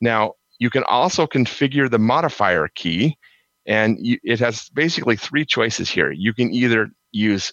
Now, 0.00 0.34
you 0.60 0.70
can 0.70 0.84
also 0.84 1.26
configure 1.26 1.90
the 1.90 1.98
modifier 1.98 2.68
key, 2.76 3.16
and 3.66 3.98
you, 4.00 4.18
it 4.22 4.38
has 4.38 4.68
basically 4.68 5.16
three 5.16 5.44
choices 5.44 5.90
here. 5.90 6.12
You 6.12 6.32
can 6.32 6.54
either 6.54 6.90
use 7.10 7.52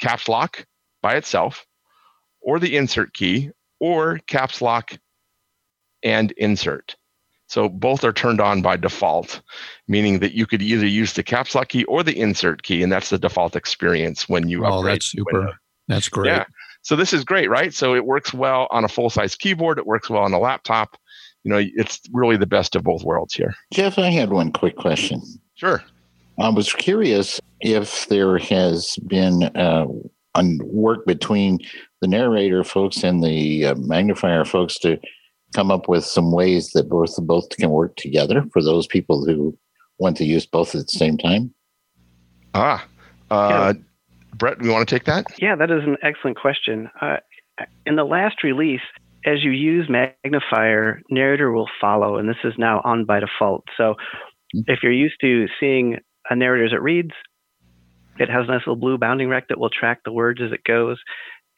caps 0.00 0.28
lock 0.28 0.64
by 1.02 1.16
itself, 1.16 1.66
or 2.40 2.60
the 2.60 2.76
insert 2.76 3.12
key, 3.14 3.50
or 3.80 4.20
caps 4.28 4.62
lock 4.62 4.96
and 6.02 6.32
insert. 6.32 6.96
So 7.46 7.68
both 7.68 8.04
are 8.04 8.12
turned 8.12 8.40
on 8.40 8.62
by 8.62 8.76
default, 8.76 9.42
meaning 9.88 10.20
that 10.20 10.34
you 10.34 10.46
could 10.46 10.62
either 10.62 10.86
use 10.86 11.14
the 11.14 11.24
caps 11.24 11.54
lock 11.54 11.68
key 11.70 11.84
or 11.84 12.04
the 12.04 12.16
insert 12.18 12.62
key, 12.62 12.82
and 12.82 12.92
that's 12.92 13.10
the 13.10 13.18
default 13.18 13.56
experience 13.56 14.28
when 14.28 14.48
you 14.48 14.64
upgrade. 14.64 14.72
Oh, 14.72 14.84
that's 14.84 15.06
super. 15.06 15.38
Windows. 15.40 15.54
That's 15.88 16.08
great. 16.08 16.30
Yeah. 16.30 16.44
So 16.82 16.94
this 16.94 17.12
is 17.12 17.24
great, 17.24 17.50
right? 17.50 17.74
So 17.74 17.94
it 17.94 18.06
works 18.06 18.32
well 18.32 18.68
on 18.70 18.84
a 18.84 18.88
full 18.88 19.10
size 19.10 19.34
keyboard. 19.34 19.78
It 19.78 19.86
works 19.86 20.08
well 20.08 20.22
on 20.22 20.32
a 20.32 20.38
laptop. 20.38 20.96
You 21.42 21.50
know, 21.50 21.60
it's 21.60 22.00
really 22.12 22.36
the 22.36 22.46
best 22.46 22.76
of 22.76 22.84
both 22.84 23.02
worlds 23.02 23.34
here. 23.34 23.54
Jeff, 23.72 23.98
I 23.98 24.10
had 24.10 24.30
one 24.30 24.52
quick 24.52 24.76
question. 24.76 25.20
Sure. 25.54 25.82
I 26.38 26.48
was 26.50 26.72
curious 26.72 27.40
if 27.60 28.06
there 28.06 28.38
has 28.38 28.96
been 29.06 29.44
uh, 29.56 29.86
work 30.60 31.04
between 31.04 31.58
the 32.00 32.08
narrator 32.08 32.62
folks 32.62 33.02
and 33.02 33.22
the 33.22 33.66
uh, 33.66 33.74
magnifier 33.74 34.44
folks 34.44 34.78
to 34.78 34.98
come 35.54 35.70
up 35.70 35.88
with 35.88 36.04
some 36.04 36.32
ways 36.32 36.70
that 36.70 36.88
both 36.88 37.16
both 37.26 37.48
can 37.50 37.70
work 37.70 37.96
together 37.96 38.44
for 38.52 38.62
those 38.62 38.86
people 38.86 39.24
who 39.24 39.56
want 39.98 40.16
to 40.16 40.24
use 40.24 40.46
both 40.46 40.74
at 40.74 40.86
the 40.86 40.98
same 40.98 41.18
time. 41.18 41.52
Ah, 42.54 42.86
uh, 43.30 43.74
Brett, 44.34 44.60
we 44.60 44.70
want 44.70 44.88
to 44.88 44.94
take 44.94 45.04
that? 45.04 45.26
Yeah, 45.38 45.54
that 45.56 45.70
is 45.70 45.82
an 45.84 45.96
excellent 46.02 46.36
question. 46.36 46.88
Uh, 47.00 47.16
in 47.86 47.96
the 47.96 48.04
last 48.04 48.42
release, 48.42 48.80
as 49.26 49.44
you 49.44 49.50
use 49.50 49.88
Magnifier, 49.88 51.02
Narrator 51.10 51.52
will 51.52 51.68
follow, 51.80 52.16
and 52.16 52.28
this 52.28 52.36
is 52.42 52.54
now 52.56 52.80
on 52.84 53.04
by 53.04 53.20
default. 53.20 53.64
So 53.76 53.96
if 54.54 54.82
you're 54.82 54.92
used 54.92 55.20
to 55.20 55.46
seeing 55.58 55.98
a 56.28 56.36
narrator 56.36 56.64
as 56.64 56.72
it 56.72 56.82
reads, 56.82 57.10
it 58.18 58.28
has 58.28 58.44
a 58.48 58.52
nice 58.52 58.60
little 58.60 58.76
blue 58.76 58.98
bounding 58.98 59.28
rec 59.28 59.48
that 59.48 59.58
will 59.58 59.70
track 59.70 60.00
the 60.04 60.12
words 60.12 60.40
as 60.42 60.52
it 60.52 60.64
goes, 60.64 60.98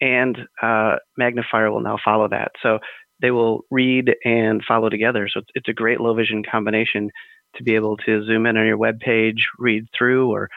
and 0.00 0.36
uh, 0.60 0.96
Magnifier 1.16 1.70
will 1.70 1.80
now 1.80 1.98
follow 2.04 2.28
that. 2.28 2.52
So 2.62 2.80
they 3.22 3.30
will 3.30 3.64
read 3.70 4.14
and 4.24 4.62
follow 4.64 4.90
together. 4.90 5.28
So 5.32 5.40
it's, 5.40 5.48
it's 5.54 5.68
a 5.68 5.72
great 5.72 6.00
low 6.00 6.12
vision 6.14 6.42
combination 6.42 7.10
to 7.56 7.62
be 7.62 7.74
able 7.74 7.96
to 7.98 8.24
zoom 8.24 8.44
in 8.46 8.56
on 8.58 8.66
your 8.66 8.76
web 8.76 9.00
page, 9.00 9.46
read 9.58 9.86
through, 9.96 10.30
or 10.30 10.48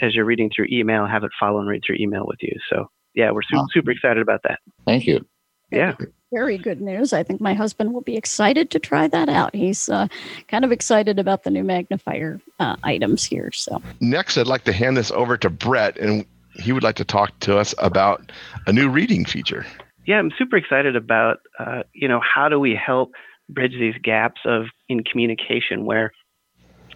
as 0.00 0.14
you're 0.14 0.24
reading 0.24 0.50
through 0.54 0.66
email, 0.72 1.06
have 1.06 1.24
it 1.24 1.30
follow 1.38 1.60
and 1.60 1.68
read 1.68 1.82
through 1.86 1.96
email 2.00 2.24
with 2.26 2.38
you. 2.42 2.56
So 2.68 2.88
yeah, 3.14 3.30
we're 3.30 3.42
super, 3.42 3.58
Wow. 3.62 3.66
super 3.72 3.90
excited 3.92 4.22
about 4.22 4.40
that. 4.44 4.58
Thank 4.86 5.06
you. 5.06 5.24
Yeah. 5.70 5.94
very 6.32 6.58
good 6.58 6.80
news. 6.80 7.12
I 7.12 7.22
think 7.22 7.40
my 7.40 7.54
husband 7.54 7.92
will 7.92 8.00
be 8.00 8.16
excited 8.16 8.70
to 8.70 8.78
try 8.80 9.06
that 9.08 9.28
out. 9.28 9.54
He's 9.54 9.88
uh, 9.88 10.06
kind 10.48 10.64
of 10.64 10.72
excited 10.72 11.18
about 11.18 11.42
the 11.44 11.50
new 11.50 11.62
magnifier 11.64 12.40
uh, 12.58 12.76
items 12.82 13.24
here. 13.24 13.50
So 13.52 13.80
next, 14.00 14.36
I'd 14.38 14.46
like 14.48 14.64
to 14.64 14.72
hand 14.72 14.96
this 14.96 15.10
over 15.12 15.36
to 15.36 15.50
Brett, 15.50 15.96
and 15.98 16.24
he 16.54 16.72
would 16.72 16.82
like 16.82 16.96
to 16.96 17.04
talk 17.04 17.38
to 17.40 17.58
us 17.58 17.72
about 17.78 18.32
a 18.66 18.72
new 18.72 18.88
reading 18.88 19.24
feature. 19.24 19.64
Yeah, 20.06 20.16
I'm 20.16 20.30
super 20.36 20.56
excited 20.56 20.96
about 20.96 21.38
uh, 21.58 21.82
you 21.92 22.08
know 22.08 22.20
how 22.20 22.48
do 22.48 22.58
we 22.58 22.74
help 22.74 23.10
bridge 23.48 23.74
these 23.78 23.94
gaps 24.02 24.40
of 24.44 24.64
in 24.88 25.02
communication 25.04 25.84
where 25.84 26.12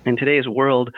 in 0.06 0.16
today's 0.16 0.46
world 0.46 0.90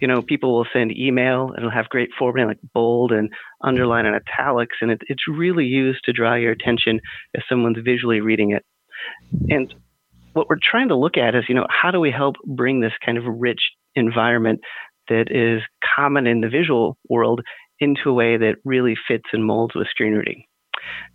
you 0.00 0.08
know, 0.08 0.22
people 0.22 0.54
will 0.54 0.66
send 0.72 0.96
email. 0.96 1.52
It'll 1.56 1.70
have 1.70 1.88
great 1.88 2.10
formatting 2.18 2.48
like 2.48 2.58
bold 2.74 3.12
and 3.12 3.30
underline 3.62 4.06
and 4.06 4.14
italics, 4.14 4.76
and 4.80 4.90
it, 4.90 5.00
it's 5.08 5.24
really 5.26 5.64
used 5.64 6.04
to 6.04 6.12
draw 6.12 6.34
your 6.34 6.52
attention 6.52 7.00
if 7.32 7.44
someone's 7.48 7.78
visually 7.82 8.20
reading 8.20 8.50
it. 8.50 8.64
And 9.48 9.72
what 10.34 10.48
we're 10.48 10.58
trying 10.62 10.88
to 10.88 10.96
look 10.96 11.16
at 11.16 11.34
is, 11.34 11.44
you 11.48 11.54
know, 11.54 11.66
how 11.70 11.90
do 11.90 12.00
we 12.00 12.10
help 12.10 12.36
bring 12.44 12.80
this 12.80 12.92
kind 13.04 13.16
of 13.16 13.24
rich 13.26 13.60
environment 13.94 14.60
that 15.08 15.30
is 15.30 15.62
common 15.96 16.26
in 16.26 16.40
the 16.40 16.48
visual 16.48 16.98
world 17.08 17.40
into 17.80 18.10
a 18.10 18.12
way 18.12 18.36
that 18.36 18.56
really 18.64 18.96
fits 19.08 19.24
and 19.32 19.44
molds 19.44 19.74
with 19.74 19.86
screen 19.88 20.12
reading. 20.12 20.44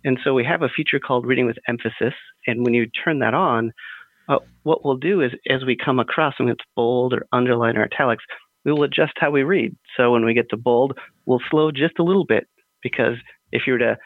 And 0.04 0.18
so 0.22 0.34
we 0.34 0.44
have 0.44 0.62
a 0.62 0.68
feature 0.68 0.98
called 0.98 1.26
Reading 1.26 1.46
with 1.46 1.58
Emphasis. 1.68 2.14
And 2.46 2.64
when 2.64 2.74
you 2.74 2.86
turn 2.86 3.20
that 3.20 3.34
on, 3.34 3.72
uh, 4.28 4.38
what 4.62 4.84
we'll 4.84 4.96
do 4.96 5.20
is 5.20 5.32
as 5.50 5.64
we 5.64 5.76
come 5.76 5.98
across 5.98 6.34
something 6.36 6.54
that's 6.54 6.68
bold 6.76 7.12
or 7.12 7.26
underline 7.32 7.76
or 7.76 7.84
italics, 7.84 8.24
we 8.64 8.72
will 8.72 8.84
adjust 8.84 9.12
how 9.16 9.30
we 9.30 9.42
read. 9.42 9.76
So 9.96 10.12
when 10.12 10.24
we 10.24 10.34
get 10.34 10.50
to 10.50 10.56
bold, 10.56 10.98
we'll 11.26 11.40
slow 11.50 11.70
just 11.72 11.98
a 11.98 12.04
little 12.04 12.24
bit 12.24 12.46
because 12.82 13.16
if 13.50 13.62
you 13.66 13.74
were 13.74 13.78
to 13.80 13.96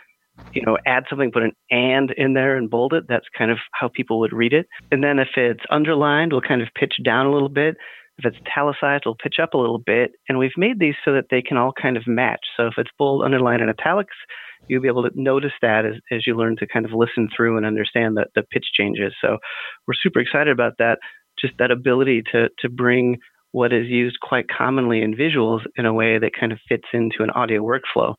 you 0.53 0.63
know, 0.63 0.77
add 0.87 1.05
something, 1.09 1.33
put 1.33 1.43
an 1.43 1.53
and 1.71 2.11
in 2.17 2.35
there 2.35 2.57
and 2.57 2.71
bold 2.71 2.93
it. 2.93 3.05
That's 3.09 3.27
kind 3.37 3.51
of 3.51 3.59
how 3.73 3.89
people 3.89 4.19
would 4.21 4.33
read 4.33 4.53
it. 4.53 4.67
And 4.91 5.03
then 5.03 5.19
if 5.19 5.29
it's 5.37 5.65
underlined, 5.71 6.33
we'll 6.33 6.41
kind 6.41 6.63
of 6.63 6.69
pitch 6.79 6.95
down 7.05 7.27
a 7.27 7.33
little 7.33 7.49
bit. 7.49 7.77
If 8.19 8.25
it's 8.25 8.37
italicized, 8.47 9.05
we'll 9.05 9.17
pitch 9.17 9.37
up 9.43 9.55
a 9.55 9.59
little 9.59 9.79
bit. 9.79 10.13
And 10.29 10.39
we've 10.39 10.57
made 10.57 10.79
these 10.79 10.95
so 11.05 11.13
that 11.13 11.27
they 11.31 11.43
can 11.43 11.57
all 11.57 11.73
kind 11.73 11.97
of 11.97 12.07
match. 12.07 12.41
So 12.57 12.67
if 12.67 12.75
it's 12.79 12.91
bold, 12.99 13.25
underlined, 13.25 13.61
and 13.61 13.71
italics, 13.71 14.17
you'll 14.69 14.83
be 14.83 14.89
able 14.89 15.09
to 15.09 15.11
notice 15.15 15.53
that 15.63 15.85
as, 15.85 15.95
as 16.11 16.27
you 16.27 16.37
learn 16.37 16.57
to 16.57 16.67
kind 16.67 16.85
of 16.85 16.93
listen 16.93 17.29
through 17.35 17.57
and 17.57 17.67
understand 17.67 18.17
the, 18.17 18.27
the 18.35 18.43
pitch 18.43 18.67
changes. 18.75 19.13
So 19.21 19.39
we're 19.87 19.95
super 19.95 20.21
excited 20.21 20.53
about 20.53 20.75
that. 20.79 20.99
Just 21.41 21.55
that 21.59 21.71
ability 21.71 22.23
to 22.33 22.49
to 22.61 22.69
bring 22.69 23.19
what 23.53 23.73
is 23.73 23.87
used 23.87 24.19
quite 24.21 24.47
commonly 24.49 25.03
in 25.03 25.15
visuals 25.15 25.61
in 25.77 25.87
a 25.87 25.93
way 25.93 26.19
that 26.19 26.33
kind 26.39 26.53
of 26.53 26.59
fits 26.69 26.89
into 26.93 27.23
an 27.23 27.31
audio 27.31 27.63
workflow. 27.63 28.15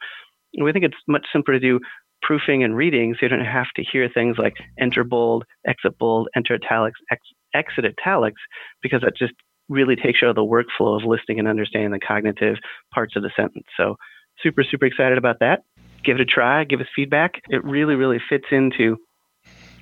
And 0.53 0.65
we 0.65 0.71
think 0.71 0.85
it's 0.85 0.97
much 1.07 1.25
simpler 1.31 1.53
to 1.53 1.59
do 1.59 1.79
proofing 2.21 2.63
and 2.63 2.75
reading 2.75 3.13
so 3.13 3.19
you 3.25 3.29
don't 3.29 3.45
have 3.45 3.67
to 3.75 3.83
hear 3.83 4.09
things 4.11 4.37
like 4.39 4.55
enter 4.79 5.03
bold, 5.03 5.43
exit 5.67 5.97
bold, 5.99 6.27
enter 6.35 6.55
italics, 6.55 6.99
ex- 7.11 7.21
exit 7.53 7.85
italics, 7.85 8.41
because 8.81 9.01
that 9.01 9.15
just 9.15 9.33
really 9.69 9.95
takes 9.95 10.21
you 10.21 10.27
out 10.27 10.31
of 10.31 10.35
the 10.35 10.41
workflow 10.41 10.99
of 10.99 11.05
listening 11.05 11.39
and 11.39 11.47
understanding 11.47 11.91
the 11.91 11.99
cognitive 11.99 12.55
parts 12.93 13.15
of 13.15 13.21
the 13.21 13.31
sentence. 13.35 13.65
So 13.77 13.95
super, 14.41 14.63
super 14.63 14.85
excited 14.85 15.17
about 15.17 15.37
that. 15.41 15.63
Give 16.03 16.15
it 16.15 16.21
a 16.21 16.25
try, 16.25 16.63
give 16.63 16.79
us 16.79 16.87
feedback. 16.95 17.41
It 17.49 17.63
really, 17.63 17.95
really 17.95 18.19
fits 18.29 18.45
into 18.51 18.97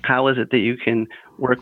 how 0.02 0.28
is 0.28 0.38
it 0.38 0.50
that 0.50 0.58
you 0.58 0.76
can 0.76 1.06
work 1.38 1.58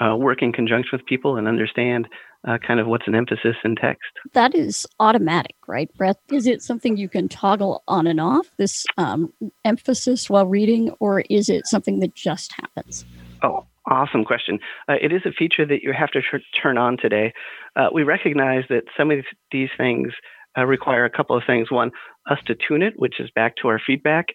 uh, 0.00 0.16
work 0.16 0.42
in 0.42 0.52
conjunction 0.52 0.90
with 0.92 1.06
people 1.06 1.36
and 1.36 1.46
understand 1.46 2.08
uh, 2.46 2.58
kind 2.58 2.80
of 2.80 2.86
what's 2.86 3.06
an 3.06 3.14
emphasis 3.14 3.56
in 3.64 3.76
text. 3.76 4.10
That 4.32 4.54
is 4.54 4.86
automatic, 5.00 5.56
right, 5.66 5.90
Brett? 5.96 6.16
Is 6.30 6.46
it 6.46 6.62
something 6.62 6.96
you 6.96 7.08
can 7.08 7.28
toggle 7.28 7.82
on 7.88 8.06
and 8.06 8.20
off, 8.20 8.50
this 8.58 8.84
um, 8.98 9.32
emphasis 9.64 10.28
while 10.28 10.46
reading, 10.46 10.90
or 11.00 11.20
is 11.30 11.48
it 11.48 11.66
something 11.66 12.00
that 12.00 12.14
just 12.14 12.52
happens? 12.52 13.04
Oh, 13.42 13.64
awesome 13.86 14.24
question. 14.24 14.58
Uh, 14.88 14.96
it 15.00 15.12
is 15.12 15.22
a 15.24 15.32
feature 15.32 15.64
that 15.66 15.82
you 15.82 15.92
have 15.92 16.10
to 16.10 16.20
tr- 16.20 16.36
turn 16.60 16.76
on 16.76 16.96
today. 16.96 17.32
Uh, 17.76 17.88
we 17.92 18.02
recognize 18.02 18.64
that 18.68 18.84
some 18.96 19.10
of 19.10 19.20
these 19.50 19.70
things 19.76 20.12
uh, 20.56 20.64
require 20.64 21.04
a 21.04 21.10
couple 21.10 21.36
of 21.36 21.42
things. 21.46 21.70
One, 21.70 21.90
us 22.30 22.38
to 22.46 22.54
tune 22.54 22.82
it, 22.82 22.94
which 22.96 23.20
is 23.20 23.30
back 23.34 23.54
to 23.62 23.68
our 23.68 23.80
feedback. 23.84 24.26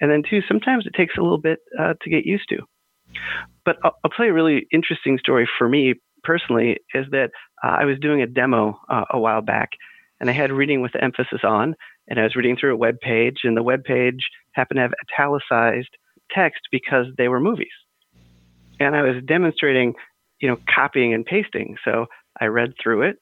And 0.00 0.10
then 0.10 0.22
two, 0.28 0.40
sometimes 0.46 0.86
it 0.86 0.94
takes 0.96 1.14
a 1.16 1.22
little 1.22 1.38
bit 1.38 1.60
uh, 1.78 1.94
to 2.02 2.10
get 2.10 2.26
used 2.26 2.48
to. 2.50 2.58
But 3.64 3.76
I'll, 3.84 3.94
I'll 4.04 4.10
tell 4.10 4.26
you 4.26 4.32
a 4.32 4.34
really 4.34 4.66
interesting 4.72 5.18
story 5.18 5.48
for 5.58 5.68
me 5.68 5.94
personally 6.22 6.78
is 6.94 7.06
that 7.10 7.30
uh, 7.64 7.76
I 7.80 7.84
was 7.84 7.98
doing 8.00 8.22
a 8.22 8.26
demo 8.26 8.78
uh, 8.88 9.04
a 9.10 9.18
while 9.18 9.40
back, 9.40 9.70
and 10.20 10.28
I 10.28 10.32
had 10.32 10.52
reading 10.52 10.82
with 10.82 10.92
emphasis 11.00 11.40
on, 11.44 11.74
and 12.08 12.18
I 12.18 12.24
was 12.24 12.36
reading 12.36 12.56
through 12.58 12.74
a 12.74 12.78
web 12.78 12.96
page, 13.00 13.38
and 13.44 13.56
the 13.56 13.62
web 13.62 13.84
page 13.84 14.20
happened 14.52 14.78
to 14.78 14.82
have 14.82 14.92
italicized 15.08 15.96
text 16.30 16.60
because 16.70 17.06
they 17.16 17.28
were 17.28 17.40
movies, 17.40 17.68
and 18.80 18.94
I 18.94 19.02
was 19.02 19.22
demonstrating, 19.26 19.94
you 20.40 20.48
know, 20.48 20.58
copying 20.72 21.14
and 21.14 21.24
pasting. 21.24 21.76
So 21.84 22.06
I 22.40 22.46
read 22.46 22.74
through 22.82 23.02
it, 23.02 23.16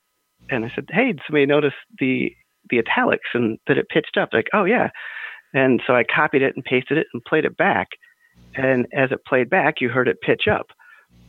and 0.50 0.64
I 0.64 0.72
said, 0.74 0.86
"Hey, 0.90 1.14
somebody 1.26 1.46
notice 1.46 1.74
the 1.98 2.34
the 2.70 2.78
italics 2.78 3.28
and 3.34 3.58
that 3.66 3.78
it 3.78 3.88
pitched 3.88 4.16
up?" 4.16 4.30
Like, 4.32 4.48
"Oh 4.52 4.64
yeah," 4.64 4.90
and 5.54 5.80
so 5.86 5.94
I 5.94 6.04
copied 6.04 6.42
it 6.42 6.54
and 6.56 6.64
pasted 6.64 6.98
it 6.98 7.06
and 7.12 7.24
played 7.24 7.44
it 7.44 7.56
back, 7.56 7.88
and 8.54 8.86
as 8.92 9.12
it 9.12 9.24
played 9.26 9.50
back, 9.50 9.80
you 9.80 9.88
heard 9.88 10.08
it 10.08 10.20
pitch 10.20 10.48
up. 10.50 10.66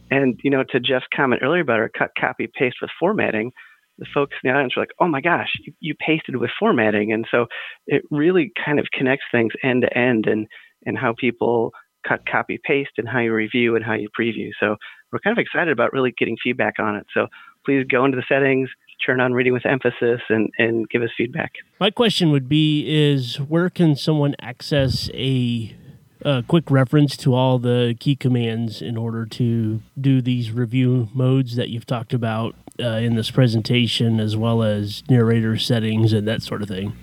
And 0.10 0.40
you 0.44 0.50
know, 0.50 0.64
to 0.72 0.80
Jeff's 0.80 1.08
comment 1.16 1.42
earlier 1.44 1.62
about 1.62 1.80
our 1.80 1.90
cut, 1.90 2.12
copy, 2.20 2.48
paste 2.58 2.78
with 2.82 2.92
formatting, 3.00 3.52
the 3.98 4.06
folks 4.14 4.36
in 4.44 4.50
the 4.50 4.56
audience 4.56 4.76
were 4.76 4.84
like, 4.84 4.92
"Oh 5.00 5.08
my 5.08 5.22
gosh, 5.22 5.50
you, 5.62 5.74
you 5.80 5.96
pasted 5.96 6.38
with 6.38 6.52
formatting," 6.60 7.12
and 7.12 7.26
so 7.30 7.48
it 7.88 8.04
really 8.12 8.52
kind 8.64 8.80
of 8.80 8.88
connects 8.94 9.26
things 9.32 9.54
end 9.64 9.82
to 9.84 9.98
end, 9.98 10.28
and 10.28 10.48
and 10.86 10.98
how 10.98 11.14
people 11.18 11.72
cut, 12.08 12.22
copy, 12.26 12.60
paste, 12.64 12.92
and 12.98 13.08
how 13.08 13.20
you 13.20 13.34
review 13.34 13.76
and 13.76 13.84
how 13.84 13.94
you 13.94 14.08
preview. 14.18 14.50
So 14.60 14.78
we're 15.12 15.20
kind 15.20 15.38
of 15.38 15.42
excited 15.42 15.72
about 15.72 15.94
really 15.94 16.14
getting 16.18 16.38
feedback 16.42 16.76
on 16.80 16.96
it. 16.96 17.06
So 17.14 17.28
please 17.66 17.86
go 17.90 18.06
into 18.06 18.18
the 18.18 18.24
settings, 18.28 18.70
turn 19.06 19.20
on 19.20 19.34
reading 19.34 19.54
with 19.54 19.66
emphasis, 19.66 20.22
and 20.30 20.50
and 20.58 20.90
give 20.90 21.02
us 21.02 21.10
feedback. 21.18 21.54
My 21.80 21.92
question 21.92 22.32
would 22.32 22.50
be: 22.50 22.86
Is 22.88 23.38
where 23.38 23.70
can 23.70 23.96
someone 23.96 24.36
access 24.42 25.10
a 25.14 25.76
a 26.24 26.44
quick 26.48 26.70
reference 26.72 27.16
to 27.18 27.34
all 27.34 27.60
the 27.60 27.96
key 28.00 28.16
commands 28.16 28.82
in 28.82 28.98
order 28.98 29.26
to 29.26 29.82
do 30.00 30.22
these 30.22 30.52
review 30.52 31.10
modes 31.14 31.56
that 31.56 31.70
you've 31.70 31.86
talked 31.86 32.14
about 32.14 32.56
uh, 32.80 32.88
in 32.88 33.16
this 33.16 33.32
presentation, 33.32 34.20
as 34.20 34.36
well 34.36 34.64
as 34.64 35.04
narrator 35.10 35.58
settings 35.58 36.14
and 36.14 36.28
that 36.28 36.42
sort 36.42 36.62
of 36.62 36.68
thing. 36.68 36.94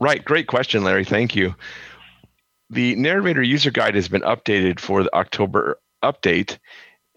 Right. 0.00 0.24
Great 0.24 0.46
question, 0.46 0.84
Larry. 0.84 1.04
Thank 1.04 1.34
you. 1.34 1.54
The 2.70 2.94
narrator 2.96 3.42
user 3.42 3.70
guide 3.70 3.94
has 3.94 4.08
been 4.08 4.22
updated 4.22 4.78
for 4.78 5.02
the 5.02 5.14
October 5.14 5.78
update, 6.02 6.58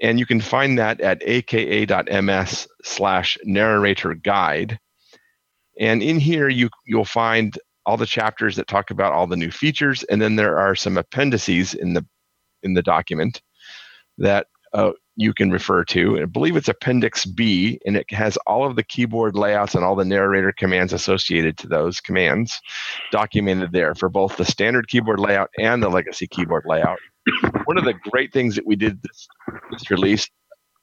and 0.01 0.19
you 0.19 0.25
can 0.25 0.41
find 0.41 0.77
that 0.79 0.99
at 0.99 1.21
aka.ms 1.23 2.67
slash 2.83 3.37
narrator 3.43 4.13
guide. 4.15 4.79
And 5.79 6.03
in 6.03 6.19
here, 6.19 6.49
you, 6.49 6.69
you'll 6.85 7.05
find 7.05 7.57
all 7.85 7.97
the 7.97 8.05
chapters 8.05 8.55
that 8.55 8.67
talk 8.67 8.91
about 8.91 9.13
all 9.13 9.27
the 9.27 9.37
new 9.37 9.51
features, 9.51 10.03
and 10.03 10.21
then 10.21 10.35
there 10.35 10.57
are 10.57 10.75
some 10.75 10.97
appendices 10.97 11.73
in 11.73 11.93
the 11.93 12.05
in 12.63 12.73
the 12.73 12.83
document 12.83 13.41
that 14.19 14.47
uh, 14.73 14.91
you 15.15 15.33
can 15.33 15.49
refer 15.49 15.83
to. 15.85 16.21
I 16.21 16.25
believe 16.25 16.55
it's 16.55 16.69
Appendix 16.69 17.25
B, 17.25 17.79
and 17.85 17.97
it 17.97 18.05
has 18.11 18.37
all 18.45 18.65
of 18.65 18.75
the 18.75 18.83
keyboard 18.83 19.35
layouts 19.35 19.75
and 19.75 19.83
all 19.83 19.95
the 19.95 20.05
narrator 20.05 20.53
commands 20.55 20.93
associated 20.93 21.57
to 21.57 21.67
those 21.67 21.99
commands 21.99 22.59
documented 23.11 23.71
there 23.71 23.95
for 23.95 24.09
both 24.09 24.37
the 24.37 24.45
standard 24.45 24.87
keyboard 24.87 25.19
layout 25.19 25.49
and 25.57 25.81
the 25.81 25.89
legacy 25.89 26.27
keyboard 26.27 26.63
layout. 26.65 26.99
One 27.65 27.77
of 27.77 27.85
the 27.85 27.93
great 28.09 28.33
things 28.33 28.55
that 28.55 28.65
we 28.65 28.75
did 28.75 29.01
this, 29.01 29.27
this 29.71 29.91
release 29.91 30.29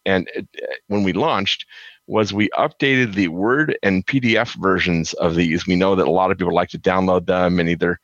and 0.06 0.28
it, 0.34 0.48
when 0.86 1.02
we 1.02 1.12
launched 1.12 1.66
was 2.06 2.32
we 2.32 2.48
updated 2.50 3.14
the 3.14 3.28
Word 3.28 3.76
and 3.82 4.06
PDF 4.06 4.54
versions 4.60 5.12
of 5.14 5.34
these. 5.34 5.66
We 5.66 5.76
know 5.76 5.94
that 5.94 6.08
a 6.08 6.10
lot 6.10 6.30
of 6.30 6.38
people 6.38 6.54
like 6.54 6.70
to 6.70 6.78
download 6.78 7.26
them 7.26 7.58
and 7.58 7.68
either 7.68 7.98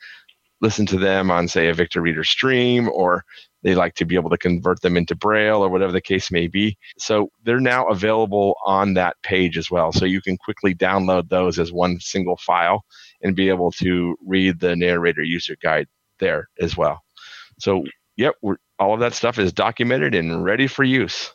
listen 0.60 0.86
to 0.86 0.98
them 0.98 1.30
on, 1.30 1.48
say, 1.48 1.68
a 1.68 1.74
Victor 1.74 2.00
Reader 2.00 2.24
stream, 2.24 2.88
or 2.90 3.24
they 3.62 3.74
like 3.74 3.94
to 3.94 4.04
be 4.04 4.14
able 4.14 4.30
to 4.30 4.36
convert 4.36 4.82
them 4.82 4.96
into 4.96 5.14
Braille 5.14 5.62
or 5.62 5.70
whatever 5.70 5.92
the 5.92 6.00
case 6.00 6.30
may 6.30 6.46
be. 6.46 6.76
So 6.98 7.30
they're 7.44 7.60
now 7.60 7.86
available 7.88 8.56
on 8.66 8.94
that 8.94 9.16
page 9.22 9.56
as 9.56 9.70
well. 9.70 9.90
So 9.92 10.04
you 10.04 10.20
can 10.20 10.36
quickly 10.36 10.74
download 10.74 11.28
those 11.28 11.58
as 11.58 11.72
one 11.72 11.98
single 12.00 12.36
file 12.36 12.84
and 13.22 13.34
be 13.34 13.48
able 13.48 13.72
to 13.72 14.16
read 14.24 14.60
the 14.60 14.76
narrator 14.76 15.22
user 15.22 15.56
guide 15.62 15.86
there 16.18 16.48
as 16.60 16.76
well. 16.76 17.00
So, 17.58 17.84
yep, 18.16 18.34
all 18.78 18.94
of 18.94 19.00
that 19.00 19.14
stuff 19.14 19.38
is 19.38 19.52
documented 19.52 20.14
and 20.14 20.44
ready 20.44 20.66
for 20.66 20.84
use. 20.84 21.32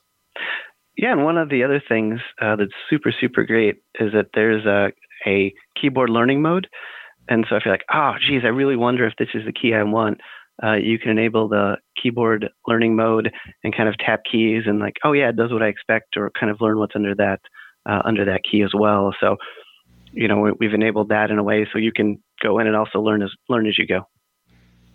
Yeah, 0.97 1.13
and 1.13 1.23
one 1.23 1.37
of 1.37 1.49
the 1.49 1.63
other 1.63 1.81
things 1.87 2.19
uh, 2.41 2.55
that's 2.57 2.73
super, 2.89 3.13
super 3.17 3.45
great 3.45 3.77
is 3.99 4.11
that 4.13 4.27
there's 4.33 4.65
a, 4.65 4.91
a 5.25 5.53
keyboard 5.79 6.09
learning 6.09 6.41
mode. 6.41 6.67
And 7.29 7.45
so 7.49 7.55
if 7.55 7.63
you're 7.63 7.73
like, 7.73 7.85
oh, 7.93 8.13
geez, 8.19 8.41
I 8.43 8.47
really 8.47 8.75
wonder 8.75 9.05
if 9.05 9.13
this 9.17 9.29
is 9.33 9.45
the 9.45 9.53
key 9.53 9.73
I 9.73 9.83
want, 9.83 10.19
uh, 10.61 10.73
you 10.73 10.99
can 10.99 11.11
enable 11.11 11.47
the 11.47 11.77
keyboard 12.01 12.49
learning 12.67 12.95
mode 12.95 13.31
and 13.63 13.75
kind 13.75 13.87
of 13.87 13.97
tap 13.97 14.23
keys 14.29 14.63
and 14.65 14.79
like, 14.79 14.97
oh 15.05 15.13
yeah, 15.13 15.29
it 15.29 15.37
does 15.37 15.53
what 15.53 15.63
I 15.63 15.67
expect, 15.67 16.17
or 16.17 16.31
kind 16.37 16.51
of 16.51 16.59
learn 16.59 16.79
what's 16.79 16.95
under 16.95 17.15
that 17.15 17.39
uh, 17.89 18.01
under 18.03 18.25
that 18.25 18.41
key 18.49 18.61
as 18.61 18.71
well. 18.77 19.15
So, 19.21 19.37
you 20.11 20.27
know, 20.27 20.53
we've 20.59 20.73
enabled 20.73 21.09
that 21.09 21.31
in 21.31 21.37
a 21.37 21.43
way 21.43 21.65
so 21.71 21.79
you 21.79 21.93
can 21.93 22.21
go 22.43 22.59
in 22.59 22.67
and 22.67 22.75
also 22.75 22.99
learn 22.99 23.21
as 23.21 23.31
learn 23.47 23.67
as 23.67 23.77
you 23.77 23.87
go. 23.87 24.01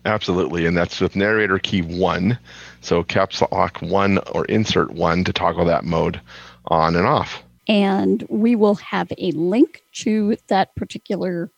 Absolutely, 0.05 0.65
and 0.65 0.77
that's 0.77 1.01
with 1.01 1.15
narrator 1.15 1.57
key 1.57 1.81
one. 1.81 2.37
So 2.81 3.03
caps 3.03 3.41
lock 3.51 3.79
one 3.81 4.19
or 4.31 4.45
insert 4.45 4.91
one 4.91 5.23
to 5.23 5.33
toggle 5.33 5.65
that 5.65 5.83
mode 5.83 6.21
on 6.67 6.95
and 6.95 7.07
off. 7.07 7.41
And 7.67 8.23
we 8.29 8.55
will 8.55 8.75
have 8.75 9.11
a 9.17 9.31
link 9.31 9.81
to 9.93 10.37
that 10.47 10.75
particular 10.75 11.49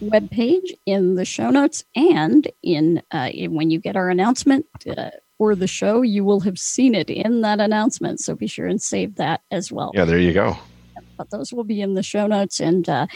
web 0.00 0.30
page 0.30 0.74
in 0.84 1.14
the 1.14 1.24
show 1.24 1.50
notes 1.50 1.84
and 1.94 2.48
in, 2.64 3.00
uh, 3.12 3.30
in 3.32 3.54
when 3.54 3.70
you 3.70 3.78
get 3.78 3.94
our 3.94 4.10
announcement 4.10 4.66
uh, 4.96 5.10
for 5.38 5.54
the 5.54 5.68
show, 5.68 6.02
you 6.02 6.24
will 6.24 6.40
have 6.40 6.58
seen 6.58 6.96
it 6.96 7.08
in 7.08 7.42
that 7.42 7.60
announcement. 7.60 8.18
So 8.18 8.34
be 8.34 8.48
sure 8.48 8.66
and 8.66 8.82
save 8.82 9.14
that 9.16 9.42
as 9.52 9.70
well. 9.70 9.92
Yeah, 9.94 10.04
there 10.04 10.18
you 10.18 10.32
go. 10.32 10.56
But 11.16 11.30
those 11.30 11.52
will 11.52 11.64
be 11.64 11.80
in 11.80 11.94
the 11.94 12.02
show 12.02 12.26
notes, 12.26 12.58
and 12.58 12.88
uh, 12.88 13.06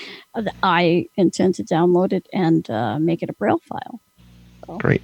I 0.63 1.09
intend 1.17 1.57
to 1.57 1.65
download 1.65 2.13
it 2.13 2.29
and 2.33 2.69
uh, 2.71 2.99
make 3.01 3.23
it 3.23 3.31
a 3.31 3.33
Braille 3.33 3.59
file. 3.59 4.01
So 4.67 4.79
Great. 4.79 5.03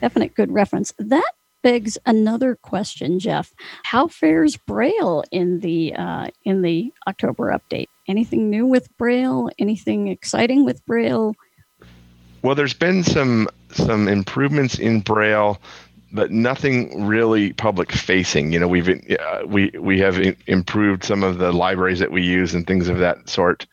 Definite 0.00 0.34
good 0.34 0.52
reference. 0.52 0.92
That 0.98 1.32
begs 1.62 1.98
another 2.06 2.54
question, 2.54 3.18
Jeff. 3.18 3.52
How 3.82 4.06
fares 4.06 4.56
Braille 4.56 5.24
in 5.32 5.60
the 5.60 5.94
uh, 5.94 6.28
in 6.44 6.62
the 6.62 6.92
October 7.08 7.56
update? 7.56 7.86
Anything 8.08 8.50
new 8.50 8.66
with 8.66 8.88
Braille? 8.98 9.50
Anything 9.58 10.08
exciting 10.08 10.64
with 10.64 10.84
Braille? 10.86 11.34
Well, 12.42 12.54
there's 12.54 12.74
been 12.74 13.02
some 13.02 13.48
some 13.72 14.06
improvements 14.06 14.78
in 14.78 15.00
Braille, 15.00 15.60
but 16.12 16.30
nothing 16.30 17.04
really 17.04 17.52
public 17.52 17.90
facing. 17.90 18.52
You 18.52 18.60
know, 18.60 18.68
we've 18.68 18.88
uh, 18.88 19.42
we 19.46 19.70
we 19.80 19.98
have 20.00 20.20
improved 20.46 21.02
some 21.04 21.24
of 21.24 21.38
the 21.38 21.52
libraries 21.52 21.98
that 21.98 22.12
we 22.12 22.22
use 22.22 22.54
and 22.54 22.66
things 22.66 22.88
of 22.88 22.98
that 22.98 23.28
sort. 23.28 23.66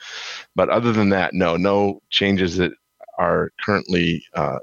But 0.56 0.70
other 0.70 0.92
than 0.92 1.10
that, 1.10 1.34
no, 1.34 1.58
no 1.58 2.02
changes 2.10 2.58
that 2.58 2.72
are 3.20 3.52
currently, 3.64 4.24
uh, 4.34 4.60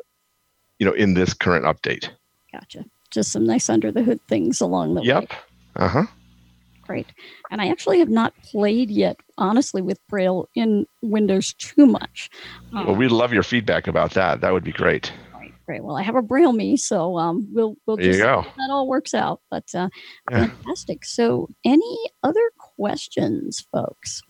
you 0.81 0.87
know, 0.87 0.93
in 0.93 1.15
this 1.15 1.33
current 1.33 1.65
update. 1.65 2.09
Gotcha. 2.53 2.85
Just 3.13 3.31
some 3.31 3.45
nice 3.47 3.69
under 3.69 3.93
the 3.93 4.03
hood 4.03 4.19
things 4.29 4.61
along 4.61 4.95
the 4.95 5.03
way. 5.03 5.07
Yep. 5.09 5.33
Uh 5.77 5.89
huh. 5.89 6.07
Great. 6.83 7.07
And 7.53 7.61
I 7.61 7.69
actually 7.69 8.01
have 8.01 8.09
not 8.09 8.35
played 8.43 8.91
yet, 8.91 9.17
honestly, 9.39 9.81
with 9.83 10.01
Braille 10.09 10.49
in 10.57 10.87
Windows 11.03 11.55
too 11.55 11.87
much. 11.87 12.29
Um, 12.73 12.87
Well, 12.87 12.97
we'd 12.97 13.13
love 13.13 13.33
your 13.33 13.45
feedback 13.45 13.87
about 13.87 14.11
that. 14.15 14.41
That 14.41 14.53
would 14.53 14.65
be 14.65 14.73
great. 14.73 15.13
Great. 15.67 15.85
Well, 15.85 15.97
I 15.97 16.03
have 16.03 16.17
a 16.17 16.23
Braille 16.23 16.53
me, 16.53 16.77
so 16.77 17.17
um, 17.17 17.47
we'll 17.53 17.77
we'll 17.87 17.97
just 17.97 18.19
see 18.19 18.25
go. 18.25 18.41
how 18.41 18.51
that 18.57 18.71
all 18.73 18.89
works 18.89 19.15
out. 19.15 19.41
But 19.53 19.67
uh, 19.73 19.89
Yeah. 20.29 20.47
fantastic. 20.49 21.05
So, 21.05 21.49
any 21.65 21.99
other 22.25 22.51
questions, 22.77 23.65
folks? 23.71 24.21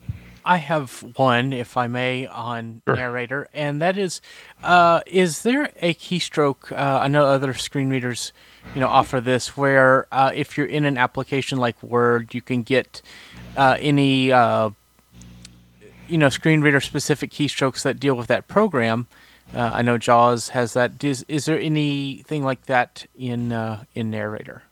I 0.45 0.57
have 0.57 1.05
one, 1.17 1.53
if 1.53 1.77
I 1.77 1.87
may, 1.87 2.27
on 2.27 2.83
narrator, 2.87 3.49
and 3.53 3.81
that 3.83 3.99
is, 3.99 4.21
uh, 4.63 5.01
is 5.07 5.43
there 5.43 5.71
a 5.81 5.95
keystroke? 5.95 6.73
Uh, 6.73 7.01
I 7.03 7.09
know 7.09 7.27
other 7.27 7.55
screen 7.55 7.91
readers, 7.91 8.33
you 8.75 8.81
know, 8.81 8.89
offer 8.89 9.21
this 9.21 9.57
where 9.57 10.07
uh, 10.13 10.33
if 10.35 10.57
you're 10.57 10.67
in 10.67 10.85
an 10.85 10.99
application 10.99 11.59
like 11.59 11.83
Word, 11.83 12.35
you 12.35 12.43
can 12.43 12.63
get 12.63 13.03
uh, 13.57 13.77
any, 13.81 14.33
uh, 14.33 14.71
you 16.09 16.19
know, 16.19 16.29
screen 16.29 16.61
reader 16.61 16.81
specific 16.81 17.31
keystrokes 17.31 17.83
that 17.83 18.01
deal 18.01 18.15
with 18.15 18.29
that 18.29 18.49
program. 18.49 19.07
Uh, 19.55 19.71
I 19.75 19.83
know 19.83 19.99
JAWS 19.99 20.51
has 20.51 20.75
that. 20.75 21.03
Is, 21.03 21.25
is 21.29 21.45
there 21.45 21.59
anything 21.59 22.45
like 22.45 22.67
that 22.67 23.07
in 23.19 23.53
uh, 23.53 23.85
in 23.95 24.11
narrator? 24.11 24.63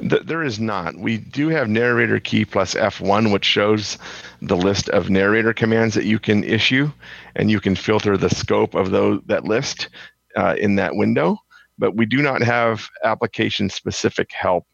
Th- 0.00 0.22
there 0.22 0.42
is 0.42 0.58
not. 0.58 0.96
We 0.96 1.18
do 1.18 1.48
have 1.48 1.68
narrator 1.68 2.20
key 2.20 2.44
plus 2.44 2.74
F1, 2.74 3.32
which 3.32 3.44
shows 3.44 3.98
the 4.40 4.56
list 4.56 4.88
of 4.90 5.10
narrator 5.10 5.52
commands 5.52 5.94
that 5.94 6.04
you 6.04 6.18
can 6.18 6.44
issue, 6.44 6.90
and 7.36 7.50
you 7.50 7.60
can 7.60 7.74
filter 7.76 8.16
the 8.16 8.30
scope 8.30 8.74
of 8.74 8.90
those 8.90 9.20
that 9.26 9.44
list 9.44 9.88
uh, 10.36 10.54
in 10.58 10.76
that 10.76 10.94
window. 10.94 11.38
But 11.78 11.94
we 11.94 12.06
do 12.06 12.22
not 12.22 12.42
have 12.42 12.88
application 13.04 13.70
specific 13.70 14.32
help, 14.32 14.66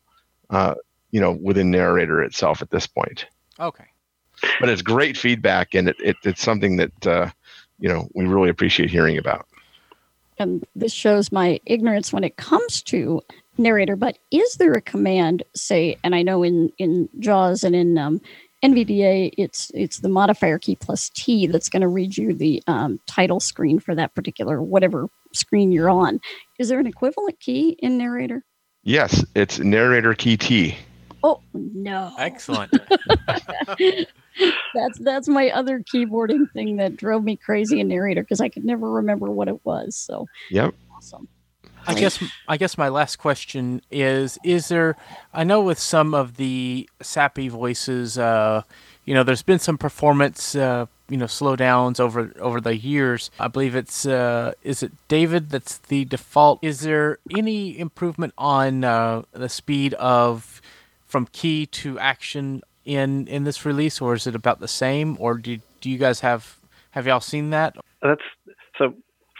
uh, 0.50 0.74
you 1.10 1.20
know, 1.20 1.38
within 1.42 1.70
narrator 1.70 2.22
itself 2.22 2.62
at 2.62 2.70
this 2.70 2.86
point. 2.86 3.26
Okay. 3.60 3.84
But 4.60 4.68
it's 4.68 4.82
great 4.82 5.16
feedback, 5.16 5.74
and 5.74 5.88
it, 5.88 5.96
it 6.02 6.16
it's 6.24 6.42
something 6.42 6.76
that 6.76 7.06
uh, 7.06 7.30
you 7.78 7.88
know 7.88 8.08
we 8.14 8.26
really 8.26 8.48
appreciate 8.48 8.90
hearing 8.90 9.18
about. 9.18 9.46
and 10.38 10.64
this 10.74 10.92
shows 10.92 11.30
my 11.30 11.60
ignorance 11.66 12.12
when 12.12 12.24
it 12.24 12.36
comes 12.36 12.82
to 12.82 13.20
narrator 13.58 13.96
but 13.96 14.18
is 14.30 14.54
there 14.54 14.72
a 14.72 14.80
command 14.80 15.42
say 15.54 15.96
and 16.04 16.14
i 16.14 16.22
know 16.22 16.42
in 16.42 16.70
in 16.78 17.08
jaws 17.20 17.62
and 17.64 17.74
in 17.76 17.96
um, 17.98 18.20
nvda 18.64 19.30
it's 19.38 19.70
it's 19.74 20.00
the 20.00 20.08
modifier 20.08 20.58
key 20.58 20.76
plus 20.76 21.10
t 21.14 21.46
that's 21.46 21.68
going 21.68 21.82
to 21.82 21.88
read 21.88 22.16
you 22.16 22.32
the 22.34 22.62
um, 22.66 22.98
title 23.06 23.40
screen 23.40 23.78
for 23.78 23.94
that 23.94 24.14
particular 24.14 24.60
whatever 24.62 25.08
screen 25.32 25.70
you're 25.72 25.90
on 25.90 26.18
is 26.58 26.68
there 26.68 26.80
an 26.80 26.86
equivalent 26.86 27.38
key 27.40 27.76
in 27.80 27.98
narrator 27.98 28.42
Yes, 28.86 29.24
it's 29.34 29.58
narrator 29.60 30.12
key 30.14 30.36
T. 30.36 30.76
oh 31.22 31.40
no 31.54 32.12
Excellent. 32.18 32.70
that's 34.74 34.98
that's 35.00 35.28
my 35.28 35.48
other 35.50 35.80
keyboarding 35.80 36.50
thing 36.52 36.76
that 36.76 36.96
drove 36.96 37.22
me 37.24 37.36
crazy 37.36 37.80
in 37.80 37.88
narrator 37.88 38.22
because 38.22 38.40
i 38.40 38.48
could 38.48 38.64
never 38.64 38.90
remember 38.90 39.30
what 39.30 39.48
it 39.48 39.64
was 39.64 39.96
so 39.96 40.26
Yep. 40.50 40.74
awesome 40.96 41.28
I 41.86 41.94
guess 41.94 42.22
I 42.48 42.56
guess 42.56 42.78
my 42.78 42.88
last 42.88 43.16
question 43.16 43.82
is: 43.90 44.38
Is 44.44 44.68
there? 44.68 44.96
I 45.32 45.44
know 45.44 45.60
with 45.60 45.78
some 45.78 46.14
of 46.14 46.36
the 46.36 46.88
SAPI 47.00 47.50
voices, 47.50 48.18
uh, 48.18 48.62
you 49.04 49.14
know, 49.14 49.22
there's 49.22 49.42
been 49.42 49.58
some 49.58 49.78
performance, 49.78 50.54
uh, 50.54 50.86
you 51.08 51.16
know, 51.16 51.26
slowdowns 51.26 52.00
over 52.00 52.32
over 52.40 52.60
the 52.60 52.76
years. 52.76 53.30
I 53.38 53.48
believe 53.48 53.74
it's 53.74 54.06
uh, 54.06 54.52
is 54.62 54.82
it 54.82 54.92
David 55.08 55.50
that's 55.50 55.78
the 55.78 56.04
default. 56.04 56.58
Is 56.62 56.80
there 56.80 57.18
any 57.36 57.78
improvement 57.78 58.34
on 58.38 58.84
uh, 58.84 59.22
the 59.32 59.48
speed 59.48 59.94
of 59.94 60.62
from 61.06 61.26
key 61.26 61.66
to 61.66 61.98
action 61.98 62.62
in 62.84 63.26
in 63.28 63.44
this 63.44 63.64
release, 63.64 64.00
or 64.00 64.14
is 64.14 64.26
it 64.26 64.34
about 64.34 64.60
the 64.60 64.68
same? 64.68 65.16
Or 65.20 65.34
do 65.34 65.58
do 65.80 65.90
you 65.90 65.98
guys 65.98 66.20
have 66.20 66.58
have 66.92 67.06
y'all 67.06 67.20
seen 67.20 67.50
that? 67.50 67.76
That's 68.02 68.22
so. 68.78 68.94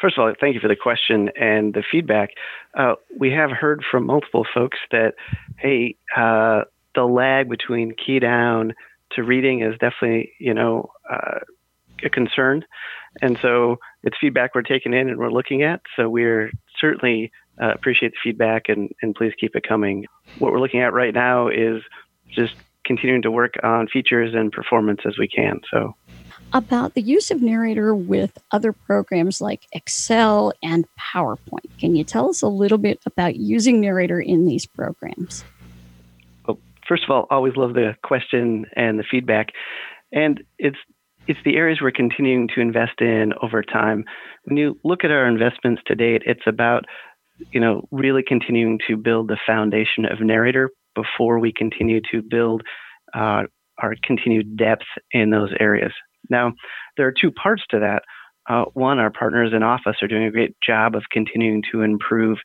First 0.05 0.19
of 0.19 0.25
all, 0.25 0.35
thank 0.39 0.55
you 0.55 0.61
for 0.61 0.69
the 0.69 0.77
question 0.77 1.31
and 1.35 1.73
the 1.73 1.83
feedback. 1.91 2.33
Uh, 2.75 2.97
we 3.19 3.31
have 3.31 3.51
heard 3.51 3.83
from 3.91 4.05
multiple 4.05 4.45
folks 4.53 4.77
that, 4.91 5.15
hey, 5.57 5.97
uh, 6.15 6.65
the 6.95 7.05
lag 7.05 7.49
between 7.49 7.95
key 7.95 8.19
down 8.19 8.75
to 9.13 9.23
reading 9.23 9.63
is 9.63 9.73
definitely, 9.79 10.33
you 10.39 10.53
know, 10.53 10.91
uh, 11.11 11.39
a 12.05 12.11
concern. 12.11 12.67
And 13.23 13.39
so 13.41 13.77
it's 14.03 14.19
feedback 14.21 14.55
we're 14.55 14.61
taking 14.61 14.93
in 14.93 15.09
and 15.09 15.17
we're 15.17 15.31
looking 15.31 15.63
at. 15.63 15.81
So 15.97 16.11
we're 16.11 16.53
certainly 16.79 17.33
uh, 17.59 17.73
appreciate 17.73 18.13
the 18.13 18.19
feedback 18.23 18.65
and, 18.69 18.91
and 19.01 19.15
please 19.15 19.33
keep 19.41 19.57
it 19.57 19.67
coming. 19.67 20.05
What 20.39 20.53
we're 20.53 20.61
looking 20.61 20.83
at 20.83 20.93
right 20.93 21.15
now 21.15 21.49
is 21.49 21.81
just 22.29 22.57
continuing 22.85 23.23
to 23.23 23.31
work 23.31 23.55
on 23.63 23.89
features 23.89 24.35
and 24.35 24.53
performance 24.53 25.01
as 25.07 25.17
we 25.19 25.29
can. 25.29 25.63
So 25.73 25.97
about 26.55 26.95
the 26.95 27.03
use 27.03 27.33
of 27.33 27.43
narrator 27.43 27.95
with 27.95 28.39
other 28.53 28.73
programs 28.73 29.41
like 29.41 29.67
Excel 29.73 30.53
and 30.63 30.87
PowerPoint. 31.15 31.79
Can 31.79 31.97
you 31.97 32.05
tell 32.05 32.31
us 32.31 32.43
a 32.43 32.49
little 32.49 32.79
bit 32.79 33.01
about 33.05 33.35
using 33.37 33.81
narrator 33.81 34.21
in 34.21 34.47
these 34.47 34.65
programs? 34.65 35.45
Well, 36.47 36.59
first 36.89 37.03
of 37.03 37.11
all, 37.11 37.27
always 37.29 37.57
love 37.57 37.75
the 37.75 37.97
question 38.05 38.67
and 38.77 38.99
the 38.99 39.05
feedback, 39.11 39.49
and 40.13 40.43
it's 40.59 40.79
it's 41.27 41.41
the 41.45 41.57
areas 41.57 41.79
we're 41.81 41.91
continuing 41.91 42.49
to 42.55 42.61
invest 42.61 43.01
in 43.01 43.33
over 43.43 43.63
time. 43.63 44.05
When 44.45 44.59
you 44.59 44.79
look 44.85 45.05
at 45.05 45.11
our 45.11 45.27
investments 45.27 45.83
to 45.87 45.95
date, 45.95 46.23
it's 46.25 46.47
about 46.47 46.85
you 47.51 47.61
know 47.61 47.89
really 47.91 48.23
continuing 48.27 48.79
to 48.89 48.97
build 48.97 49.27
the 49.27 49.39
foundation 49.45 50.05
of 50.05 50.21
narrator 50.21 50.71
before 50.95 51.41
we 51.41 51.53
continue 51.53 52.01
to 52.13 52.23
build 52.23 52.63
uh, 53.13 53.43
our 53.79 53.97
continued 54.05 54.57
depth 54.57 54.85
in 55.11 55.31
those 55.31 55.51
areas. 55.59 55.93
Now, 56.31 56.53
there 56.97 57.07
are 57.07 57.15
two 57.19 57.31
parts 57.31 57.63
to 57.71 57.81
that. 57.81 58.03
Uh, 58.49 58.65
one, 58.75 58.99
our 58.99 59.11
partners 59.11 59.53
in 59.55 59.63
Office 59.63 59.97
are 60.03 60.09
doing 60.09 60.25
a 60.25 60.31
great 60.31 60.55
job 60.65 60.95
of 60.95 61.05
continuing 61.11 61.63
to 61.73 61.83
improve 61.83 62.39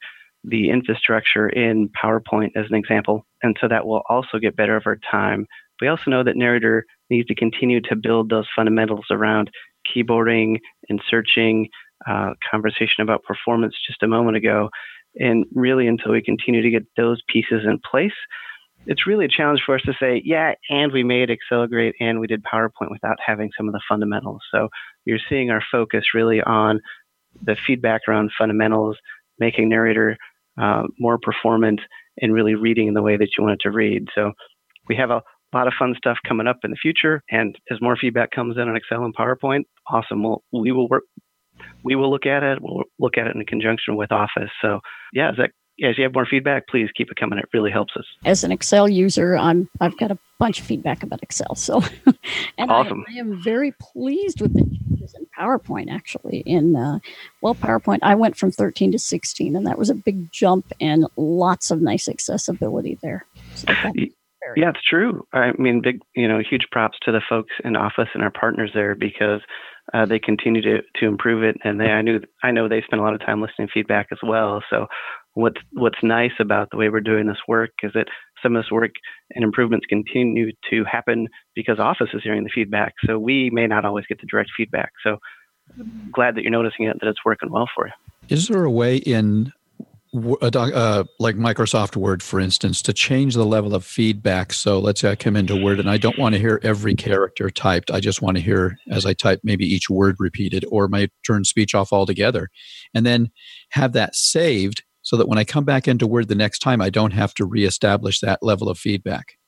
the 0.44 0.70
infrastructure 0.70 1.50
in 1.50 1.90
PowerPoint, 2.02 2.52
as 2.56 2.66
an 2.70 2.76
example, 2.76 3.26
and 3.44 3.58
so 3.60 3.68
that 3.68 3.86
will 3.86 4.04
also 4.08 4.40
get 4.40 4.56
better 4.56 4.78
over 4.78 4.98
time. 5.12 5.46
We 5.82 5.88
also 5.88 6.10
know 6.10 6.24
that 6.24 6.38
Narrator 6.38 6.86
needs 7.10 7.28
to 7.28 7.36
continue 7.36 7.82
to 7.82 7.96
build 7.96 8.30
those 8.30 8.48
fundamentals 8.56 9.06
around 9.12 9.50
keyboarding 9.86 10.58
and 10.88 11.02
searching, 11.10 11.68
uh, 12.08 12.34
conversation 12.50 13.02
about 13.02 13.24
performance 13.24 13.76
just 13.86 14.04
a 14.04 14.08
moment 14.08 14.38
ago, 14.38 14.70
and 15.16 15.46
really 15.54 15.88
until 15.88 16.14
we 16.14 16.22
continue 16.22 16.62
to 16.62 16.70
get 16.70 16.84
those 16.96 17.22
pieces 17.28 17.66
in 17.66 17.80
place, 17.90 18.14
it's 18.86 19.06
really 19.06 19.26
a 19.26 19.30
challenge 19.30 19.62
for 19.66 19.76
us 19.76 19.82
to 19.84 19.94
say, 20.00 20.22
yeah, 20.26 20.54
and 20.70 20.92
we 20.92 21.04
made 21.04 21.30
Excel 21.30 21.68
great 21.68 21.96
and 22.00 22.20
we 22.20 22.28
did 22.28 22.44
PowerPoint 22.44 22.92
without 22.92 23.18
having 23.26 23.50
some 23.58 23.68
of 23.68 23.74
the 23.74 23.82
fundamentals. 23.88 24.42
So 24.52 24.70
you're 25.06 25.20
seeing 25.30 25.50
our 25.50 25.62
focus 25.72 26.06
really 26.14 26.42
on 26.42 26.80
the 27.44 27.56
feedback 27.68 28.02
around 28.08 28.32
fundamentals, 28.38 28.98
making 29.40 29.70
narrator 29.70 30.18
uh, 30.60 30.84
more 30.98 31.18
performant, 31.22 31.82
and 32.22 32.34
really 32.34 32.56
reading 32.56 32.88
in 32.88 32.94
the 32.94 33.02
way 33.02 33.16
that 33.18 33.30
you 33.38 33.44
want 33.44 33.54
it 33.54 33.64
to 33.64 33.72
read. 33.72 34.08
So 34.14 34.34
we 34.88 34.96
have 34.98 35.10
a 35.10 35.22
lot 35.54 35.68
of 35.68 35.74
fun 35.80 35.96
stuff 35.98 36.18
coming 36.28 36.48
up 36.48 36.58
in 36.64 36.72
the 36.72 36.78
future. 36.78 37.24
And 37.30 37.56
as 37.72 37.82
more 37.82 37.96
feedback 37.96 38.32
comes 38.32 38.58
in 38.58 38.68
on 38.68 38.76
Excel 38.76 39.06
and 39.06 39.16
PowerPoint, 39.16 39.64
awesome. 39.88 40.24
We'll, 40.24 40.44
we 40.52 40.72
will 40.72 40.90
work 40.90 41.04
we 41.84 41.96
will 41.96 42.10
look 42.10 42.26
at 42.26 42.44
it. 42.44 42.60
We'll 42.62 42.84
look 43.00 43.18
at 43.18 43.28
it 43.28 43.36
in 43.36 43.46
conjunction 43.46 43.96
with 43.96 44.12
Office. 44.12 44.50
So 44.62 44.80
yeah, 45.14 45.32
is 45.32 45.38
that 45.38 45.52
yeah, 45.80 45.90
if 45.90 45.98
you 45.98 46.04
have 46.04 46.14
more 46.14 46.26
feedback, 46.26 46.68
please 46.68 46.90
keep 46.96 47.10
it 47.10 47.18
coming. 47.18 47.40
It 47.40 47.46
really 47.54 47.72
helps 47.72 47.94
us. 47.96 48.06
As 48.26 48.44
an 48.44 48.52
Excel 48.52 48.90
user, 48.90 49.38
I'm 49.38 49.70
I've 49.80 49.98
got 49.98 50.12
a 50.12 50.18
bunch 50.38 50.60
of 50.60 50.66
feedback 50.66 51.04
about 51.04 51.24
Excel. 51.24 51.56
So, 51.56 51.82
and 52.58 52.70
awesome. 52.70 53.06
I, 53.08 53.14
I, 53.14 53.20
am 53.20 53.42
very 53.42 53.74
pleased 53.80 54.42
with 54.42 54.54
the 54.54 54.62
changes 54.62 55.16
in 55.18 55.26
PowerPoint. 55.38 55.90
Actually, 55.90 56.40
in 56.46 56.76
uh, 56.76 57.00
well, 57.42 57.56
PowerPoint, 57.56 58.00
I 58.02 58.16
went 58.16 58.36
from 58.36 58.52
13 58.52 58.92
to 58.92 59.00
16, 59.00 59.56
and 59.56 59.66
that 59.66 59.78
was 59.78 59.90
a 59.90 59.96
big 59.96 60.32
jump 60.32 60.72
and 60.82 61.08
lots 61.16 61.72
of 61.72 61.82
nice 61.82 62.10
accessibility 62.10 63.00
there. 63.02 63.26
So 63.56 63.74
yeah, 64.56 64.70
it's 64.70 64.84
true. 64.84 65.26
I 65.34 65.52
mean, 65.58 65.82
big, 65.82 66.02
you 66.16 66.28
know, 66.28 66.40
huge 66.40 66.68
props 66.72 66.98
to 67.04 67.12
the 67.12 67.22
folks 67.28 67.54
in 67.64 67.76
Office 67.76 68.10
and 68.14 68.24
our 68.24 68.32
partners 68.32 68.72
there 68.74 68.96
because 68.96 69.42
uh, 69.94 70.06
they 70.06 70.20
continue 70.20 70.62
to 70.62 70.82
to 70.96 71.06
improve 71.06 71.44
it, 71.44 71.58
and 71.64 71.80
they 71.80 71.86
I 71.86 72.02
knew 72.02 72.20
I 72.44 72.52
know 72.52 72.68
they 72.68 72.82
spend 72.82 73.02
a 73.02 73.04
lot 73.04 73.14
of 73.14 73.22
time 73.22 73.42
listening 73.42 73.70
feedback 73.74 74.08
as 74.12 74.20
well. 74.24 74.64
So 74.70 74.88
what's 75.40 75.62
what's 75.74 76.00
nice 76.04 76.32
about 76.40 76.70
the 76.72 76.78
way 76.78 76.90
we're 76.90 77.02
doing 77.02 77.28
this 77.28 77.38
work 77.48 77.72
is 77.84 77.92
that 77.94 78.08
some 78.44 78.56
of 78.56 78.64
this 78.64 78.72
work 78.72 78.92
and 79.32 79.44
improvements 79.44 79.86
continue 79.88 80.52
to 80.70 80.84
happen 80.86 81.28
because 81.56 81.80
Office 81.80 82.10
is 82.14 82.22
hearing 82.24 82.44
the 82.44 82.50
feedback. 82.54 82.94
So 83.06 83.20
we 83.20 83.50
may 83.52 83.68
not 83.68 83.86
always 83.86 84.06
get 84.08 84.20
the 84.22 84.28
direct 84.28 84.52
feedback. 84.56 84.92
So 85.04 85.18
glad 86.12 86.36
that 86.36 86.42
you're 86.42 86.52
noticing 86.52 86.86
it 86.86 86.98
that 87.00 87.08
it's 87.08 87.24
working 87.26 87.52
well 87.52 87.70
for 87.76 87.88
you. 87.88 87.94
Is 88.30 88.48
there 88.48 88.64
a 88.64 88.72
way 88.72 88.98
in 88.98 89.52
uh, 90.12 91.04
like 91.20 91.36
Microsoft 91.36 91.96
Word, 91.96 92.24
for 92.24 92.40
instance, 92.40 92.82
to 92.82 92.94
change 92.94 93.36
the 93.36 93.46
level 93.46 93.76
of 93.76 93.86
feedback. 93.86 94.54
So 94.54 94.80
let's 94.80 95.02
say 95.02 95.12
I 95.12 95.16
come 95.16 95.36
into 95.36 95.56
Word 95.56 95.80
and 95.80 95.88
I 95.88 95.98
don't 95.98 96.18
want 96.18 96.34
to 96.34 96.42
hear 96.42 96.60
every 96.64 96.96
character 96.96 97.52
typed. 97.52 97.92
I 97.92 98.00
just 98.00 98.20
want 98.20 98.38
to 98.38 98.42
hear 98.42 98.80
as 98.90 99.06
I 99.06 99.14
type 99.14 99.42
maybe 99.44 99.66
each 99.66 99.88
word 99.88 100.16
repeated, 100.18 100.66
or 100.72 100.88
may 100.88 101.10
turn 101.26 101.46
speech 101.46 101.76
off 101.76 101.94
altogether, 101.94 102.50
and 102.94 103.06
then 103.06 103.30
have 103.70 103.94
that 103.94 104.16
saved 104.16 104.82
so 105.10 105.18
that 105.18 105.28
when 105.28 105.40
I 105.40 105.44
come 105.44 105.66
back 105.66 105.88
into 105.88 106.06
Word 106.06 106.28
the 106.28 106.36
next 106.36 106.60
time, 106.60 106.82
I 106.82 106.92
don't 106.92 107.14
have 107.14 107.34
to 107.34 107.46
reestablish 107.46 108.20
that 108.20 108.44
level 108.44 108.70
of 108.70 108.78
feedback. 108.78 109.40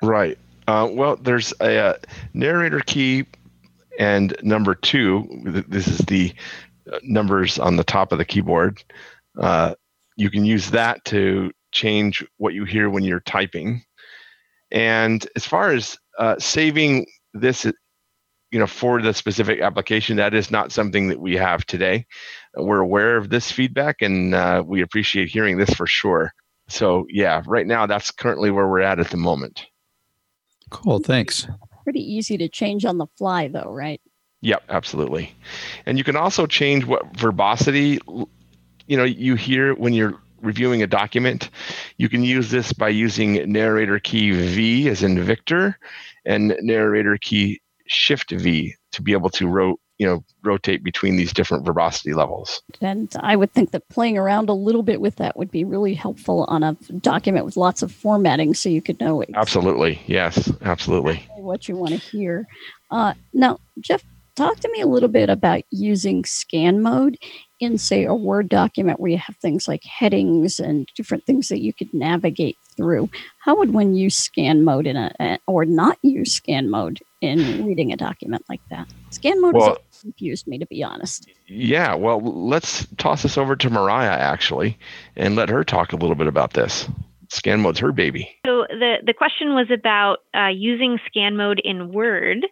Right. 0.00 0.38
Uh, 0.66 0.88
well, 0.90 1.16
there's 1.16 1.52
a, 1.60 1.76
uh, 1.76 1.94
narrator 2.32 2.80
key 2.80 3.26
and 3.98 4.34
number 4.42 4.74
two. 4.74 5.28
This 5.68 5.86
is 5.86 5.98
the 5.98 6.32
uh, 6.90 6.98
numbers 7.02 7.58
on 7.58 7.76
the 7.76 7.84
top 7.84 8.10
of 8.10 8.16
the 8.16 8.24
keyboard. 8.24 8.82
Uh, 9.38 9.74
you 10.16 10.30
can 10.30 10.46
use 10.46 10.70
that 10.70 11.04
to 11.04 11.52
change 11.72 12.24
what 12.38 12.54
you 12.54 12.64
hear 12.64 12.88
when 12.88 13.04
you're 13.04 13.20
typing. 13.20 13.82
And 14.70 15.28
as 15.36 15.44
far 15.44 15.72
as 15.72 15.98
uh, 16.18 16.38
saving 16.38 17.04
this 17.34 17.66
you 18.50 18.58
know 18.58 18.66
for 18.66 19.00
the 19.00 19.14
specific 19.14 19.60
application 19.60 20.16
that 20.16 20.34
is 20.34 20.50
not 20.50 20.72
something 20.72 21.08
that 21.08 21.20
we 21.20 21.36
have 21.36 21.64
today. 21.66 22.06
We're 22.56 22.80
aware 22.80 23.16
of 23.16 23.30
this 23.30 23.50
feedback 23.50 24.02
and 24.02 24.34
uh, 24.34 24.62
we 24.66 24.82
appreciate 24.82 25.28
hearing 25.28 25.56
this 25.56 25.70
for 25.70 25.86
sure. 25.86 26.32
So 26.68 27.06
yeah 27.08 27.42
right 27.46 27.66
now 27.66 27.86
that's 27.86 28.10
currently 28.10 28.50
where 28.50 28.68
we're 28.68 28.80
at 28.80 29.00
at 29.00 29.10
the 29.10 29.16
moment. 29.16 29.66
Cool 30.70 31.00
thanks. 31.00 31.46
Pretty 31.84 32.00
easy 32.00 32.36
to 32.38 32.48
change 32.48 32.84
on 32.84 32.98
the 32.98 33.06
fly 33.16 33.48
though 33.48 33.70
right? 33.70 34.00
Yep 34.42 34.64
absolutely. 34.68 35.34
And 35.86 35.98
you 35.98 36.04
can 36.04 36.16
also 36.16 36.46
change 36.46 36.84
what 36.84 37.16
verbosity 37.16 38.00
you 38.06 38.96
know 38.96 39.04
you 39.04 39.36
hear 39.36 39.74
when 39.74 39.92
you're 39.92 40.20
reviewing 40.42 40.82
a 40.82 40.86
document. 40.86 41.50
You 41.98 42.08
can 42.08 42.24
use 42.24 42.50
this 42.50 42.72
by 42.72 42.88
using 42.88 43.52
narrator 43.52 43.98
key 43.98 44.32
v 44.32 44.88
as 44.88 45.02
in 45.02 45.22
victor 45.22 45.78
and 46.24 46.56
narrator 46.62 47.18
key 47.20 47.60
shift 47.90 48.30
V 48.30 48.74
to 48.92 49.02
be 49.02 49.12
able 49.12 49.30
to 49.30 49.76
you 49.98 50.06
know 50.06 50.24
rotate 50.42 50.82
between 50.82 51.16
these 51.16 51.32
different 51.32 51.64
verbosity 51.64 52.14
levels. 52.14 52.62
And 52.80 53.12
I 53.20 53.36
would 53.36 53.52
think 53.52 53.72
that 53.72 53.88
playing 53.88 54.16
around 54.16 54.48
a 54.48 54.54
little 54.54 54.82
bit 54.82 55.00
with 55.00 55.16
that 55.16 55.36
would 55.36 55.50
be 55.50 55.64
really 55.64 55.94
helpful 55.94 56.44
on 56.48 56.62
a 56.62 56.72
document 57.00 57.44
with 57.44 57.56
lots 57.56 57.82
of 57.82 57.92
formatting, 57.92 58.54
so 58.54 58.68
you 58.68 58.82
could 58.82 58.98
know 59.00 59.20
exactly 59.20 59.40
absolutely 59.40 60.02
yes, 60.06 60.52
absolutely 60.62 61.26
what 61.36 61.68
you 61.68 61.76
want 61.76 61.90
to 61.90 61.96
hear. 61.96 62.46
Uh, 62.90 63.14
now, 63.32 63.58
Jeff, 63.80 64.02
talk 64.36 64.58
to 64.60 64.70
me 64.72 64.80
a 64.80 64.86
little 64.86 65.08
bit 65.08 65.28
about 65.28 65.62
using 65.70 66.24
scan 66.24 66.80
mode 66.80 67.18
in, 67.60 67.76
say, 67.76 68.04
a 68.04 68.14
Word 68.14 68.48
document 68.48 68.98
where 68.98 69.10
you 69.10 69.18
have 69.18 69.36
things 69.36 69.68
like 69.68 69.82
headings 69.84 70.58
and 70.58 70.88
different 70.96 71.26
things 71.26 71.48
that 71.48 71.60
you 71.60 71.74
could 71.74 71.92
navigate 71.92 72.56
through. 72.76 73.10
How 73.44 73.56
would 73.56 73.74
one 73.74 73.94
use 73.94 74.16
scan 74.16 74.64
mode 74.64 74.86
in 74.86 74.96
a, 74.96 75.38
or 75.46 75.64
not 75.66 75.98
use 76.02 76.32
scan 76.32 76.70
mode 76.70 77.00
in 77.20 77.66
reading 77.66 77.92
a 77.92 77.96
document 77.96 78.44
like 78.48 78.60
that. 78.70 78.88
Scan 79.10 79.40
mode 79.40 79.54
well, 79.54 79.68
has 79.92 80.00
confused 80.00 80.46
me, 80.46 80.58
to 80.58 80.66
be 80.66 80.82
honest. 80.82 81.28
Yeah, 81.46 81.94
well, 81.94 82.20
let's 82.20 82.86
toss 82.96 83.22
this 83.22 83.36
over 83.36 83.56
to 83.56 83.70
Mariah 83.70 84.18
actually, 84.18 84.78
and 85.16 85.36
let 85.36 85.48
her 85.48 85.64
talk 85.64 85.92
a 85.92 85.96
little 85.96 86.16
bit 86.16 86.26
about 86.26 86.54
this. 86.54 86.88
Scan 87.28 87.60
mode's 87.60 87.78
her 87.78 87.92
baby. 87.92 88.36
So 88.44 88.66
the 88.68 88.96
the 89.04 89.14
question 89.14 89.54
was 89.54 89.68
about 89.72 90.18
uh, 90.34 90.48
using 90.48 90.98
scan 91.06 91.36
mode 91.36 91.60
in 91.62 91.92
Word, 91.92 92.44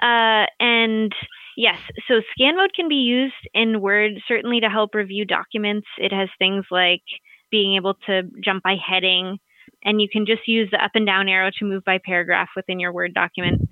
uh, 0.00 0.46
and 0.60 1.12
yes, 1.56 1.78
so 2.06 2.20
scan 2.32 2.56
mode 2.56 2.70
can 2.74 2.88
be 2.88 2.96
used 2.96 3.34
in 3.52 3.80
Word 3.80 4.12
certainly 4.28 4.60
to 4.60 4.68
help 4.68 4.94
review 4.94 5.24
documents. 5.24 5.88
It 5.98 6.12
has 6.12 6.28
things 6.38 6.64
like 6.70 7.02
being 7.50 7.74
able 7.74 7.94
to 8.06 8.22
jump 8.44 8.62
by 8.62 8.76
heading, 8.76 9.38
and 9.84 10.00
you 10.00 10.08
can 10.10 10.24
just 10.24 10.46
use 10.46 10.68
the 10.70 10.82
up 10.82 10.92
and 10.94 11.06
down 11.06 11.28
arrow 11.28 11.50
to 11.58 11.64
move 11.64 11.82
by 11.84 11.98
paragraph 12.04 12.50
within 12.54 12.78
your 12.78 12.92
Word 12.92 13.14
document. 13.14 13.68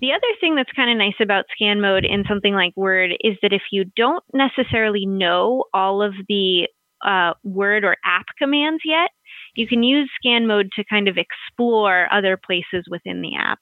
The 0.00 0.12
other 0.12 0.26
thing 0.40 0.56
that's 0.56 0.72
kind 0.72 0.90
of 0.90 0.98
nice 0.98 1.18
about 1.22 1.46
scan 1.54 1.80
mode 1.80 2.04
in 2.04 2.24
something 2.28 2.52
like 2.54 2.76
Word 2.76 3.12
is 3.20 3.36
that 3.42 3.52
if 3.54 3.62
you 3.72 3.84
don't 3.96 4.22
necessarily 4.34 5.06
know 5.06 5.64
all 5.72 6.02
of 6.02 6.12
the 6.28 6.68
uh, 7.04 7.32
Word 7.44 7.84
or 7.84 7.96
app 8.04 8.26
commands 8.38 8.82
yet, 8.84 9.10
you 9.54 9.66
can 9.66 9.82
use 9.82 10.10
scan 10.20 10.46
mode 10.46 10.68
to 10.76 10.84
kind 10.84 11.08
of 11.08 11.16
explore 11.16 12.12
other 12.12 12.36
places 12.36 12.84
within 12.90 13.22
the 13.22 13.36
app. 13.36 13.58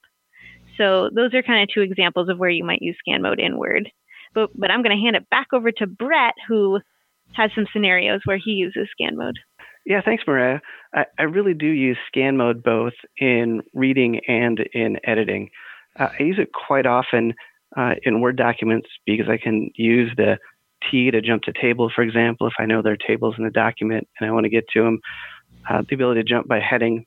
So 0.77 1.09
those 1.15 1.35
are 1.35 1.43
kind 1.43 1.63
of 1.63 1.69
two 1.73 1.83
examples 1.83 2.29
of 2.29 2.39
where 2.39 2.51
you 2.51 2.65
might 2.65 2.83
use 2.83 2.97
scan 2.99 3.23
mode 3.23 3.39
in 3.39 3.57
Word. 3.57 3.89
But, 4.35 4.51
but 4.59 4.73
I'm 4.73 4.83
going 4.83 4.97
to 4.97 5.03
hand 5.03 5.15
it 5.15 5.31
back 5.31 5.49
over 5.53 5.71
to 5.71 5.87
Brett, 5.87 6.35
who 6.49 6.81
has 7.35 7.51
some 7.55 7.67
scenarios 7.73 8.23
where 8.25 8.39
he 8.43 8.53
uses 8.53 8.89
scan 8.91 9.17
mode. 9.17 9.39
Yeah, 9.87 10.01
thanks, 10.05 10.25
Mariah. 10.27 10.61
I, 10.95 11.05
I 11.19 11.23
really 11.25 11.55
do 11.55 11.67
use 11.67 11.99
scan 12.09 12.37
mode 12.37 12.63
both 12.63 12.95
in 13.19 13.63
reading 13.73 14.21
and 14.27 14.59
in 14.73 14.97
editing. 15.05 15.51
I 15.97 16.11
use 16.21 16.39
it 16.39 16.51
quite 16.53 16.87
often 16.87 17.35
uh, 17.77 17.95
in 18.03 18.21
Word 18.21 18.37
documents 18.37 18.89
because 19.07 19.29
I 19.29 19.37
can 19.37 19.71
use 19.75 20.13
the 20.17 20.39
T 20.91 21.11
to 21.11 21.21
jump 21.21 21.43
to 21.45 21.53
table, 21.53 21.91
for 21.95 22.03
example, 22.03 22.47
if 22.47 22.55
I 22.59 22.67
know 22.67 22.83
there 22.83 22.93
are 22.93 22.97
tables 22.97 23.37
in 23.39 23.45
the 23.45 23.51
document 23.51 24.07
and 24.19 24.29
I 24.29 24.33
want 24.33 24.45
to 24.45 24.51
get 24.51 24.65
to 24.75 24.83
them. 24.83 25.01
Uh, 25.69 25.83
the 25.89 25.95
ability 25.95 26.23
to 26.23 26.29
jump 26.29 26.47
by 26.47 26.61
heading. 26.61 27.07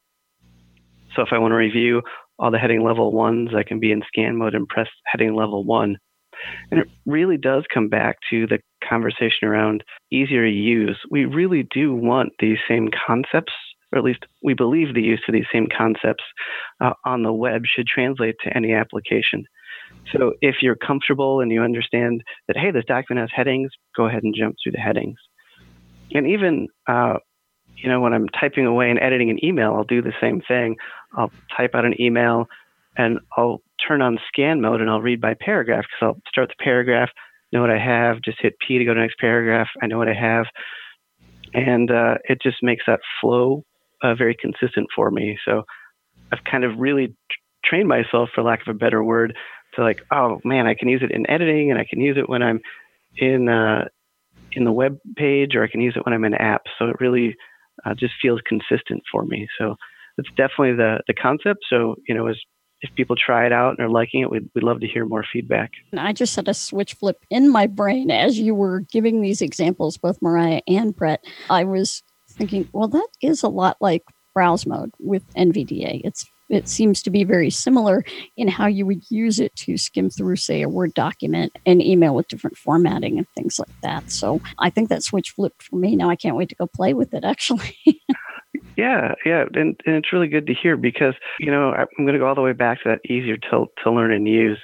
So 1.15 1.21
if 1.21 1.29
I 1.31 1.38
want 1.38 1.51
to 1.51 1.55
review 1.55 2.01
all 2.39 2.49
the 2.49 2.57
heading 2.57 2.83
level 2.83 3.11
ones, 3.11 3.51
I 3.55 3.63
can 3.63 3.79
be 3.79 3.91
in 3.91 4.01
scan 4.07 4.35
mode 4.35 4.55
and 4.55 4.67
press 4.67 4.88
heading 5.05 5.35
level 5.35 5.63
one. 5.63 5.97
And 6.71 6.79
it 6.79 6.88
really 7.05 7.38
does 7.38 7.65
come 7.71 7.88
back 7.88 8.17
to 8.29 8.47
the 8.47 8.59
conversation 8.88 9.47
around 9.47 9.83
easier 10.11 10.43
to 10.45 10.51
use. 10.51 10.97
We 11.09 11.25
really 11.25 11.67
do 11.71 11.93
want 11.93 12.33
these 12.39 12.57
same 12.67 12.89
concepts 13.07 13.53
or 13.91 13.99
at 13.99 14.03
least 14.03 14.25
we 14.43 14.53
believe 14.53 14.93
the 14.93 15.01
use 15.01 15.21
of 15.27 15.33
these 15.33 15.45
same 15.51 15.67
concepts 15.75 16.23
uh, 16.81 16.93
on 17.05 17.23
the 17.23 17.33
web 17.33 17.63
should 17.65 17.88
translate 17.88 18.35
to 18.43 18.55
any 18.55 18.73
application. 18.73 19.45
So 20.11 20.33
if 20.41 20.57
you're 20.61 20.75
comfortable 20.75 21.41
and 21.41 21.51
you 21.51 21.61
understand 21.61 22.23
that, 22.47 22.57
hey, 22.57 22.71
this 22.71 22.85
document 22.85 23.29
has 23.29 23.35
headings, 23.35 23.71
go 23.95 24.05
ahead 24.05 24.23
and 24.23 24.35
jump 24.38 24.55
through 24.61 24.73
the 24.73 24.79
headings. 24.79 25.17
And 26.13 26.27
even, 26.27 26.67
uh, 26.88 27.15
you 27.75 27.89
know, 27.89 28.01
when 28.01 28.13
I'm 28.13 28.27
typing 28.29 28.65
away 28.65 28.89
and 28.89 28.99
editing 28.99 29.29
an 29.29 29.43
email, 29.43 29.73
I'll 29.73 29.83
do 29.83 30.01
the 30.01 30.13
same 30.21 30.41
thing. 30.41 30.77
I'll 31.15 31.31
type 31.55 31.75
out 31.75 31.85
an 31.85 31.99
email 32.01 32.47
and 32.97 33.19
I'll 33.35 33.61
turn 33.85 34.01
on 34.01 34.17
scan 34.27 34.61
mode 34.61 34.81
and 34.81 34.89
I'll 34.89 35.01
read 35.01 35.21
by 35.21 35.35
paragraph 35.39 35.83
because 35.83 36.15
I'll 36.15 36.21
start 36.27 36.49
the 36.49 36.63
paragraph, 36.63 37.09
know 37.51 37.61
what 37.61 37.69
I 37.69 37.79
have, 37.79 38.21
just 38.21 38.39
hit 38.41 38.55
P 38.65 38.77
to 38.77 38.85
go 38.85 38.93
to 38.93 38.99
the 38.99 39.01
next 39.01 39.19
paragraph. 39.19 39.67
I 39.81 39.88
know 39.88 39.97
what 39.97 40.09
I 40.09 40.13
have. 40.13 40.45
And 41.53 41.91
uh, 41.91 42.15
it 42.25 42.41
just 42.41 42.57
makes 42.61 42.85
that 42.88 42.99
flow 43.21 43.63
uh, 44.03 44.15
very 44.15 44.35
consistent 44.35 44.87
for 44.95 45.11
me. 45.11 45.37
So 45.45 45.63
I've 46.31 46.43
kind 46.49 46.63
of 46.63 46.77
really 46.77 47.07
t- 47.07 47.15
trained 47.63 47.87
myself, 47.87 48.29
for 48.33 48.43
lack 48.43 48.61
of 48.61 48.75
a 48.75 48.77
better 48.77 49.03
word, 49.03 49.35
to 49.75 49.83
like, 49.83 50.01
oh 50.11 50.39
man, 50.43 50.67
I 50.67 50.75
can 50.75 50.87
use 50.87 51.01
it 51.03 51.11
in 51.11 51.29
editing, 51.29 51.71
and 51.71 51.79
I 51.79 51.85
can 51.89 51.99
use 51.99 52.17
it 52.17 52.29
when 52.29 52.43
I'm 52.43 52.61
in 53.17 53.49
uh, 53.49 53.85
in 54.51 54.63
the 54.63 54.71
web 54.71 54.97
page, 55.15 55.55
or 55.55 55.63
I 55.63 55.67
can 55.67 55.81
use 55.81 55.95
it 55.95 56.05
when 56.05 56.13
I'm 56.13 56.25
in 56.25 56.33
apps. 56.33 56.69
So 56.79 56.85
it 56.85 56.97
really 56.99 57.35
uh, 57.85 57.93
just 57.93 58.13
feels 58.21 58.41
consistent 58.47 59.03
for 59.11 59.23
me. 59.23 59.47
So 59.59 59.75
it's 60.17 60.29
definitely 60.29 60.73
the 60.73 60.99
the 61.07 61.13
concept. 61.13 61.59
So 61.69 61.95
you 62.07 62.15
know, 62.15 62.27
as 62.27 62.37
if 62.81 62.93
people 62.95 63.15
try 63.15 63.45
it 63.45 63.51
out 63.51 63.71
and 63.71 63.79
are 63.79 63.89
liking 63.89 64.21
it, 64.21 64.29
we'd, 64.29 64.49
we'd 64.53 64.63
love 64.63 64.79
to 64.81 64.87
hear 64.87 65.05
more 65.05 65.25
feedback. 65.31 65.71
I 65.97 66.13
just 66.13 66.35
had 66.35 66.47
a 66.47 66.53
switch 66.53 66.93
flip 66.93 67.25
in 67.29 67.49
my 67.49 67.65
brain 67.65 68.11
as 68.11 68.37
you 68.37 68.53
were 68.53 68.81
giving 68.91 69.21
these 69.21 69.41
examples, 69.41 69.97
both 69.97 70.21
Mariah 70.21 70.61
and 70.67 70.95
Brett. 70.95 71.25
I 71.49 71.63
was 71.63 72.03
thinking, 72.38 72.67
well, 72.73 72.88
that 72.88 73.07
is 73.21 73.43
a 73.43 73.49
lot 73.49 73.77
like 73.81 74.03
browse 74.33 74.65
mode 74.65 74.91
with 74.99 75.23
NVDA. 75.33 76.01
It's 76.03 76.25
it 76.49 76.69
seems 76.69 77.03
to 77.03 77.09
be 77.09 77.25
very 77.25 77.49
similar 77.49 78.05
in 78.38 78.47
how 78.47 78.67
you 78.67 78.85
would 78.85 79.03
use 79.09 79.38
it 79.38 79.53
to 79.57 79.77
skim 79.77 80.09
through, 80.09 80.38
say, 80.38 80.61
a 80.61 80.69
Word 80.69 80.93
document 80.93 81.57
and 81.65 81.81
email 81.81 82.15
with 82.15 82.29
different 82.29 82.57
formatting 82.57 83.17
and 83.17 83.27
things 83.35 83.59
like 83.59 83.81
that. 83.83 84.09
So 84.09 84.39
I 84.57 84.69
think 84.69 84.88
that 84.88 85.03
switch 85.03 85.31
flipped 85.31 85.61
for 85.61 85.75
me. 85.75 85.97
Now 85.97 86.09
I 86.09 86.15
can't 86.15 86.38
wait 86.38 86.47
to 86.49 86.55
go 86.55 86.65
play 86.65 86.93
with 86.93 87.13
it, 87.13 87.25
actually. 87.25 87.75
Yeah, 88.75 89.15
yeah, 89.25 89.45
and, 89.53 89.79
and 89.85 89.95
it's 89.95 90.13
really 90.13 90.27
good 90.27 90.45
to 90.47 90.53
hear 90.53 90.77
because 90.77 91.15
you 91.39 91.51
know 91.51 91.71
I'm 91.71 91.88
going 91.97 92.13
to 92.13 92.19
go 92.19 92.27
all 92.27 92.35
the 92.35 92.41
way 92.41 92.53
back 92.53 92.83
to 92.83 92.89
that 92.89 93.11
easier 93.11 93.38
to 93.38 93.65
to 93.83 93.91
learn 93.91 94.13
and 94.13 94.27
use. 94.27 94.59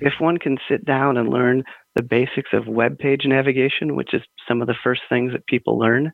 If 0.00 0.14
one 0.20 0.38
can 0.38 0.58
sit 0.68 0.84
down 0.84 1.16
and 1.16 1.28
learn 1.28 1.64
the 1.96 2.02
basics 2.02 2.50
of 2.52 2.68
web 2.68 2.98
page 2.98 3.22
navigation, 3.24 3.96
which 3.96 4.14
is 4.14 4.22
some 4.46 4.62
of 4.62 4.68
the 4.68 4.76
first 4.82 5.02
things 5.08 5.32
that 5.32 5.46
people 5.46 5.78
learn, 5.78 6.12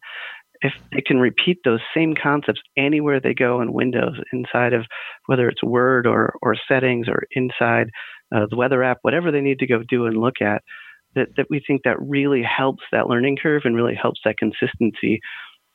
if 0.60 0.72
they 0.92 1.00
can 1.00 1.18
repeat 1.18 1.58
those 1.64 1.80
same 1.94 2.14
concepts 2.20 2.60
anywhere 2.76 3.20
they 3.20 3.34
go 3.34 3.60
in 3.60 3.72
Windows, 3.72 4.18
inside 4.32 4.72
of 4.72 4.84
whether 5.26 5.48
it's 5.48 5.62
Word 5.62 6.06
or 6.06 6.34
or 6.42 6.56
settings 6.68 7.08
or 7.08 7.24
inside 7.32 7.90
uh, 8.34 8.46
the 8.50 8.56
weather 8.56 8.82
app, 8.82 8.98
whatever 9.02 9.30
they 9.30 9.40
need 9.40 9.58
to 9.60 9.66
go 9.66 9.82
do 9.88 10.06
and 10.06 10.16
look 10.16 10.40
at, 10.40 10.62
that 11.14 11.28
that 11.36 11.46
we 11.50 11.62
think 11.66 11.82
that 11.84 12.00
really 12.00 12.42
helps 12.42 12.82
that 12.92 13.08
learning 13.08 13.36
curve 13.42 13.62
and 13.64 13.76
really 13.76 13.94
helps 13.94 14.20
that 14.24 14.38
consistency 14.38 15.20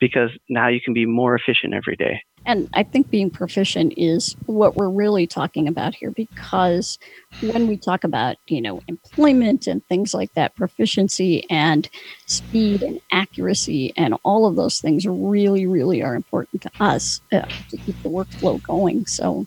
because 0.02 0.32
now 0.50 0.68
you 0.68 0.82
can 0.82 0.94
be 0.94 1.06
more 1.06 1.36
efficient 1.36 1.74
every 1.74 1.96
day. 1.96 2.22
And 2.44 2.68
I 2.74 2.82
think 2.82 3.12
being 3.12 3.30
proficient 3.30 3.94
is 3.98 4.36
what 4.48 4.76
we're 4.76 4.90
really 4.90 5.28
talking 5.28 5.68
about 5.68 5.94
here 5.94 6.10
because 6.10 6.98
when 7.42 7.68
we 7.68 7.78
talk 7.78 8.04
about, 8.04 8.38
you 8.48 8.62
know, 8.62 8.82
employment 8.88 9.68
and 9.68 9.86
things 9.86 10.16
like 10.16 10.34
that, 10.34 10.56
proficiency 10.56 11.48
and 11.52 11.88
speed 12.26 12.82
and 12.82 13.00
accuracy 13.12 13.94
and 13.96 14.16
all 14.24 14.48
of 14.48 14.56
those 14.56 14.82
things 14.82 15.06
really, 15.06 15.68
really 15.68 16.02
are 16.02 16.16
important 16.16 16.64
to 16.64 16.72
us 16.80 17.22
uh, 17.32 17.46
to 17.70 17.78
keep 17.78 18.02
the 18.02 18.10
workflow 18.10 18.62
going. 18.64 19.06
So, 19.06 19.46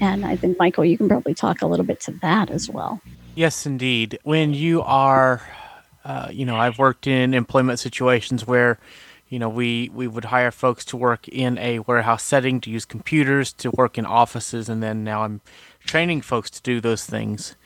and 0.00 0.24
I 0.24 0.36
think, 0.36 0.60
Michael, 0.60 0.84
you 0.84 0.96
can 0.96 1.08
probably 1.08 1.34
talk 1.34 1.60
a 1.60 1.66
little 1.66 1.84
bit 1.84 2.00
to 2.02 2.12
that 2.22 2.50
as 2.50 2.70
well. 2.70 3.02
Yes, 3.34 3.66
indeed. 3.66 4.20
When 4.22 4.54
you 4.54 4.80
are, 4.82 5.42
uh, 6.04 6.28
you 6.30 6.44
know, 6.44 6.56
I've 6.56 6.78
worked 6.78 7.08
in 7.08 7.34
employment 7.34 7.80
situations 7.80 8.46
where 8.46 8.78
you 9.28 9.38
know, 9.38 9.48
we, 9.48 9.90
we 9.92 10.06
would 10.06 10.26
hire 10.26 10.50
folks 10.50 10.84
to 10.86 10.96
work 10.96 11.28
in 11.28 11.58
a 11.58 11.80
warehouse 11.80 12.22
setting 12.22 12.60
to 12.62 12.70
use 12.70 12.84
computers, 12.84 13.52
to 13.54 13.70
work 13.70 13.98
in 13.98 14.06
offices, 14.06 14.68
and 14.68 14.82
then 14.82 15.04
now 15.04 15.22
I'm 15.24 15.40
training 15.84 16.22
folks 16.22 16.50
to 16.50 16.62
do 16.62 16.80
those 16.80 17.04
things. 17.04 17.56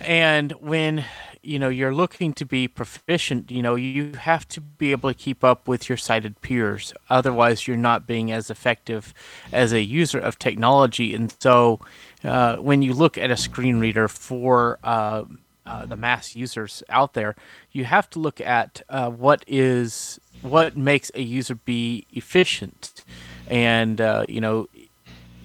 And 0.00 0.52
when 0.52 1.04
you 1.42 1.58
know 1.58 1.68
you're 1.68 1.94
looking 1.94 2.32
to 2.34 2.44
be 2.44 2.68
proficient, 2.68 3.50
you 3.50 3.62
know 3.62 3.74
you 3.74 4.12
have 4.14 4.46
to 4.48 4.60
be 4.60 4.92
able 4.92 5.10
to 5.10 5.14
keep 5.14 5.42
up 5.42 5.66
with 5.66 5.88
your 5.88 5.98
sighted 5.98 6.40
peers. 6.40 6.92
Otherwise, 7.10 7.66
you're 7.66 7.76
not 7.76 8.06
being 8.06 8.30
as 8.30 8.50
effective 8.50 9.14
as 9.52 9.72
a 9.72 9.82
user 9.82 10.18
of 10.18 10.38
technology. 10.38 11.14
And 11.14 11.34
so, 11.40 11.80
uh, 12.24 12.56
when 12.56 12.82
you 12.82 12.92
look 12.92 13.18
at 13.18 13.30
a 13.30 13.36
screen 13.36 13.78
reader 13.78 14.08
for 14.08 14.78
uh, 14.84 15.24
uh, 15.66 15.86
the 15.86 15.96
mass 15.96 16.34
users 16.34 16.82
out 16.88 17.14
there, 17.14 17.34
you 17.72 17.84
have 17.84 18.08
to 18.10 18.18
look 18.18 18.40
at 18.40 18.82
uh, 18.88 19.10
what 19.10 19.44
is 19.46 20.20
what 20.42 20.76
makes 20.76 21.10
a 21.14 21.22
user 21.22 21.54
be 21.54 22.06
efficient, 22.12 23.04
and 23.48 24.00
uh, 24.00 24.24
you 24.28 24.40
know, 24.40 24.68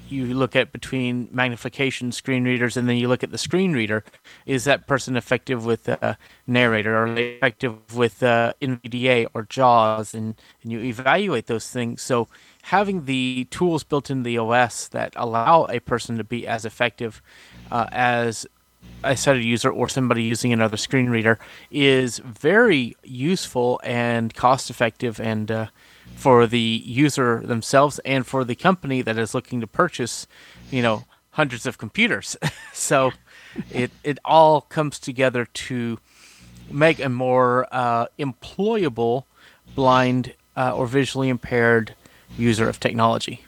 you 0.10 0.34
look 0.34 0.56
at 0.56 0.72
between 0.72 1.28
magnification 1.32 2.12
screen 2.12 2.44
readers, 2.44 2.78
and 2.78 2.88
then 2.88 2.98
you 2.98 3.08
look 3.08 3.24
at 3.24 3.32
the 3.32 3.38
screen 3.38 3.74
reader. 3.74 4.04
Is 4.46 4.66
that 4.66 4.88
person 4.88 5.18
effective 5.18 5.66
with 5.66 5.88
a 5.88 6.18
narrator, 6.46 6.98
or 6.98 7.08
effective 7.18 7.96
with 7.96 8.22
uh, 8.22 8.54
NVDA 8.62 9.28
or 9.34 9.44
JAWS, 9.44 10.14
and 10.14 10.36
and 10.62 10.72
you 10.72 10.80
evaluate 10.80 11.48
those 11.48 11.70
things. 11.70 12.02
So 12.02 12.28
having 12.64 13.06
the 13.06 13.48
tools 13.52 13.84
built 13.84 14.10
in 14.10 14.24
the 14.24 14.38
OS 14.38 14.88
that 14.90 15.14
allow 15.16 15.66
a 15.66 15.80
person 15.80 16.18
to 16.18 16.24
be 16.24 16.48
as 16.48 16.66
effective 16.66 17.22
uh, 17.72 17.88
as 17.92 18.46
a 19.04 19.18
sighted 19.18 19.44
user 19.44 19.70
or 19.70 19.90
somebody 19.90 20.24
using 20.24 20.54
another 20.54 20.78
screen 20.78 21.10
reader 21.10 21.38
is 21.70 22.20
very 22.20 22.96
useful 23.04 23.82
and 23.84 24.34
cost 24.34 24.70
effective 24.70 25.20
and 25.20 25.52
uh, 25.52 25.68
for 26.16 26.48
the 26.48 26.60
user 26.60 27.42
themselves 27.42 28.00
and 28.00 28.26
for 28.26 28.44
the 28.44 28.56
company 28.56 29.02
that 29.02 29.18
is 29.18 29.34
looking 29.34 29.60
to 29.60 29.68
purchase 29.68 30.26
you 30.72 30.82
know 30.82 31.04
hundreds 31.32 31.66
of 31.66 31.78
computers. 31.78 32.38
So 32.76 33.12
it 33.72 33.92
it 34.04 34.18
all 34.26 34.62
comes 34.62 34.98
together 35.00 35.46
to 35.46 36.00
make 36.72 37.00
a 37.00 37.08
more 37.08 37.68
uh, 37.72 38.08
employable 38.18 39.26
blind 39.76 40.34
uh, 40.58 40.76
or 40.76 40.88
visually 40.88 41.30
impaired 41.30 41.96
user 42.36 42.68
of 42.68 42.80
technology 42.80 43.46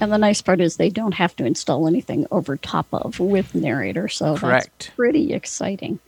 and 0.00 0.10
the 0.10 0.18
nice 0.18 0.40
part 0.40 0.60
is 0.60 0.76
they 0.76 0.90
don't 0.90 1.12
have 1.12 1.36
to 1.36 1.44
install 1.44 1.86
anything 1.86 2.26
over 2.30 2.56
top 2.56 2.86
of 2.92 3.20
with 3.20 3.54
Narrator. 3.54 4.08
So 4.08 4.36
Correct. 4.36 4.70
that's 4.78 4.96
pretty 4.96 5.32
exciting. 5.32 5.98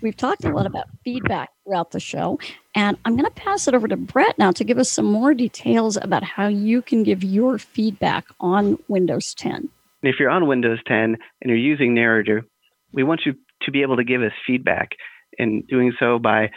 We've 0.00 0.16
talked 0.16 0.44
a 0.44 0.50
lot 0.50 0.66
about 0.66 0.86
feedback 1.04 1.50
throughout 1.64 1.90
the 1.90 1.98
show, 1.98 2.38
and 2.74 2.96
I'm 3.04 3.16
going 3.16 3.24
to 3.24 3.32
pass 3.32 3.66
it 3.66 3.74
over 3.74 3.88
to 3.88 3.96
Brett 3.96 4.38
now 4.38 4.52
to 4.52 4.62
give 4.62 4.78
us 4.78 4.90
some 4.90 5.06
more 5.06 5.34
details 5.34 5.96
about 5.96 6.22
how 6.22 6.46
you 6.46 6.82
can 6.82 7.02
give 7.02 7.24
your 7.24 7.58
feedback 7.58 8.26
on 8.38 8.78
Windows 8.86 9.34
10. 9.34 9.68
If 10.02 10.16
you're 10.20 10.30
on 10.30 10.46
Windows 10.46 10.78
10 10.86 10.96
and 10.96 11.18
you're 11.44 11.56
using 11.56 11.94
Narrator, 11.94 12.44
we 12.92 13.02
want 13.02 13.22
you 13.26 13.34
to 13.62 13.70
be 13.72 13.82
able 13.82 13.96
to 13.96 14.04
give 14.04 14.22
us 14.22 14.32
feedback. 14.46 14.90
And 15.36 15.66
doing 15.66 15.92
so 15.98 16.18
by 16.18 16.50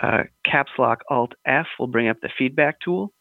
uh, 0.00 0.24
caps 0.44 0.72
lock 0.78 1.00
Alt 1.10 1.32
F 1.46 1.66
will 1.78 1.86
bring 1.86 2.08
up 2.08 2.16
the 2.22 2.30
feedback 2.38 2.80
tool. 2.82 3.12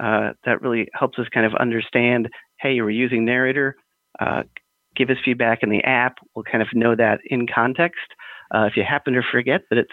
Uh, 0.00 0.30
that 0.44 0.62
really 0.62 0.88
helps 0.94 1.18
us 1.18 1.26
kind 1.32 1.46
of 1.46 1.54
understand 1.54 2.28
hey, 2.62 2.80
were 2.80 2.90
using 2.90 3.24
Narrator. 3.24 3.74
Uh, 4.20 4.44
give 4.94 5.10
us 5.10 5.16
feedback 5.24 5.62
in 5.62 5.68
the 5.68 5.82
app. 5.82 6.18
We'll 6.34 6.44
kind 6.44 6.62
of 6.62 6.68
know 6.72 6.94
that 6.94 7.20
in 7.26 7.46
context. 7.46 8.06
Uh, 8.54 8.66
if 8.66 8.76
you 8.76 8.84
happen 8.84 9.14
to 9.14 9.22
forget 9.22 9.62
that 9.70 9.78
it's 9.78 9.92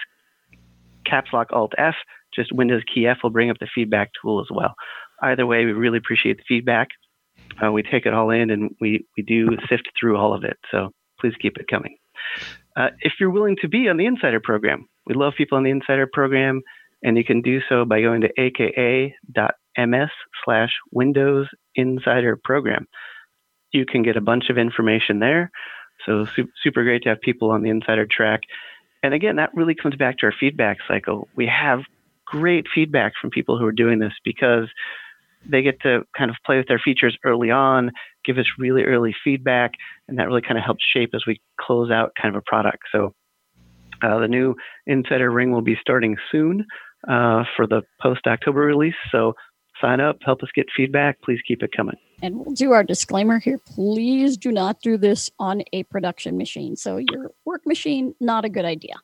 caps 1.05 1.31
lock 1.33 1.47
Alt 1.51 1.73
F, 1.77 1.95
just 2.33 2.51
Windows 2.51 2.83
key 2.93 3.07
F 3.07 3.17
will 3.23 3.31
bring 3.31 3.49
up 3.49 3.57
the 3.59 3.67
feedback 3.73 4.11
tool 4.21 4.39
as 4.39 4.47
well. 4.51 4.75
Either 5.21 5.45
way, 5.45 5.65
we 5.65 5.71
really 5.71 5.97
appreciate 5.97 6.37
the 6.37 6.43
feedback. 6.47 6.89
Uh, 7.63 7.71
we 7.71 7.81
take 7.81 8.05
it 8.05 8.13
all 8.13 8.29
in 8.29 8.51
and 8.51 8.75
we, 8.79 9.05
we 9.17 9.23
do 9.23 9.49
sift 9.67 9.89
through 9.99 10.15
all 10.15 10.33
of 10.33 10.43
it. 10.43 10.57
So 10.71 10.91
please 11.19 11.33
keep 11.41 11.57
it 11.57 11.67
coming. 11.67 11.97
Uh, 12.75 12.89
if 13.01 13.13
you're 13.19 13.31
willing 13.31 13.57
to 13.61 13.67
be 13.67 13.89
on 13.89 13.97
the 13.97 14.05
Insider 14.05 14.39
program, 14.39 14.87
we 15.07 15.15
love 15.15 15.33
people 15.35 15.57
on 15.57 15.63
the 15.63 15.71
Insider 15.71 16.07
program, 16.11 16.61
and 17.03 17.17
you 17.17 17.25
can 17.25 17.41
do 17.41 17.59
so 17.67 17.83
by 17.83 18.01
going 18.01 18.21
to 18.21 18.29
aka.ms 19.79 20.09
slash 20.43 20.71
Windows 20.91 21.47
Insider 21.75 22.37
Program. 22.43 22.87
You 23.71 23.85
can 23.85 24.03
get 24.03 24.17
a 24.17 24.21
bunch 24.21 24.49
of 24.49 24.57
information 24.57 25.19
there. 25.19 25.51
So 26.05 26.25
su- 26.25 26.51
super 26.63 26.83
great 26.83 27.03
to 27.03 27.09
have 27.09 27.21
people 27.21 27.51
on 27.51 27.61
the 27.61 27.69
Insider 27.69 28.07
track. 28.09 28.41
And 29.03 29.13
again, 29.13 29.37
that 29.37 29.51
really 29.53 29.75
comes 29.75 29.95
back 29.95 30.17
to 30.19 30.25
our 30.27 30.33
feedback 30.37 30.77
cycle. 30.87 31.27
We 31.35 31.47
have 31.47 31.81
great 32.25 32.65
feedback 32.73 33.13
from 33.19 33.29
people 33.29 33.57
who 33.57 33.65
are 33.65 33.71
doing 33.71 33.99
this 33.99 34.13
because 34.23 34.67
they 35.49 35.61
get 35.61 35.81
to 35.81 36.01
kind 36.17 36.29
of 36.29 36.37
play 36.45 36.57
with 36.57 36.67
their 36.67 36.81
features 36.83 37.17
early 37.23 37.49
on, 37.49 37.91
give 38.25 38.37
us 38.37 38.45
really 38.57 38.83
early 38.83 39.15
feedback, 39.23 39.71
and 40.07 40.19
that 40.19 40.27
really 40.27 40.41
kind 40.41 40.57
of 40.57 40.65
helps 40.65 40.83
shape 40.83 41.11
as 41.13 41.23
we 41.25 41.39
close 41.59 41.91
out 41.91 42.11
kind 42.21 42.35
of 42.35 42.39
a 42.39 42.43
product. 42.45 42.83
So 42.91 43.13
uh, 44.01 44.19
the 44.19 44.27
new 44.27 44.55
Insider 44.85 45.31
Ring 45.31 45.51
will 45.51 45.61
be 45.61 45.77
starting 45.79 46.17
soon 46.31 46.65
uh, 47.07 47.43
for 47.55 47.67
the 47.67 47.83
post 48.01 48.21
October 48.27 48.61
release. 48.61 48.95
So 49.11 49.33
sign 49.81 49.99
up, 49.99 50.17
help 50.23 50.43
us 50.43 50.49
get 50.55 50.67
feedback. 50.75 51.21
Please 51.21 51.39
keep 51.47 51.63
it 51.63 51.71
coming. 51.75 51.95
And 52.21 52.35
we'll 52.37 52.53
do 52.53 52.73
our 52.73 52.83
disclaimer 52.83 53.39
here. 53.39 53.59
Please 53.59 54.35
do 54.35 54.51
not 54.51 54.81
do 54.81 54.97
this 54.97 55.29
on 55.39 55.63
a 55.71 55.83
production 55.83 56.37
machine. 56.37 56.75
So 56.75 56.97
your 56.97 57.31
work 57.45 57.61
machine, 57.65 58.13
not 58.19 58.43
a 58.43 58.49
good 58.49 58.65
idea. 58.65 58.95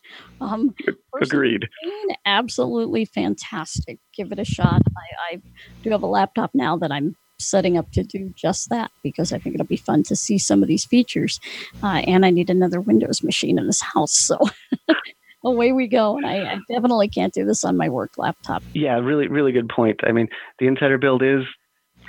Um, 0.41 0.75
Agreed. 1.21 1.65
Machine, 1.83 2.17
absolutely 2.25 3.05
fantastic. 3.05 3.99
Give 4.13 4.31
it 4.31 4.39
a 4.39 4.45
shot. 4.45 4.81
I, 4.97 5.35
I 5.35 5.41
do 5.81 5.91
have 5.91 6.03
a 6.03 6.07
laptop 6.07 6.51
now 6.53 6.75
that 6.77 6.91
I'm 6.91 7.15
setting 7.39 7.77
up 7.77 7.91
to 7.91 8.03
do 8.03 8.33
just 8.35 8.69
that 8.69 8.91
because 9.03 9.33
I 9.33 9.39
think 9.39 9.55
it'll 9.55 9.67
be 9.67 9.77
fun 9.77 10.03
to 10.03 10.15
see 10.15 10.37
some 10.37 10.61
of 10.61 10.67
these 10.67 10.85
features. 10.85 11.39
Uh, 11.83 12.01
and 12.07 12.25
I 12.25 12.29
need 12.29 12.49
another 12.49 12.81
Windows 12.81 13.23
machine 13.23 13.57
in 13.57 13.67
this 13.67 13.81
house. 13.81 14.17
So 14.17 14.39
away 15.45 15.71
we 15.71 15.87
go. 15.87 16.17
And 16.17 16.25
I, 16.25 16.53
I, 16.53 16.59
definitely 16.69 17.07
can't 17.07 17.33
do 17.33 17.45
this 17.45 17.63
on 17.63 17.77
my 17.77 17.89
work 17.89 18.17
laptop. 18.17 18.63
Yeah, 18.73 18.95
really, 18.99 19.27
really 19.27 19.51
good 19.51 19.69
point. 19.69 20.01
I 20.05 20.11
mean, 20.11 20.27
the 20.59 20.67
insider 20.67 20.97
build 20.97 21.23
is, 21.23 21.43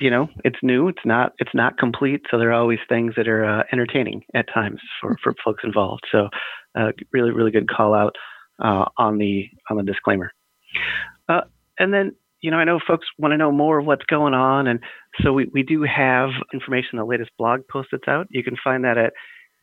you 0.01 0.11
know, 0.11 0.29
it's 0.45 0.59
new. 0.63 0.89
It's 0.89 1.05
not, 1.05 1.33
it's 1.39 1.55
not 1.55 1.79
complete. 1.79 2.23
So 2.31 2.39
there 2.39 2.51
are 2.51 2.61
always 2.61 2.79
things 2.89 3.15
that 3.17 3.29
are 3.29 3.45
uh, 3.45 3.63
entertaining 3.73 4.25
at 4.35 4.47
times 4.53 4.81
for, 5.01 5.17
for 5.23 5.35
folks 5.45 5.63
involved. 5.65 6.03
So, 6.11 6.29
uh, 6.77 6.93
really, 7.13 7.31
really 7.31 7.51
good 7.51 7.69
call 7.69 7.95
out 7.95 8.17
uh, 8.63 8.85
on 8.99 9.19
the 9.19 9.49
on 9.71 9.77
the 9.77 9.83
disclaimer. 9.83 10.31
Uh, 11.29 11.43
and 11.79 11.93
then, 11.93 12.15
you 12.41 12.51
know, 12.51 12.59
I 12.59 12.65
know 12.65 12.79
folks 12.87 13.07
want 13.19 13.33
to 13.33 13.39
know 13.39 13.51
more 13.51 13.79
of 13.79 13.87
what's 13.87 14.05
going 14.05 14.35
on, 14.35 14.67
and 14.67 14.81
so 15.23 15.33
we, 15.33 15.47
we 15.53 15.63
do 15.63 15.83
have 15.83 16.31
information, 16.53 16.99
the 16.99 17.05
latest 17.05 17.31
blog 17.39 17.61
post 17.71 17.89
that's 17.93 18.09
out. 18.09 18.27
You 18.31 18.45
can 18.45 18.57
find 18.63 18.85
that 18.85 18.99
at 18.99 19.13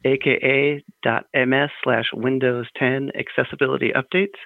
aka.ms 0.05 1.69
slash 1.83 2.05
Windows 2.13 2.67
10 2.77 3.11
accessibility 3.17 3.91
updates. 3.95 4.39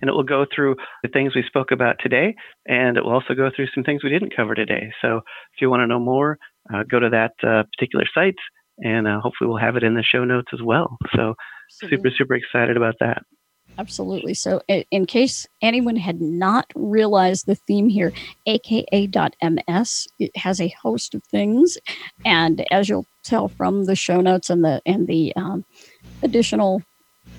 And 0.00 0.08
it 0.08 0.12
will 0.12 0.24
go 0.24 0.44
through 0.54 0.76
the 1.02 1.08
things 1.08 1.34
we 1.34 1.42
spoke 1.46 1.70
about 1.70 1.96
today, 2.00 2.34
and 2.66 2.96
it 2.96 3.04
will 3.04 3.12
also 3.12 3.34
go 3.34 3.50
through 3.54 3.68
some 3.74 3.84
things 3.84 4.02
we 4.02 4.10
didn't 4.10 4.34
cover 4.36 4.54
today. 4.54 4.92
So 5.00 5.18
if 5.18 5.60
you 5.60 5.70
want 5.70 5.80
to 5.80 5.86
know 5.86 6.00
more, 6.00 6.38
uh, 6.72 6.82
go 6.90 6.98
to 6.98 7.10
that 7.10 7.32
uh, 7.46 7.64
particular 7.76 8.04
site, 8.14 8.34
and 8.78 9.06
uh, 9.06 9.20
hopefully 9.20 9.48
we'll 9.48 9.58
have 9.58 9.76
it 9.76 9.84
in 9.84 9.94
the 9.94 10.02
show 10.02 10.24
notes 10.24 10.48
as 10.52 10.60
well. 10.62 10.96
So 11.14 11.34
super 11.70 12.10
super 12.16 12.34
excited 12.34 12.76
about 12.76 12.94
that. 13.00 13.22
Absolutely. 13.78 14.34
So, 14.34 14.60
in 14.68 15.06
case 15.06 15.46
anyone 15.60 15.96
had 15.96 16.20
not 16.20 16.70
realized 16.74 17.46
the 17.46 17.56
theme 17.56 17.88
here, 17.88 18.12
aka.ms 18.46 20.08
it 20.18 20.36
has 20.36 20.60
a 20.60 20.74
host 20.80 21.14
of 21.14 21.24
things, 21.24 21.76
and 22.24 22.64
as 22.70 22.88
you'll 22.88 23.06
tell 23.24 23.48
from 23.48 23.86
the 23.86 23.96
show 23.96 24.20
notes 24.20 24.48
and 24.48 24.64
the 24.64 24.80
and 24.86 25.08
the 25.08 25.34
um, 25.34 25.64
additional 26.22 26.82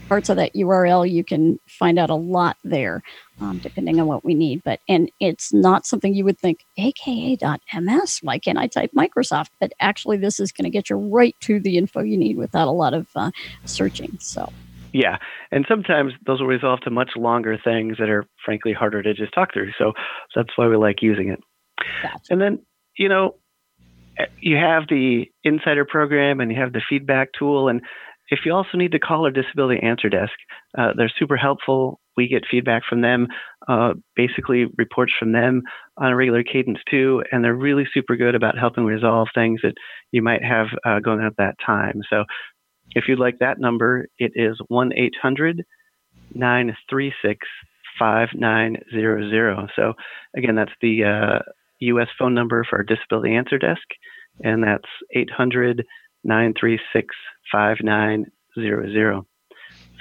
parts 0.10 0.30
of 0.30 0.36
that 0.36 0.54
URL, 0.54 1.10
you 1.10 1.24
can 1.24 1.60
find 1.68 1.98
out 1.98 2.10
a 2.10 2.16
lot 2.16 2.58
there, 2.64 3.02
um, 3.40 3.60
depending 3.60 4.00
on 4.00 4.08
what 4.08 4.26
we 4.26 4.34
need. 4.34 4.62
But 4.64 4.82
and 4.90 5.10
it's 5.22 5.54
not 5.54 5.86
something 5.86 6.14
you 6.14 6.26
would 6.26 6.40
think 6.40 6.66
aka.ms. 6.78 8.20
Why 8.24 8.40
can't 8.40 8.58
I 8.58 8.68
type 8.68 8.92
Microsoft? 8.94 9.50
But 9.62 9.72
actually, 9.80 10.18
this 10.18 10.42
is 10.42 10.52
going 10.52 10.66
to 10.66 10.70
get 10.70 10.90
you 10.90 10.98
right 10.98 11.36
to 11.42 11.62
the 11.62 11.78
info 11.78 12.02
you 12.02 12.18
need 12.18 12.36
without 12.36 12.68
a 12.68 12.72
lot 12.72 12.94
of 12.94 13.08
uh, 13.16 13.32
searching. 13.64 14.18
So. 14.20 14.52
Yeah, 14.96 15.18
and 15.52 15.66
sometimes 15.68 16.14
those 16.26 16.40
will 16.40 16.48
resolve 16.48 16.80
to 16.86 16.90
much 16.90 17.18
longer 17.18 17.58
things 17.62 17.98
that 18.00 18.08
are 18.08 18.24
frankly 18.46 18.72
harder 18.72 19.04
to 19.04 19.14
just 19.14 19.34
talk 19.34 19.52
through. 19.52 19.72
So, 19.78 19.92
so 20.32 20.40
that's 20.40 20.58
why 20.58 20.70
we 20.70 20.78
like 20.78 21.02
using 21.02 21.28
it. 21.28 21.40
And 22.30 22.40
then, 22.40 22.60
you 22.98 23.10
know, 23.10 23.36
eh, 24.18 24.28
you 24.40 24.56
have 24.56 24.84
the 24.88 25.26
insider 25.44 25.84
program 25.84 26.40
and 26.40 26.50
you 26.50 26.58
have 26.62 26.72
the 26.72 26.82
feedback 26.90 27.32
tool. 27.38 27.68
And 27.68 27.82
if 28.30 28.40
you 28.46 28.54
also 28.54 28.78
need 28.78 28.94
to 28.94 29.00
call 29.00 29.26
our 29.26 29.32
disability 29.32 29.82
answer 29.84 30.08
desk, 30.08 30.32
uh, 30.78 30.92
they're 30.96 31.12
super 31.20 31.36
helpful. 31.36 32.00
We 32.16 32.30
get 32.30 32.46
feedback 32.50 32.84
from 32.88 33.02
them, 33.02 33.28
uh, 33.68 33.96
basically 34.16 34.68
reports 34.78 35.12
from 35.20 35.34
them 35.34 35.64
on 35.98 36.14
a 36.14 36.16
regular 36.16 36.44
cadence 36.44 36.80
too. 36.90 37.22
And 37.34 37.44
they're 37.44 37.54
really 37.54 37.84
super 37.94 38.16
good 38.16 38.34
about 38.34 38.58
helping 38.58 38.86
resolve 38.86 39.28
things 39.36 39.60
that 39.62 39.74
you 40.14 40.22
might 40.22 40.42
have 40.42 40.68
uh, 40.86 41.02
going 41.02 41.20
on 41.20 41.26
at 41.26 41.36
that 41.38 41.56
time. 41.66 42.00
So 42.10 42.24
if 42.96 43.06
you'd 43.08 43.20
like 43.20 43.40
that 43.40 43.60
number, 43.60 44.08
it 44.18 44.32
is 44.36 44.60
1 44.70 44.92
800 44.94 45.64
936 46.34 47.48
5900. 48.00 49.70
So, 49.76 49.94
again, 50.36 50.56
that's 50.56 50.72
the 50.82 51.04
uh, 51.04 51.40
U.S. 51.80 52.08
phone 52.18 52.34
number 52.34 52.66
for 52.70 52.78
our 52.78 52.84
disability 52.84 53.36
answer 53.36 53.58
desk, 53.58 53.84
and 54.44 54.64
that's 54.64 54.88
800 55.16 55.86
936 56.24 57.16
5900. 57.52 59.26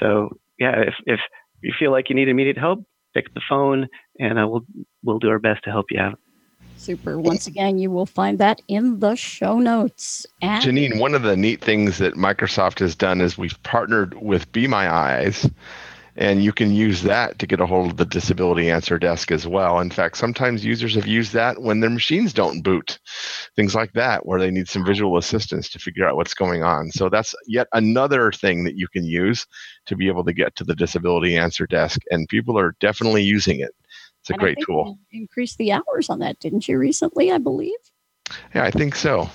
So, 0.01 0.31
yeah, 0.59 0.81
if, 0.81 0.95
if 1.07 1.21
you 1.63 1.73
feel 1.79 1.91
like 1.91 2.09
you 2.09 2.17
need 2.17 2.29
immediate 2.29 2.59
help, 2.59 2.81
pick 3.15 3.27
up 3.27 3.35
the 3.35 3.43
phone, 3.49 3.89
and 4.19 4.39
uh, 4.39 4.47
we'll, 4.49 4.65
we'll 5.03 5.19
do 5.19 5.29
our 5.29 5.39
best 5.39 5.65
to 5.65 5.71
help 5.71 5.87
you 5.91 6.01
out. 6.01 6.19
Super. 6.77 7.19
Once 7.19 7.47
again, 7.47 7.79
you 7.79 7.91
will 7.91 8.07
find 8.07 8.39
that 8.39 8.61
in 8.69 9.01
the 9.01 9.15
show 9.15 9.59
notes. 9.59 10.27
And 10.43 10.63
Janine, 10.63 10.99
one 10.99 11.15
of 11.15 11.23
the 11.23 11.37
neat 11.37 11.61
things 11.61 11.99
that 11.99 12.15
Microsoft 12.15 12.79
has 12.81 12.95
done 12.95 13.21
is 13.21 13.39
we've 13.39 13.61
partnered 13.63 14.15
with 14.21 14.51
Be 14.53 14.67
My 14.67 14.93
Eyes, 14.93 15.49
and 16.17 16.45
you 16.45 16.53
can 16.53 16.73
use 16.73 17.03
that 17.03 17.39
to 17.39 17.47
get 17.47 17.61
a 17.61 17.67
hold 17.67 17.91
of 17.91 17.97
the 17.97 18.05
disability 18.05 18.71
answer 18.71 18.99
desk 18.99 19.33
as 19.33 19.47
well. 19.47 19.81
In 19.81 19.91
fact, 19.91 20.17
sometimes 20.17 20.65
users 20.65 20.95
have 20.95 21.07
used 21.07 21.33
that 21.33 21.63
when 21.63 21.81
their 21.81 21.91
machines 21.91 22.33
don't 22.33 22.63
boot, 22.63 22.99
things 23.57 23.75
like 23.75 23.93
that, 23.95 24.27
where 24.27 24.39
they 24.39 24.51
need 24.51 24.69
some 24.69 24.85
visual 24.85 25.17
assistance 25.17 25.69
to 25.71 25.79
figure 25.79 26.07
out 26.07 26.17
what's 26.17 26.35
going 26.35 26.63
on. 26.63 26.91
So 26.91 27.09
that's 27.09 27.35
yet 27.47 27.67
another 27.73 28.31
thing 28.31 28.65
that 28.65 28.77
you 28.77 28.89
can 28.89 29.05
use 29.05 29.47
to 29.87 29.97
be 29.97 30.07
able 30.07 30.25
to 30.25 30.33
get 30.33 30.55
to 30.57 30.65
the 30.65 30.75
disability 30.75 31.37
answer 31.37 31.67
desk, 31.67 32.01
and 32.11 32.29
people 32.29 32.59
are 32.59 32.77
definitely 32.79 33.23
using 33.23 33.61
it. 33.61 33.75
It's 34.25 34.31
a 34.31 34.33
and 34.33 34.41
I 34.41 34.45
great 34.45 34.57
think 34.57 34.67
tool. 34.69 34.99
you 35.11 35.21
increased 35.21 35.59
the 35.59 35.73
hours 35.73 36.09
on 36.09 36.21
that, 36.21 36.41
didn't 36.41 36.67
you, 36.67 36.79
recently? 36.79 37.31
I 37.31 37.37
believe. 37.37 37.77
Yeah, 38.55 38.65
I 38.65 38.71
think 38.71 38.95
so. 38.95 39.29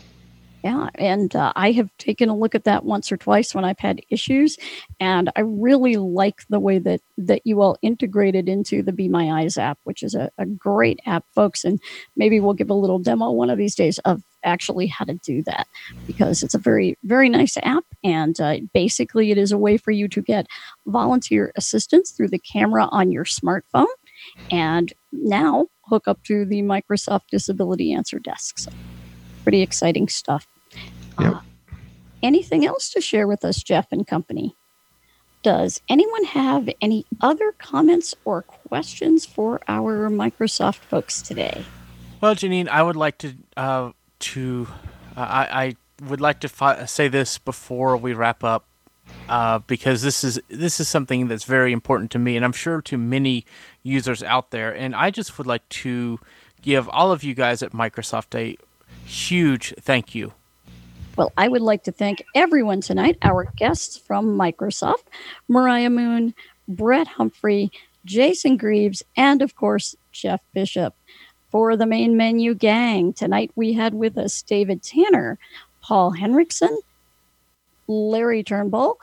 Yeah, 0.63 0.89
and 0.95 1.33
uh, 1.35 1.53
I 1.55 1.71
have 1.73 1.95
taken 1.99 2.27
a 2.27 2.35
look 2.35 2.55
at 2.55 2.63
that 2.63 2.83
once 2.83 3.11
or 3.11 3.17
twice 3.17 3.53
when 3.53 3.63
I've 3.63 3.77
had 3.77 4.01
issues, 4.09 4.57
and 4.99 5.31
I 5.35 5.41
really 5.41 5.95
like 5.95 6.41
the 6.49 6.59
way 6.59 6.79
that 6.79 7.01
that 7.19 7.45
you 7.45 7.61
all 7.61 7.77
integrated 7.83 8.49
into 8.49 8.81
the 8.81 8.91
Be 8.91 9.07
My 9.07 9.41
Eyes 9.41 9.59
app, 9.59 9.77
which 9.83 10.01
is 10.01 10.15
a, 10.15 10.31
a 10.39 10.47
great 10.47 10.99
app, 11.05 11.23
folks. 11.35 11.63
And 11.63 11.79
maybe 12.17 12.39
we'll 12.39 12.55
give 12.55 12.71
a 12.71 12.73
little 12.73 12.99
demo 12.99 13.29
one 13.29 13.51
of 13.51 13.59
these 13.59 13.75
days 13.75 13.99
of 13.99 14.23
actually 14.43 14.87
how 14.87 15.05
to 15.05 15.13
do 15.15 15.43
that 15.43 15.67
because 16.07 16.43
it's 16.43 16.55
a 16.55 16.59
very 16.59 16.97
very 17.03 17.29
nice 17.29 17.55
app, 17.63 17.85
and 18.03 18.41
uh, 18.41 18.57
basically 18.73 19.31
it 19.31 19.37
is 19.37 19.51
a 19.51 19.57
way 19.57 19.77
for 19.77 19.91
you 19.91 20.09
to 20.09 20.21
get 20.21 20.47
volunteer 20.87 21.53
assistance 21.55 22.11
through 22.11 22.29
the 22.29 22.39
camera 22.39 22.89
on 22.91 23.11
your 23.11 23.25
smartphone, 23.25 23.85
and 24.51 24.93
now 25.11 25.67
hook 25.85 26.07
up 26.07 26.23
to 26.23 26.45
the 26.45 26.61
Microsoft 26.61 27.27
Disability 27.31 27.93
Answer 27.93 28.19
Desk. 28.19 28.59
So 28.59 28.71
pretty 29.43 29.61
exciting 29.61 30.07
stuff. 30.07 30.47
Uh, 31.17 31.39
anything 32.21 32.65
else 32.65 32.91
to 32.91 33.01
share 33.01 33.27
with 33.27 33.43
us, 33.43 33.61
Jeff 33.63 33.87
and 33.91 34.05
company? 34.05 34.55
Does 35.41 35.81
anyone 35.87 36.25
have 36.25 36.69
any 36.81 37.05
other 37.21 37.53
comments 37.57 38.13
or 38.25 38.41
questions 38.41 39.25
for 39.25 39.61
our 39.67 40.09
Microsoft 40.09 40.79
folks 40.79 41.21
today? 41.21 41.63
Well, 42.19 42.35
Janine, 42.35 42.67
I 42.67 42.83
would 42.83 42.97
like 42.97 43.17
to 43.19 43.33
uh, 43.55 43.91
to 44.19 44.67
uh, 45.15 45.21
I, 45.21 45.63
I 45.63 45.75
would 46.05 46.19
like 46.19 46.41
to 46.41 46.49
fi- 46.49 46.85
say 46.85 47.07
this 47.07 47.37
before 47.37 47.95
we 47.95 48.13
wrap 48.13 48.43
up 48.43 48.65
uh, 49.29 49.59
because 49.59 50.01
this 50.01 50.23
is 50.23 50.41
this 50.49 50.79
is 50.79 50.89
something 50.89 51.27
that's 51.27 51.43
very 51.43 51.71
important 51.71 52.09
to 52.11 52.19
me, 52.19 52.35
and 52.35 52.43
I'm 52.43 52.51
sure 52.51 52.81
to 52.81 52.97
many 52.97 53.45
users 53.83 54.23
out 54.23 54.49
there. 54.49 54.75
And 54.75 54.95
I 54.95 55.11
just 55.11 55.37
would 55.37 55.45
like 55.47 55.67
to 55.69 56.19
give 56.61 56.89
all 56.89 57.11
of 57.11 57.23
you 57.23 57.35
guys 57.35 57.61
at 57.61 57.71
Microsoft 57.71 58.35
a 58.35 58.57
huge 59.05 59.73
thank 59.79 60.15
you. 60.15 60.33
Well, 61.15 61.31
I 61.37 61.47
would 61.47 61.61
like 61.61 61.83
to 61.83 61.91
thank 61.91 62.23
everyone 62.33 62.81
tonight, 62.81 63.17
our 63.21 63.45
guests 63.55 63.97
from 63.97 64.37
Microsoft, 64.37 65.03
Mariah 65.47 65.89
Moon, 65.89 66.33
Brett 66.67 67.07
Humphrey, 67.07 67.71
Jason 68.05 68.57
Grieves, 68.57 69.03
and 69.15 69.41
of 69.41 69.55
course, 69.55 69.95
Jeff 70.11 70.41
Bishop. 70.53 70.95
For 71.51 71.75
the 71.75 71.85
main 71.85 72.15
menu 72.15 72.53
gang, 72.53 73.13
tonight 73.13 73.51
we 73.55 73.73
had 73.73 73.93
with 73.93 74.17
us 74.17 74.41
David 74.41 74.81
Tanner, 74.81 75.37
Paul 75.81 76.11
Henriksen, 76.11 76.77
Larry 77.87 78.43
Turnbull, 78.43 78.99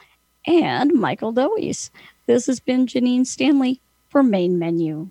and 0.46 0.92
Michael 0.92 1.32
Dowies. 1.32 1.90
This 2.26 2.46
has 2.46 2.60
been 2.60 2.86
Janine 2.86 3.26
Stanley 3.26 3.80
for 4.08 4.22
Main 4.22 4.58
Menu. 4.58 5.10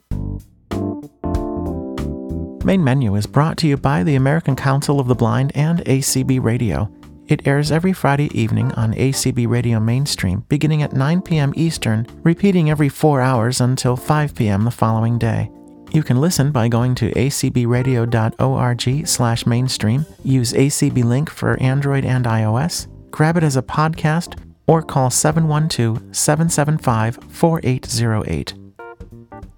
Main 2.64 2.84
Menu 2.84 3.14
is 3.16 3.28
brought 3.28 3.58
to 3.58 3.68
you 3.68 3.78
by 3.78 4.04
the 4.04 4.16
American 4.16 4.56
Council 4.56 5.00
of 5.00 5.08
the 5.08 5.14
Blind 5.14 5.52
and 5.54 5.80
ACB 5.86 6.44
Radio. 6.44 6.92
It 7.28 7.48
airs 7.48 7.72
every 7.72 7.94
Friday 7.94 8.30
evening 8.40 8.72
on 8.74 8.94
ACB 8.94 9.48
Radio 9.48 9.80
Mainstream 9.80 10.44
beginning 10.48 10.82
at 10.82 10.94
9 10.94 11.22
p.m. 11.22 11.54
Eastern, 11.56 12.08
repeating 12.24 12.70
every 12.70 12.90
four 12.90 13.22
hours 13.22 13.62
until 13.62 13.96
5 13.96 14.36
p.m. 14.36 14.64
the 14.64 14.72
following 14.72 15.18
day. 15.18 15.52
You 15.92 16.04
can 16.04 16.20
listen 16.20 16.52
by 16.52 16.68
going 16.68 16.94
to 16.96 17.12
acbradio.org 17.12 19.08
slash 19.08 19.46
mainstream, 19.46 20.06
use 20.24 20.54
ACB 20.54 21.04
Link 21.04 21.30
for 21.30 21.60
Android 21.62 22.04
and 22.04 22.26
iOS, 22.26 22.88
grab 23.12 23.38
it 23.38 23.44
as 23.44 23.56
a 23.56 23.62
podcast, 23.62 24.40
or 24.68 24.82
call 24.82 25.10
712 25.10 26.16
775 26.16 27.20
4808. 27.30 28.54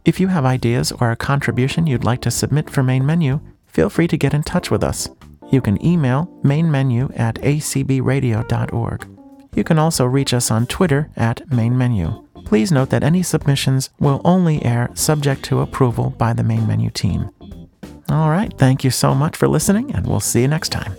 If 0.06 0.20
you 0.20 0.28
have 0.30 0.46
ideas 0.46 0.92
or 0.94 1.12
a 1.12 1.16
contribution 1.16 1.86
you'd 1.86 2.06
like 2.06 2.22
to 2.22 2.32
submit 2.32 2.70
for 2.70 2.82
Main 2.82 3.06
Menu, 3.06 3.42
feel 3.66 3.90
free 3.90 4.08
to 4.08 4.18
get 4.18 4.34
in 4.34 4.44
touch 4.44 4.72
with 4.72 4.84
us. 4.84 5.10
You 5.52 5.62
can 5.62 5.84
email 5.86 6.28
mainmenu 6.44 7.18
at 7.20 7.36
acbradio.org. 7.36 9.08
You 9.56 9.64
can 9.64 9.80
also 9.80 10.06
reach 10.06 10.34
us 10.34 10.52
on 10.52 10.68
Twitter 10.68 11.10
at 11.16 11.52
Main 11.52 11.78
Menu. 11.78 12.24
Please 12.46 12.72
note 12.72 12.90
that 12.92 13.04
any 13.04 13.24
submissions 13.24 13.90
will 14.00 14.22
only 14.24 14.64
air 14.64 14.90
subject 14.94 15.44
to 15.44 15.60
approval 15.60 16.12
by 16.12 16.32
the 16.32 16.44
Main 16.44 16.66
Menu 16.68 16.90
team. 16.90 17.30
All 18.10 18.30
right, 18.30 18.54
thank 18.58 18.84
you 18.84 18.92
so 18.92 19.14
much 19.14 19.36
for 19.36 19.50
listening, 19.50 19.94
and 19.94 20.08
we'll 20.08 20.22
see 20.22 20.42
you 20.42 20.48
next 20.48 20.70
time. 20.70 20.96